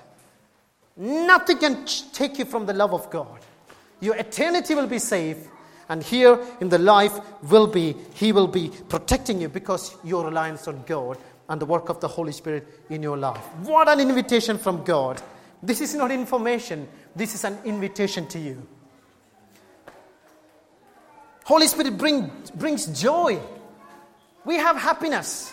Nothing 0.96 1.58
can 1.58 1.86
take 2.14 2.38
you 2.38 2.46
from 2.46 2.66
the 2.66 2.74
love 2.74 2.94
of 2.94 3.10
God. 3.10 3.40
Your 4.00 4.16
eternity 4.16 4.76
will 4.76 4.88
be 4.88 5.00
safe, 5.00 5.48
and 5.90 6.04
here 6.04 6.40
in 6.60 6.70
the 6.70 6.78
life 6.78 7.20
will 7.50 7.68
be, 7.68 7.96
He 8.14 8.32
will 8.32 8.48
be 8.48 8.72
protecting 8.88 9.42
you 9.42 9.50
because 9.50 9.96
your 10.04 10.26
reliance 10.26 10.68
on 10.68 10.84
God 10.86 11.18
and 11.50 11.60
the 11.60 11.66
work 11.66 11.90
of 11.90 12.00
the 12.00 12.08
Holy 12.08 12.32
Spirit 12.32 12.68
in 12.90 13.02
your 13.04 13.18
life. 13.18 13.44
What 13.64 13.90
an 13.90 14.00
invitation 14.00 14.58
from 14.58 14.84
God! 14.84 15.22
This 15.64 15.82
is 15.82 15.94
not 15.96 16.12
information, 16.12 16.88
this 17.16 17.36
is 17.36 17.44
an 17.44 17.58
invitation 17.66 18.28
to 18.28 18.40
you. 18.40 18.68
Holy 21.44 21.68
Spirit 21.68 21.98
bring, 21.98 22.32
brings 22.56 22.86
joy. 23.00 23.40
We 24.46 24.56
have 24.56 24.78
happiness. 24.78 25.52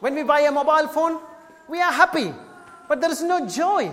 When 0.00 0.14
we 0.14 0.22
buy 0.22 0.40
a 0.40 0.52
mobile 0.52 0.88
phone, 0.88 1.20
we 1.68 1.80
are 1.80 1.92
happy, 1.92 2.32
but 2.88 3.00
there 3.00 3.10
is 3.10 3.22
no 3.22 3.46
joy. 3.48 3.90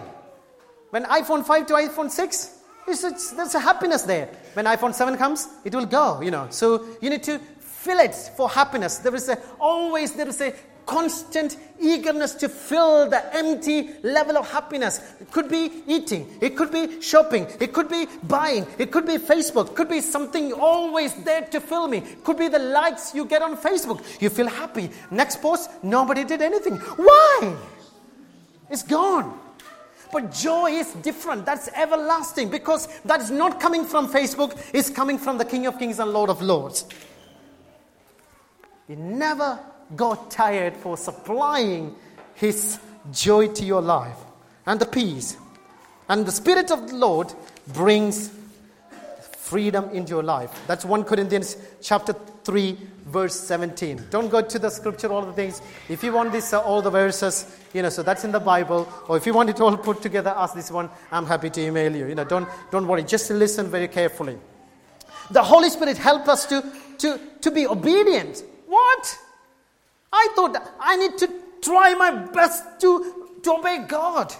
When 0.89 1.05
iPhone 1.05 1.45
5 1.45 1.67
to 1.67 1.73
iPhone 1.73 2.11
6, 2.11 2.59
it's, 2.87 3.03
it's, 3.03 3.31
there's 3.31 3.55
a 3.55 3.59
happiness 3.59 4.03
there. 4.03 4.27
When 4.53 4.65
iPhone 4.65 4.93
7 4.93 5.17
comes, 5.17 5.47
it 5.63 5.73
will 5.73 5.85
go, 5.85 6.21
you 6.21 6.31
know. 6.31 6.47
So 6.49 6.85
you 7.01 7.09
need 7.09 7.23
to 7.23 7.39
fill 7.39 7.99
it 7.99 8.13
for 8.13 8.49
happiness. 8.49 8.97
There 8.97 9.15
is 9.15 9.29
a, 9.29 9.37
always 9.59 10.13
there 10.13 10.27
is 10.27 10.39
a 10.41 10.53
constant 10.85 11.57
eagerness 11.79 12.33
to 12.35 12.49
fill 12.49 13.09
the 13.09 13.35
empty 13.35 13.89
level 14.03 14.37
of 14.37 14.49
happiness. 14.49 14.99
It 15.19 15.31
could 15.31 15.49
be 15.49 15.83
eating, 15.87 16.27
it 16.41 16.55
could 16.55 16.71
be 16.71 17.01
shopping, 17.01 17.47
it 17.59 17.73
could 17.73 17.89
be 17.89 18.07
buying, 18.23 18.65
it 18.77 18.91
could 18.91 19.05
be 19.05 19.17
Facebook, 19.17 19.69
it 19.69 19.75
could 19.75 19.89
be 19.89 20.01
something 20.01 20.53
always 20.53 21.13
there 21.23 21.41
to 21.41 21.59
fill 21.59 21.87
me. 21.87 21.99
It 21.99 22.23
could 22.23 22.37
be 22.37 22.47
the 22.47 22.59
likes 22.59 23.13
you 23.13 23.25
get 23.25 23.41
on 23.41 23.57
Facebook. 23.57 24.03
You 24.21 24.29
feel 24.29 24.47
happy. 24.47 24.89
Next 25.11 25.41
post, 25.41 25.69
nobody 25.83 26.23
did 26.23 26.41
anything. 26.41 26.77
Why? 26.77 27.55
It's 28.69 28.83
gone. 28.83 29.39
But 30.11 30.31
joy 30.31 30.69
is 30.71 30.93
different. 31.01 31.43
That's 31.45 31.69
everlasting 31.69 32.49
because 32.49 32.87
that 33.01 33.19
is 33.19 33.31
not 33.31 33.59
coming 33.59 33.83
from 33.83 34.07
Facebook, 34.07 34.55
it's 34.71 34.89
coming 34.89 35.17
from 35.17 35.39
the 35.39 35.45
King 35.45 35.65
of 35.65 35.79
Kings 35.79 35.99
and 35.99 36.13
Lord 36.13 36.29
of 36.29 36.41
Lords. 36.41 36.85
He 38.87 38.95
never 38.95 39.59
got 39.95 40.31
tired 40.31 40.75
for 40.77 40.97
supplying 40.97 41.95
His 42.35 42.79
joy 43.11 43.47
to 43.49 43.65
your 43.65 43.81
life 43.81 44.17
and 44.65 44.79
the 44.79 44.85
peace. 44.85 45.37
And 46.09 46.25
the 46.25 46.31
Spirit 46.31 46.71
of 46.71 46.89
the 46.89 46.95
Lord 46.95 47.33
brings 47.67 48.31
freedom 49.37 49.89
into 49.91 50.11
your 50.11 50.23
life. 50.23 50.49
That's 50.67 50.85
1 50.85 51.03
Corinthians 51.03 51.57
chapter 51.81 52.13
3, 52.43 52.77
verse 53.05 53.39
17. 53.39 54.05
Don't 54.09 54.29
go 54.29 54.41
to 54.41 54.59
the 54.59 54.69
scripture, 54.69 55.11
all 55.11 55.21
the 55.21 55.33
things. 55.33 55.61
If 55.89 56.03
you 56.03 56.11
want 56.11 56.31
this, 56.31 56.53
uh, 56.53 56.61
all 56.61 56.81
the 56.81 56.89
verses, 56.89 57.55
you 57.73 57.81
know, 57.81 57.89
so 57.89 58.03
that's 58.03 58.23
in 58.23 58.31
the 58.31 58.39
Bible. 58.39 58.87
Or 59.07 59.17
if 59.17 59.25
you 59.25 59.33
want 59.33 59.49
it 59.49 59.61
all 59.61 59.77
put 59.77 60.01
together 60.01 60.33
as 60.37 60.53
this 60.53 60.71
one, 60.71 60.89
I'm 61.11 61.25
happy 61.25 61.49
to 61.51 61.61
email 61.61 61.95
you. 61.95 62.07
You 62.07 62.15
know, 62.15 62.23
don't, 62.23 62.47
don't 62.71 62.87
worry. 62.87 63.03
Just 63.03 63.29
listen 63.29 63.69
very 63.69 63.87
carefully. 63.87 64.37
The 65.31 65.43
Holy 65.43 65.69
Spirit 65.69 65.97
help 65.97 66.27
us 66.27 66.45
to, 66.47 66.63
to, 66.99 67.19
to 67.41 67.51
be 67.51 67.67
obedient. 67.67 68.43
What? 68.67 69.19
I 70.13 70.27
thought 70.35 70.55
I 70.79 70.95
need 70.95 71.17
to 71.17 71.29
try 71.61 71.95
my 71.95 72.11
best 72.11 72.79
to, 72.81 73.31
to 73.41 73.53
obey 73.53 73.85
God. 73.87 74.33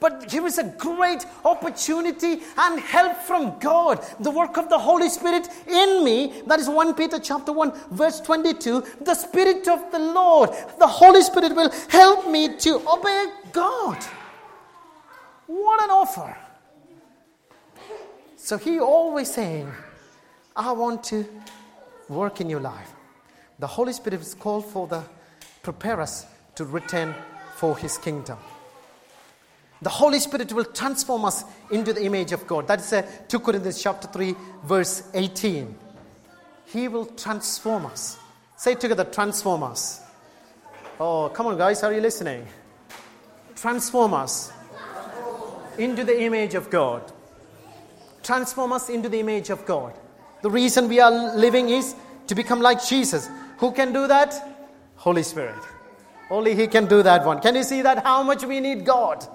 But 0.00 0.30
here 0.30 0.44
is 0.44 0.58
a 0.58 0.64
great 0.64 1.24
opportunity 1.44 2.42
and 2.58 2.80
help 2.80 3.16
from 3.18 3.58
God. 3.60 4.04
The 4.20 4.30
work 4.30 4.58
of 4.58 4.68
the 4.68 4.78
Holy 4.78 5.08
Spirit 5.08 5.48
in 5.68 6.04
me. 6.04 6.42
That 6.46 6.58
is 6.58 6.68
1 6.68 6.94
Peter 6.94 7.18
chapter 7.18 7.52
1, 7.52 7.72
verse 7.92 8.20
22. 8.20 8.84
The 9.02 9.14
Spirit 9.14 9.68
of 9.68 9.90
the 9.92 10.00
Lord, 10.00 10.50
the 10.78 10.86
Holy 10.86 11.22
Spirit 11.22 11.54
will 11.54 11.70
help 11.88 12.28
me 12.28 12.56
to 12.56 12.82
obey 12.86 13.26
God. 13.52 13.96
What 15.46 15.82
an 15.82 15.90
offer. 15.90 16.36
So 18.36 18.58
he 18.58 18.80
always 18.80 19.32
saying, 19.32 19.72
I 20.56 20.72
want 20.72 21.04
to 21.04 21.24
work 22.08 22.40
in 22.40 22.50
your 22.50 22.60
life. 22.60 22.93
The 23.58 23.66
Holy 23.66 23.92
Spirit 23.92 24.20
is 24.20 24.34
called 24.34 24.66
for 24.66 24.86
the 24.86 25.04
prepare 25.62 26.00
us 26.00 26.26
to 26.56 26.64
return 26.64 27.14
for 27.56 27.76
his 27.76 27.98
kingdom. 27.98 28.38
The 29.82 29.90
Holy 29.90 30.18
Spirit 30.18 30.52
will 30.52 30.64
transform 30.64 31.24
us 31.24 31.44
into 31.70 31.92
the 31.92 32.04
image 32.04 32.32
of 32.32 32.46
God. 32.46 32.66
That 32.66 32.80
is 32.80 32.92
uh, 32.92 33.02
2 33.28 33.40
Corinthians 33.40 33.82
chapter 33.82 34.08
3, 34.08 34.34
verse 34.64 35.08
18. 35.12 35.74
He 36.66 36.88
will 36.88 37.06
transform 37.06 37.86
us. 37.86 38.18
Say 38.56 38.74
together, 38.74 39.04
transform 39.04 39.62
us. 39.62 40.00
Oh, 40.98 41.28
come 41.28 41.48
on, 41.48 41.58
guys, 41.58 41.82
are 41.82 41.92
you 41.92 42.00
listening? 42.00 42.46
Transform 43.56 44.14
us 44.14 44.52
into 45.76 46.04
the 46.04 46.22
image 46.22 46.54
of 46.54 46.70
God. 46.70 47.12
Transform 48.22 48.72
us 48.72 48.88
into 48.88 49.08
the 49.08 49.20
image 49.20 49.50
of 49.50 49.66
God. 49.66 49.92
The 50.42 50.50
reason 50.50 50.88
we 50.88 51.00
are 51.00 51.10
living 51.36 51.68
is 51.68 51.94
to 52.28 52.34
become 52.34 52.60
like 52.60 52.84
Jesus. 52.84 53.28
Who 53.58 53.72
can 53.72 53.92
do 53.92 54.06
that? 54.06 54.34
Holy 54.96 55.22
Spirit. 55.22 55.62
Only 56.30 56.54
He 56.54 56.66
can 56.66 56.86
do 56.86 57.02
that 57.02 57.24
one. 57.24 57.40
Can 57.40 57.54
you 57.54 57.62
see 57.62 57.82
that 57.82 58.02
how 58.02 58.22
much 58.22 58.44
we 58.44 58.60
need 58.60 58.84
God? 58.84 59.26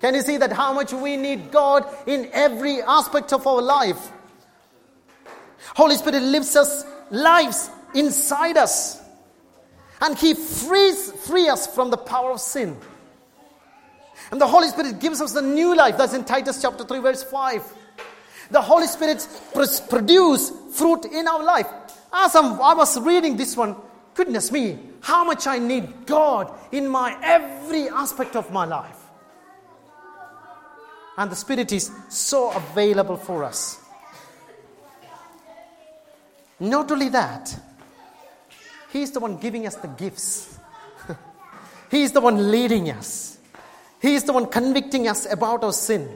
Can 0.00 0.14
you 0.14 0.22
see 0.22 0.38
that 0.38 0.52
how 0.52 0.72
much 0.72 0.92
we 0.92 1.16
need 1.16 1.50
God 1.50 1.86
in 2.06 2.30
every 2.32 2.80
aspect 2.82 3.32
of 3.32 3.46
our 3.46 3.60
life? 3.60 4.10
Holy 5.74 5.96
Spirit 5.96 6.22
lives 6.22 6.56
us 6.56 6.84
lives 7.10 7.70
inside 7.94 8.56
us. 8.56 9.02
And 10.00 10.16
He 10.16 10.34
frees 10.34 11.12
free 11.26 11.48
us 11.48 11.66
from 11.66 11.90
the 11.90 11.98
power 11.98 12.32
of 12.32 12.40
sin. 12.40 12.76
And 14.30 14.40
the 14.40 14.46
Holy 14.46 14.68
Spirit 14.68 15.00
gives 15.00 15.20
us 15.20 15.32
the 15.32 15.42
new 15.42 15.76
life. 15.76 15.98
That's 15.98 16.14
in 16.14 16.24
Titus 16.24 16.62
chapter 16.62 16.84
3, 16.84 17.00
verse 17.00 17.22
5. 17.24 17.62
The 18.50 18.62
Holy 18.62 18.86
Spirit 18.86 19.26
produce 19.52 20.50
fruit 20.72 21.04
in 21.04 21.28
our 21.28 21.42
life. 21.42 21.66
As 22.12 22.34
I'm, 22.34 22.60
I 22.60 22.74
was 22.74 22.98
reading 23.00 23.36
this 23.36 23.56
one, 23.56 23.76
goodness 24.14 24.50
me, 24.50 24.78
how 25.00 25.24
much 25.24 25.46
I 25.46 25.58
need 25.58 26.06
God 26.06 26.52
in 26.72 26.88
my 26.88 27.16
every 27.22 27.88
aspect 27.88 28.36
of 28.36 28.50
my 28.52 28.64
life. 28.64 28.96
And 31.16 31.30
the 31.30 31.36
Spirit 31.36 31.72
is 31.72 31.90
so 32.08 32.50
available 32.52 33.16
for 33.16 33.44
us. 33.44 33.78
Not 36.58 36.90
only 36.90 37.08
that, 37.10 37.58
He's 38.92 39.12
the 39.12 39.20
one 39.20 39.36
giving 39.36 39.66
us 39.66 39.76
the 39.76 39.88
gifts. 39.88 40.58
He's 41.90 42.12
the 42.12 42.20
one 42.20 42.50
leading 42.50 42.90
us. 42.90 43.38
He's 44.02 44.24
the 44.24 44.32
one 44.32 44.46
convicting 44.46 45.06
us 45.06 45.30
about 45.30 45.62
our 45.62 45.72
sin. 45.72 46.08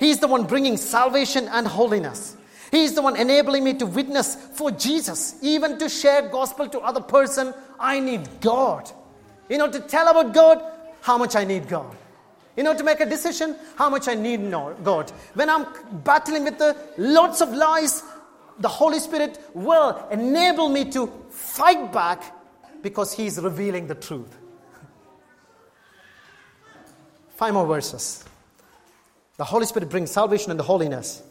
He's 0.00 0.18
the 0.18 0.28
one 0.28 0.44
bringing 0.44 0.76
salvation 0.76 1.48
and 1.48 1.66
holiness. 1.66 2.36
He's 2.70 2.94
the 2.94 3.02
one 3.02 3.16
enabling 3.16 3.64
me 3.64 3.74
to 3.74 3.86
witness 3.86 4.34
for 4.34 4.70
Jesus, 4.70 5.36
even 5.42 5.78
to 5.78 5.88
share 5.88 6.28
gospel 6.28 6.68
to 6.68 6.80
other 6.80 7.00
person. 7.00 7.54
I 7.78 8.00
need 8.00 8.40
God. 8.40 8.90
You 9.48 9.58
know, 9.58 9.70
to 9.70 9.80
tell 9.80 10.08
about 10.08 10.34
God, 10.34 10.62
how 11.00 11.16
much 11.16 11.36
I 11.36 11.44
need 11.44 11.68
God. 11.68 11.96
You 12.56 12.64
know, 12.64 12.76
to 12.76 12.84
make 12.84 13.00
a 13.00 13.06
decision, 13.06 13.56
how 13.76 13.88
much 13.88 14.08
I 14.08 14.14
need 14.14 14.50
God. 14.50 15.10
When 15.34 15.48
I'm 15.48 15.66
battling 16.04 16.44
with 16.44 16.58
the 16.58 16.76
lots 16.98 17.40
of 17.40 17.52
lies, 17.52 18.02
the 18.58 18.68
Holy 18.68 18.98
Spirit 18.98 19.38
will 19.54 20.06
enable 20.10 20.68
me 20.68 20.90
to 20.90 21.06
fight 21.30 21.92
back 21.92 22.34
because 22.82 23.12
He's 23.12 23.38
revealing 23.38 23.86
the 23.86 23.94
truth. 23.94 24.36
Five 27.36 27.54
more 27.54 27.66
verses. 27.66 28.24
The 29.36 29.44
Holy 29.44 29.64
Spirit 29.64 29.88
brings 29.88 30.10
salvation 30.10 30.50
and 30.50 30.58
the 30.58 30.64
holiness 30.64 31.22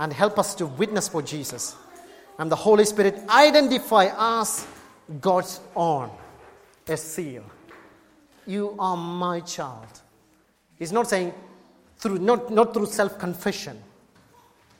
and 0.00 0.12
help 0.12 0.38
us 0.38 0.54
to 0.56 0.66
witness 0.66 1.06
for 1.08 1.22
Jesus. 1.22 1.76
And 2.38 2.50
the 2.50 2.56
Holy 2.56 2.86
Spirit 2.86 3.20
identify 3.28 4.06
us 4.06 4.66
God's 5.20 5.60
own, 5.76 6.10
a 6.88 6.96
seal. 6.96 7.44
You 8.46 8.74
are 8.78 8.96
my 8.96 9.40
child. 9.40 10.00
He's 10.78 10.90
not 10.90 11.08
saying 11.08 11.34
through 11.98 12.18
not, 12.18 12.50
not 12.50 12.72
through 12.72 12.86
self-confession. 12.86 13.78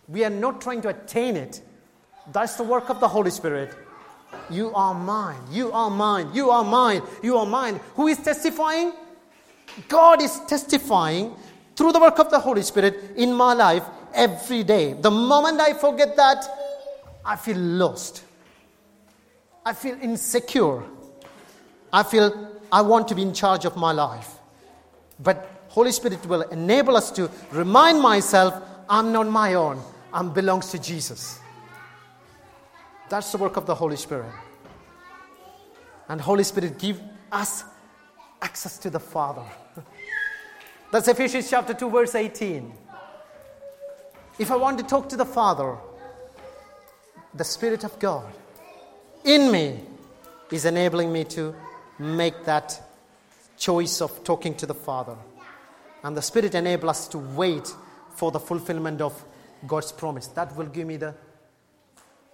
We 0.09 0.25
are 0.25 0.31
not 0.31 0.62
trying 0.62 0.81
to 0.83 0.89
attain 0.89 1.37
it. 1.37 1.61
That's 2.33 2.55
the 2.55 2.64
work 2.64 2.89
of 2.89 2.99
the 2.99 3.09
Holy 3.09 3.31
Spirit. 3.31 3.75
You 4.49 4.73
are 4.75 4.95
mine. 4.95 5.41
You 5.51 5.71
are 5.73 5.91
mine. 5.91 6.31
You 6.33 6.51
are 6.51 6.64
mine. 6.64 7.03
You 7.23 7.37
are 7.37 7.47
mine. 7.47 7.79
Who 7.95 8.09
is 8.09 8.18
testifying? 8.18 8.93
God 9.89 10.23
is 10.23 10.41
testifying 10.49 11.35
through 11.77 11.93
the 11.93 12.01
work 12.01 12.18
of 12.18 12.31
the 12.31 12.39
Holy 12.39 12.62
Spirit 12.62 13.12
in 13.16 13.35
my 13.35 13.53
life 13.53 13.85
every 14.14 14.62
day. 14.62 14.94
The 14.94 15.11
moment 15.11 15.61
I 15.61 15.74
forget 15.74 16.16
that, 16.16 16.44
I 17.24 17.36
feel 17.36 17.56
lost. 17.56 18.24
I 19.64 19.72
feel 19.72 19.96
insecure. 20.00 20.82
I 21.92 22.02
feel 22.02 22.50
I 22.72 22.82
want 22.82 23.08
to 23.08 23.14
be 23.14 23.22
in 23.22 23.34
charge 23.34 23.64
of 23.64 23.76
my 23.76 23.92
life. 23.92 24.30
But 25.18 25.48
Holy 25.68 25.92
Spirit 25.92 26.24
will 26.26 26.42
enable 26.42 26.96
us 26.96 27.11
to 27.12 27.30
remind 27.52 28.00
myself 28.00 28.54
I'm 28.88 29.12
not 29.12 29.28
my 29.28 29.54
own. 29.54 29.80
I 30.12 30.22
belongs 30.22 30.70
to 30.72 30.78
Jesus. 30.78 31.38
That's 33.08 33.30
the 33.32 33.38
work 33.38 33.56
of 33.56 33.66
the 33.66 33.74
Holy 33.74 33.96
Spirit. 33.96 34.32
And 36.08 36.20
Holy 36.20 36.42
Spirit 36.42 36.78
give 36.78 37.00
us 37.30 37.64
access 38.42 38.78
to 38.78 38.90
the 38.90 38.98
Father. 38.98 39.44
That's 40.90 41.06
Ephesians 41.06 41.48
chapter 41.48 41.74
2, 41.74 41.90
verse 41.90 42.14
18. 42.16 42.72
If 44.41 44.51
I 44.51 44.57
want 44.57 44.78
to 44.78 44.84
talk 44.84 45.07
to 45.11 45.18
the 45.18 45.26
Father, 45.26 45.76
the 47.34 47.45
Spirit 47.45 47.84
of 47.84 47.99
God 47.99 48.32
in 49.22 49.53
me 49.53 49.80
is 50.51 50.64
enabling 50.64 51.12
me 51.12 51.24
to 51.24 51.55
make 51.99 52.47
that 52.47 52.80
choice 53.59 54.01
of 54.01 54.24
talking 54.24 54.55
to 54.55 54.64
the 54.64 54.72
Father. 54.72 55.14
And 56.03 56.16
the 56.16 56.22
Spirit 56.22 56.55
enables 56.55 56.91
us 56.91 57.09
to 57.09 57.18
wait 57.18 57.70
for 58.14 58.30
the 58.30 58.41
fulfillment 58.41 59.03
of 59.03 59.22
God's 59.66 59.93
promise. 59.93 60.28
That 60.28 60.57
will 60.57 60.68
give 60.68 60.86
me 60.86 60.97
the 60.97 61.14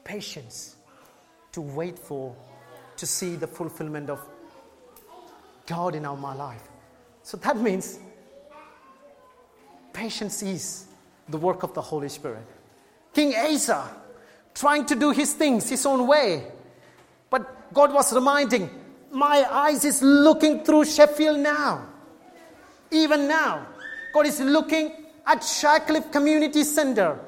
patience 0.05 0.77
to 1.51 1.61
wait 1.61 1.99
for, 1.99 2.37
to 2.99 3.05
see 3.05 3.35
the 3.35 3.49
fulfillment 3.49 4.11
of 4.11 4.21
God 5.67 5.97
in 5.97 6.05
our, 6.05 6.17
my 6.17 6.37
life. 6.37 6.63
So 7.25 7.37
that 7.39 7.57
means 7.57 7.99
patience 9.93 10.45
is 10.45 10.86
the 11.29 11.39
work 11.39 11.63
of 11.63 11.75
the 11.75 11.83
Holy 11.83 12.09
Spirit. 12.09 12.47
King 13.13 13.35
Asa, 13.35 13.89
trying 14.55 14.87
to 14.87 14.95
do 14.95 15.11
his 15.11 15.33
things 15.35 15.69
his 15.69 15.85
own 15.87 16.07
way. 16.07 16.47
But 17.31 17.73
God 17.73 17.93
was 17.93 18.13
reminding, 18.13 18.71
my 19.11 19.47
eyes 19.51 19.85
is 19.85 20.03
looking 20.03 20.65
through 20.65 20.85
Sheffield 20.85 21.39
now. 21.41 21.87
Even 22.91 23.27
now. 23.27 23.67
God 24.13 24.27
is 24.27 24.41
looking 24.41 24.93
at 25.27 25.41
Shackliffe 25.41 26.13
Community 26.13 26.63
Center. 26.63 27.19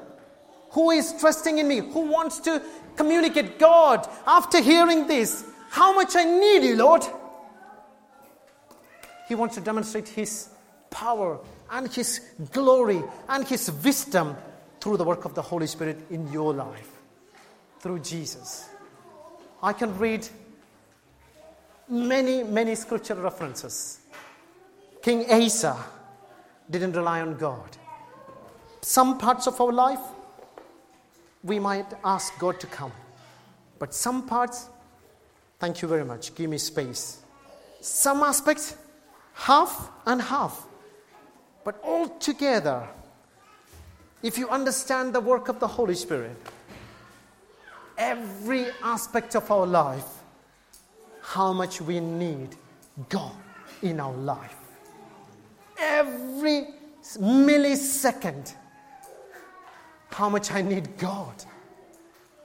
Who 0.71 0.91
is 0.91 1.13
trusting 1.19 1.57
in 1.57 1.67
me? 1.67 1.77
Who 1.77 2.11
wants 2.11 2.39
to 2.41 2.61
communicate? 2.95 3.59
God, 3.59 4.07
after 4.25 4.61
hearing 4.61 5.07
this, 5.07 5.45
how 5.69 5.93
much 5.93 6.15
I 6.15 6.23
need 6.23 6.63
you, 6.63 6.75
Lord. 6.77 7.03
He 9.27 9.35
wants 9.35 9.55
to 9.55 9.61
demonstrate 9.61 10.07
His 10.07 10.49
power 10.89 11.39
and 11.71 11.91
His 11.91 12.21
glory 12.51 13.03
and 13.27 13.47
His 13.47 13.71
wisdom 13.83 14.35
through 14.79 14.97
the 14.97 15.03
work 15.03 15.25
of 15.25 15.33
the 15.35 15.41
Holy 15.41 15.67
Spirit 15.67 15.97
in 16.09 16.31
your 16.31 16.53
life, 16.53 16.89
through 17.79 17.99
Jesus. 17.99 18.69
I 19.61 19.73
can 19.73 19.97
read 19.97 20.27
many, 21.89 22.43
many 22.43 22.75
scriptural 22.75 23.21
references. 23.21 23.99
King 25.01 25.25
Asa 25.29 25.75
didn't 26.69 26.93
rely 26.93 27.21
on 27.21 27.35
God. 27.35 27.77
Some 28.81 29.17
parts 29.17 29.47
of 29.47 29.59
our 29.59 29.73
life, 29.73 29.99
we 31.43 31.59
might 31.59 31.87
ask 32.03 32.37
God 32.39 32.59
to 32.59 32.67
come. 32.67 32.91
But 33.79 33.93
some 33.93 34.27
parts, 34.27 34.69
thank 35.59 35.81
you 35.81 35.87
very 35.87 36.05
much, 36.05 36.35
give 36.35 36.49
me 36.49 36.57
space. 36.57 37.21
Some 37.81 38.23
aspects, 38.23 38.75
half 39.33 39.89
and 40.05 40.21
half. 40.21 40.65
But 41.63 41.81
altogether, 41.83 42.87
if 44.23 44.37
you 44.37 44.49
understand 44.49 45.13
the 45.13 45.19
work 45.19 45.47
of 45.49 45.59
the 45.59 45.67
Holy 45.67 45.95
Spirit, 45.95 46.35
every 47.97 48.67
aspect 48.81 49.35
of 49.35 49.49
our 49.51 49.65
life, 49.65 50.07
how 51.21 51.53
much 51.53 51.81
we 51.81 51.99
need 51.99 52.55
God 53.07 53.35
in 53.81 53.99
our 53.99 54.13
life. 54.13 54.55
Every 55.77 56.67
millisecond, 57.17 58.53
how 60.11 60.29
much 60.29 60.51
I 60.51 60.61
need 60.61 60.97
God. 60.97 61.43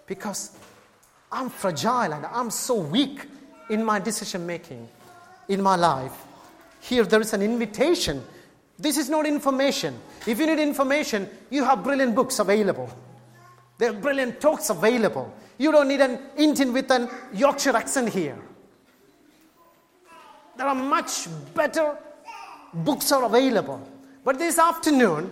Because 0.07 0.57
I'm 1.33 1.51
fragile 1.51 2.13
and 2.13 2.27
I'm 2.27 2.51
so 2.51 2.75
weak 2.75 3.27
in 3.71 3.83
my 3.83 3.99
decision 3.99 4.47
making 4.47 4.87
in 5.49 5.63
my 5.63 5.77
life. 5.77 6.13
Here, 6.81 7.05
there 7.05 7.21
is 7.21 7.33
an 7.33 7.43
invitation. 7.43 8.23
This 8.79 8.97
is 8.99 9.09
not 9.09 9.27
information. 9.27 9.99
If 10.27 10.39
you 10.39 10.47
need 10.47 10.59
information, 10.59 11.29
you 11.51 11.65
have 11.65 11.85
brilliant 11.85 12.15
books 12.15 12.39
available. 12.39 12.91
There 13.79 13.91
are 13.91 13.95
brilliant 13.95 14.41
talks 14.41 14.71
available. 14.71 15.33
You 15.59 15.71
don't 15.73 15.89
need 15.89 16.01
an 16.01 16.19
Indian 16.37 16.73
with 16.73 16.91
an 16.91 17.09
Yorkshire 17.33 17.77
accent 17.77 18.09
here. 18.09 18.39
There 20.57 20.67
are 20.67 20.75
much 20.75 21.29
better 21.55 21.97
books 22.73 23.13
are 23.13 23.25
available. 23.25 23.81
But 24.25 24.39
this 24.39 24.59
afternoon, 24.59 25.31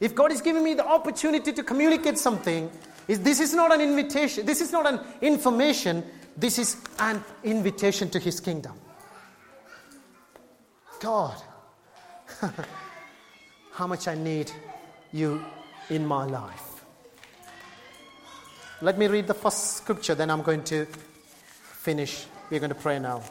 if 0.00 0.14
God 0.14 0.32
is 0.32 0.40
giving 0.40 0.62
me 0.62 0.74
the 0.74 0.86
opportunity 0.86 1.52
to 1.52 1.62
communicate 1.62 2.18
something, 2.18 2.70
this 3.06 3.40
is 3.40 3.54
not 3.54 3.72
an 3.72 3.80
invitation, 3.80 4.44
this 4.44 4.60
is 4.60 4.72
not 4.72 4.86
an 4.86 5.00
information, 5.22 6.04
this 6.36 6.58
is 6.58 6.76
an 6.98 7.22
invitation 7.44 8.10
to 8.10 8.18
His 8.18 8.40
kingdom. 8.40 8.72
God, 11.00 11.36
how 13.72 13.86
much 13.86 14.08
I 14.08 14.14
need 14.14 14.50
you 15.12 15.44
in 15.90 16.06
my 16.06 16.24
life. 16.24 16.84
Let 18.82 18.98
me 18.98 19.06
read 19.06 19.26
the 19.26 19.34
first 19.34 19.78
scripture, 19.78 20.14
then 20.14 20.30
I'm 20.30 20.42
going 20.42 20.62
to 20.64 20.86
finish. 21.62 22.26
We're 22.50 22.60
going 22.60 22.70
to 22.70 22.74
pray 22.74 22.98
now. 22.98 23.22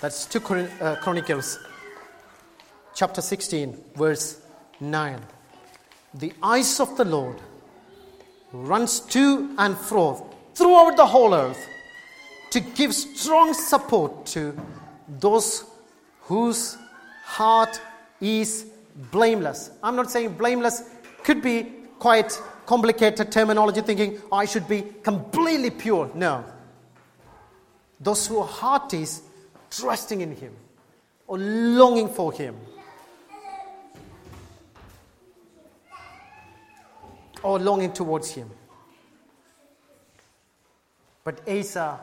That's 0.00 0.26
2 0.26 0.38
uh, 0.38 0.96
Chronicles 0.96 1.58
chapter 2.94 3.20
16, 3.20 3.76
verse 3.96 4.40
9. 4.80 5.20
The 6.14 6.32
eyes 6.42 6.80
of 6.80 6.96
the 6.96 7.04
Lord 7.04 7.40
runs 8.52 9.00
to 9.00 9.54
and 9.58 9.76
fro 9.76 10.26
throughout 10.54 10.96
the 10.96 11.06
whole 11.06 11.34
earth 11.34 11.66
to 12.50 12.60
give 12.60 12.94
strong 12.94 13.52
support 13.52 14.24
to 14.26 14.58
those 15.08 15.64
whose 16.22 16.78
heart 17.28 17.80
is 18.20 18.66
blameless. 19.12 19.70
I'm 19.82 19.96
not 19.96 20.10
saying 20.10 20.34
blameless 20.34 20.82
could 21.22 21.42
be 21.42 21.64
quite 21.98 22.40
complicated 22.64 23.30
terminology, 23.30 23.82
thinking 23.82 24.18
I 24.32 24.46
should 24.46 24.66
be 24.66 24.82
completely 25.02 25.70
pure. 25.70 26.10
No. 26.14 26.44
Those 28.00 28.26
whose 28.26 28.48
heart 28.48 28.94
is 28.94 29.22
trusting 29.70 30.22
in 30.22 30.34
Him 30.34 30.54
or 31.26 31.38
longing 31.38 32.08
for 32.08 32.32
Him. 32.32 32.56
Or 37.42 37.58
longing 37.58 37.92
towards 37.92 38.30
Him. 38.30 38.50
But 41.24 41.46
Asa 41.46 42.00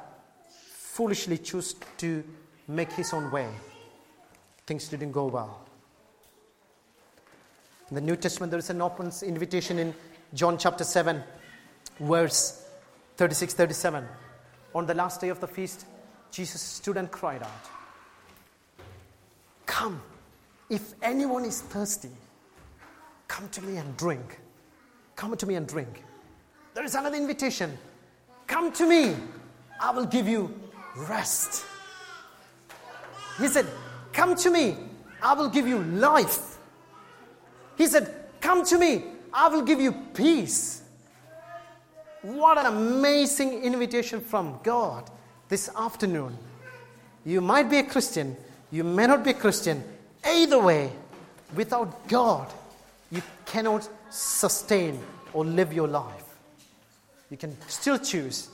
foolishly 0.47 1.39
chose 1.39 1.75
to 1.97 2.23
make 2.67 2.91
his 2.91 3.11
own 3.11 3.31
way. 3.31 3.49
Things 4.65 4.87
didn't 4.87 5.11
go 5.11 5.25
well. 5.25 5.61
In 7.89 7.95
the 7.95 8.01
New 8.01 8.15
Testament, 8.15 8.49
there 8.49 8.59
is 8.59 8.69
an 8.69 8.81
open 8.81 9.11
invitation 9.23 9.77
in 9.77 9.93
John 10.33 10.57
chapter 10.57 10.83
7, 10.83 11.23
verse 11.99 12.65
36 13.17 13.53
37. 13.53 14.03
On 14.73 14.85
the 14.85 14.93
last 14.93 15.21
day 15.21 15.29
of 15.29 15.39
the 15.39 15.47
feast, 15.47 15.85
Jesus 16.31 16.61
stood 16.61 16.97
and 16.97 17.09
cried 17.11 17.43
out, 17.43 17.69
Come, 19.65 20.01
if 20.69 20.93
anyone 21.01 21.45
is 21.45 21.61
thirsty, 21.61 22.09
come 23.27 23.47
to 23.49 23.61
me 23.61 23.77
and 23.77 23.95
drink. 23.97 24.39
Come 25.15 25.37
to 25.37 25.45
me 25.45 25.55
and 25.55 25.67
drink. 25.67 26.03
There 26.73 26.83
is 26.83 26.95
another 26.95 27.15
invitation. 27.15 27.77
Come 28.47 28.71
to 28.73 28.85
me, 28.87 29.15
I 29.79 29.91
will 29.91 30.05
give 30.05 30.27
you 30.27 30.53
rest. 30.95 31.65
He 33.37 33.47
said, 33.47 33.65
Come 34.15 34.33
to 34.37 34.49
me, 34.49 34.77
I 35.21 35.33
will 35.33 35.49
give 35.49 35.67
you 35.67 35.83
life. 35.83 36.57
He 37.77 37.85
said, 37.85 38.09
Come 38.39 38.63
to 38.65 38.79
me, 38.79 39.03
I 39.33 39.49
will 39.49 39.61
give 39.61 39.81
you 39.81 39.91
peace. 39.91 40.81
What 42.21 42.57
an 42.57 42.65
amazing 42.65 43.61
invitation 43.61 44.21
from 44.21 44.57
God 44.63 45.09
this 45.49 45.69
afternoon. 45.75 46.37
You 47.25 47.41
might 47.41 47.69
be 47.69 47.79
a 47.79 47.83
Christian, 47.83 48.37
you 48.71 48.85
may 48.85 49.05
not 49.05 49.21
be 49.21 49.31
a 49.31 49.33
Christian. 49.33 49.83
Either 50.23 50.59
way, 50.59 50.91
without 51.53 52.07
God, 52.07 52.47
you 53.11 53.21
cannot 53.45 53.87
sustain 54.09 54.97
or 55.33 55.43
live 55.43 55.73
your 55.73 55.89
life. 55.89 56.23
You 57.29 57.35
can 57.35 57.55
still 57.67 57.99
choose, 57.99 58.47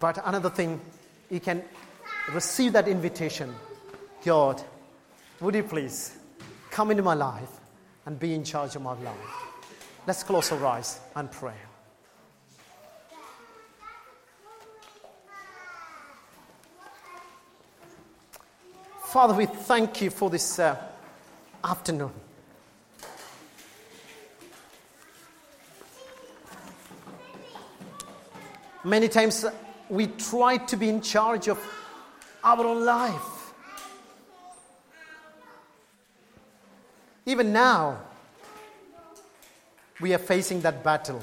but 0.00 0.18
another 0.26 0.48
thing, 0.48 0.80
you 1.30 1.40
can 1.40 1.62
receive 2.32 2.72
that 2.72 2.88
invitation 2.88 3.54
God, 4.26 4.60
would 5.40 5.54
you 5.54 5.62
please 5.62 6.16
come 6.70 6.90
into 6.90 7.02
my 7.02 7.14
life 7.14 7.50
and 8.06 8.18
be 8.18 8.34
in 8.34 8.44
charge 8.44 8.76
of 8.76 8.82
my 8.82 8.94
life? 8.94 9.16
Let's 10.06 10.22
close 10.22 10.52
our 10.52 10.64
eyes 10.66 11.00
and 11.14 11.30
pray. 11.30 11.54
Father, 19.04 19.34
we 19.34 19.46
thank 19.46 20.02
you 20.02 20.10
for 20.10 20.30
this 20.30 20.58
uh, 20.58 20.76
afternoon. 21.64 22.10
Many 28.84 29.08
times 29.08 29.44
we 29.88 30.06
try 30.06 30.58
to 30.58 30.76
be 30.76 30.88
in 30.88 31.00
charge 31.00 31.48
of 31.48 31.58
our 32.44 32.64
own 32.64 32.84
life. 32.84 33.35
Even 37.28 37.52
now, 37.52 37.98
we 40.00 40.14
are 40.14 40.18
facing 40.18 40.60
that 40.60 40.84
battle. 40.84 41.20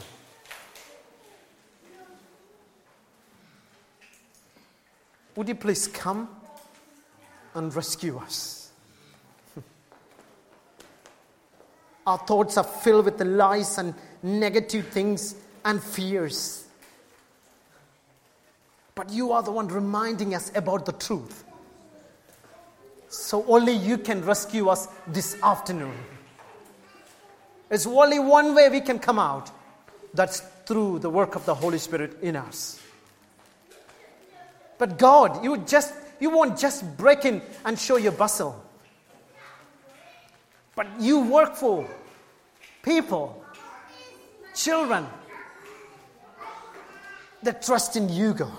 Would 5.36 5.48
you 5.48 5.56
please 5.56 5.88
come 5.88 6.28
and 7.56 7.74
rescue 7.74 8.18
us? 8.18 8.70
Our 12.06 12.18
thoughts 12.18 12.58
are 12.58 12.66
filled 12.66 13.06
with 13.06 13.22
lies 13.22 13.78
and 13.78 13.96
negative 14.22 14.90
things 14.90 15.36
and 15.64 15.82
fears. 15.82 16.68
But 18.94 19.10
you 19.10 19.32
are 19.32 19.42
the 19.42 19.52
one 19.52 19.70
reminding 19.70 20.36
us 20.36 20.52
about 20.54 20.86
the 20.86 20.92
truth. 20.92 21.46
So 23.14 23.46
only 23.48 23.74
you 23.74 24.00
can 24.00 24.26
rescue 24.26 24.70
us 24.70 24.88
this 25.06 25.38
afternoon. 25.44 25.94
It's 27.70 27.86
only 27.86 28.18
one 28.18 28.56
way 28.56 28.70
we 28.70 28.82
can 28.82 28.98
come 28.98 29.20
out 29.20 29.52
that's 30.16 30.40
through 30.66 30.98
the 30.98 31.12
work 31.12 31.36
of 31.36 31.46
the 31.46 31.54
Holy 31.54 31.78
Spirit 31.78 32.18
in 32.24 32.36
us. 32.36 32.82
But 34.80 34.98
God, 34.98 35.44
you 35.44 35.58
just 35.58 35.94
you 36.20 36.32
won't 36.32 36.58
just 36.58 36.98
break 36.98 37.24
in 37.24 37.44
and 37.64 37.78
show 37.78 37.98
your 37.98 38.14
bustle. 38.14 38.60
But 40.76 40.88
you 41.00 41.20
work 41.20 41.56
for 41.56 41.88
people, 42.82 43.46
children 44.56 45.06
that 47.44 47.62
trust 47.62 47.96
in 47.96 48.10
you, 48.10 48.34
God. 48.34 48.50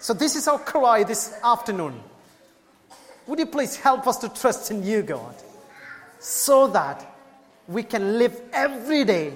So, 0.00 0.12
this 0.12 0.36
is 0.36 0.48
our 0.48 0.58
cry 0.58 1.04
this 1.04 1.32
afternoon. 1.42 2.11
Would 3.26 3.38
you 3.38 3.46
please 3.46 3.76
help 3.76 4.06
us 4.06 4.16
to 4.18 4.28
trust 4.28 4.70
in 4.70 4.82
you, 4.82 5.02
God, 5.02 5.34
so 6.18 6.66
that 6.68 7.06
we 7.68 7.82
can 7.82 8.18
live 8.18 8.40
every 8.52 9.04
day 9.04 9.32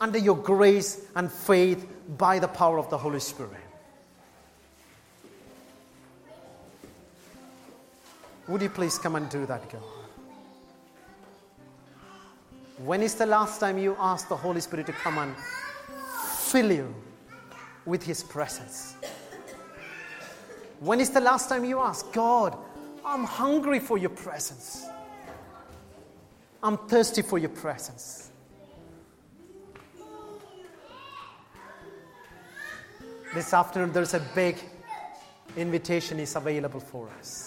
under 0.00 0.18
your 0.18 0.36
grace 0.36 1.06
and 1.14 1.30
faith 1.30 1.86
by 2.16 2.38
the 2.38 2.48
power 2.48 2.78
of 2.78 2.88
the 2.90 2.98
Holy 2.98 3.20
Spirit? 3.20 3.52
Would 8.48 8.62
you 8.62 8.70
please 8.70 8.98
come 8.98 9.16
and 9.16 9.28
do 9.28 9.44
that, 9.46 9.68
God? 9.70 9.82
When 12.78 13.02
is 13.02 13.14
the 13.14 13.26
last 13.26 13.58
time 13.58 13.78
you 13.78 13.96
asked 13.98 14.28
the 14.28 14.36
Holy 14.36 14.60
Spirit 14.60 14.86
to 14.86 14.92
come 14.92 15.18
and 15.18 15.34
fill 16.38 16.70
you 16.70 16.94
with 17.86 18.02
His 18.02 18.22
presence? 18.22 18.94
When 20.80 21.00
is 21.00 21.10
the 21.10 21.20
last 21.20 21.48
time 21.48 21.64
you 21.64 21.80
asked, 21.80 22.12
God, 22.12 22.56
I'm 23.06 23.22
hungry 23.22 23.78
for 23.78 23.98
your 23.98 24.10
presence? 24.10 24.84
I'm 26.60 26.76
thirsty 26.76 27.22
for 27.22 27.38
your 27.38 27.50
presence. 27.50 28.32
This 33.32 33.54
afternoon, 33.54 33.92
there's 33.92 34.14
a 34.14 34.20
big 34.34 34.56
invitation 35.56 36.18
is 36.18 36.34
available 36.34 36.80
for 36.80 37.08
us. 37.20 37.45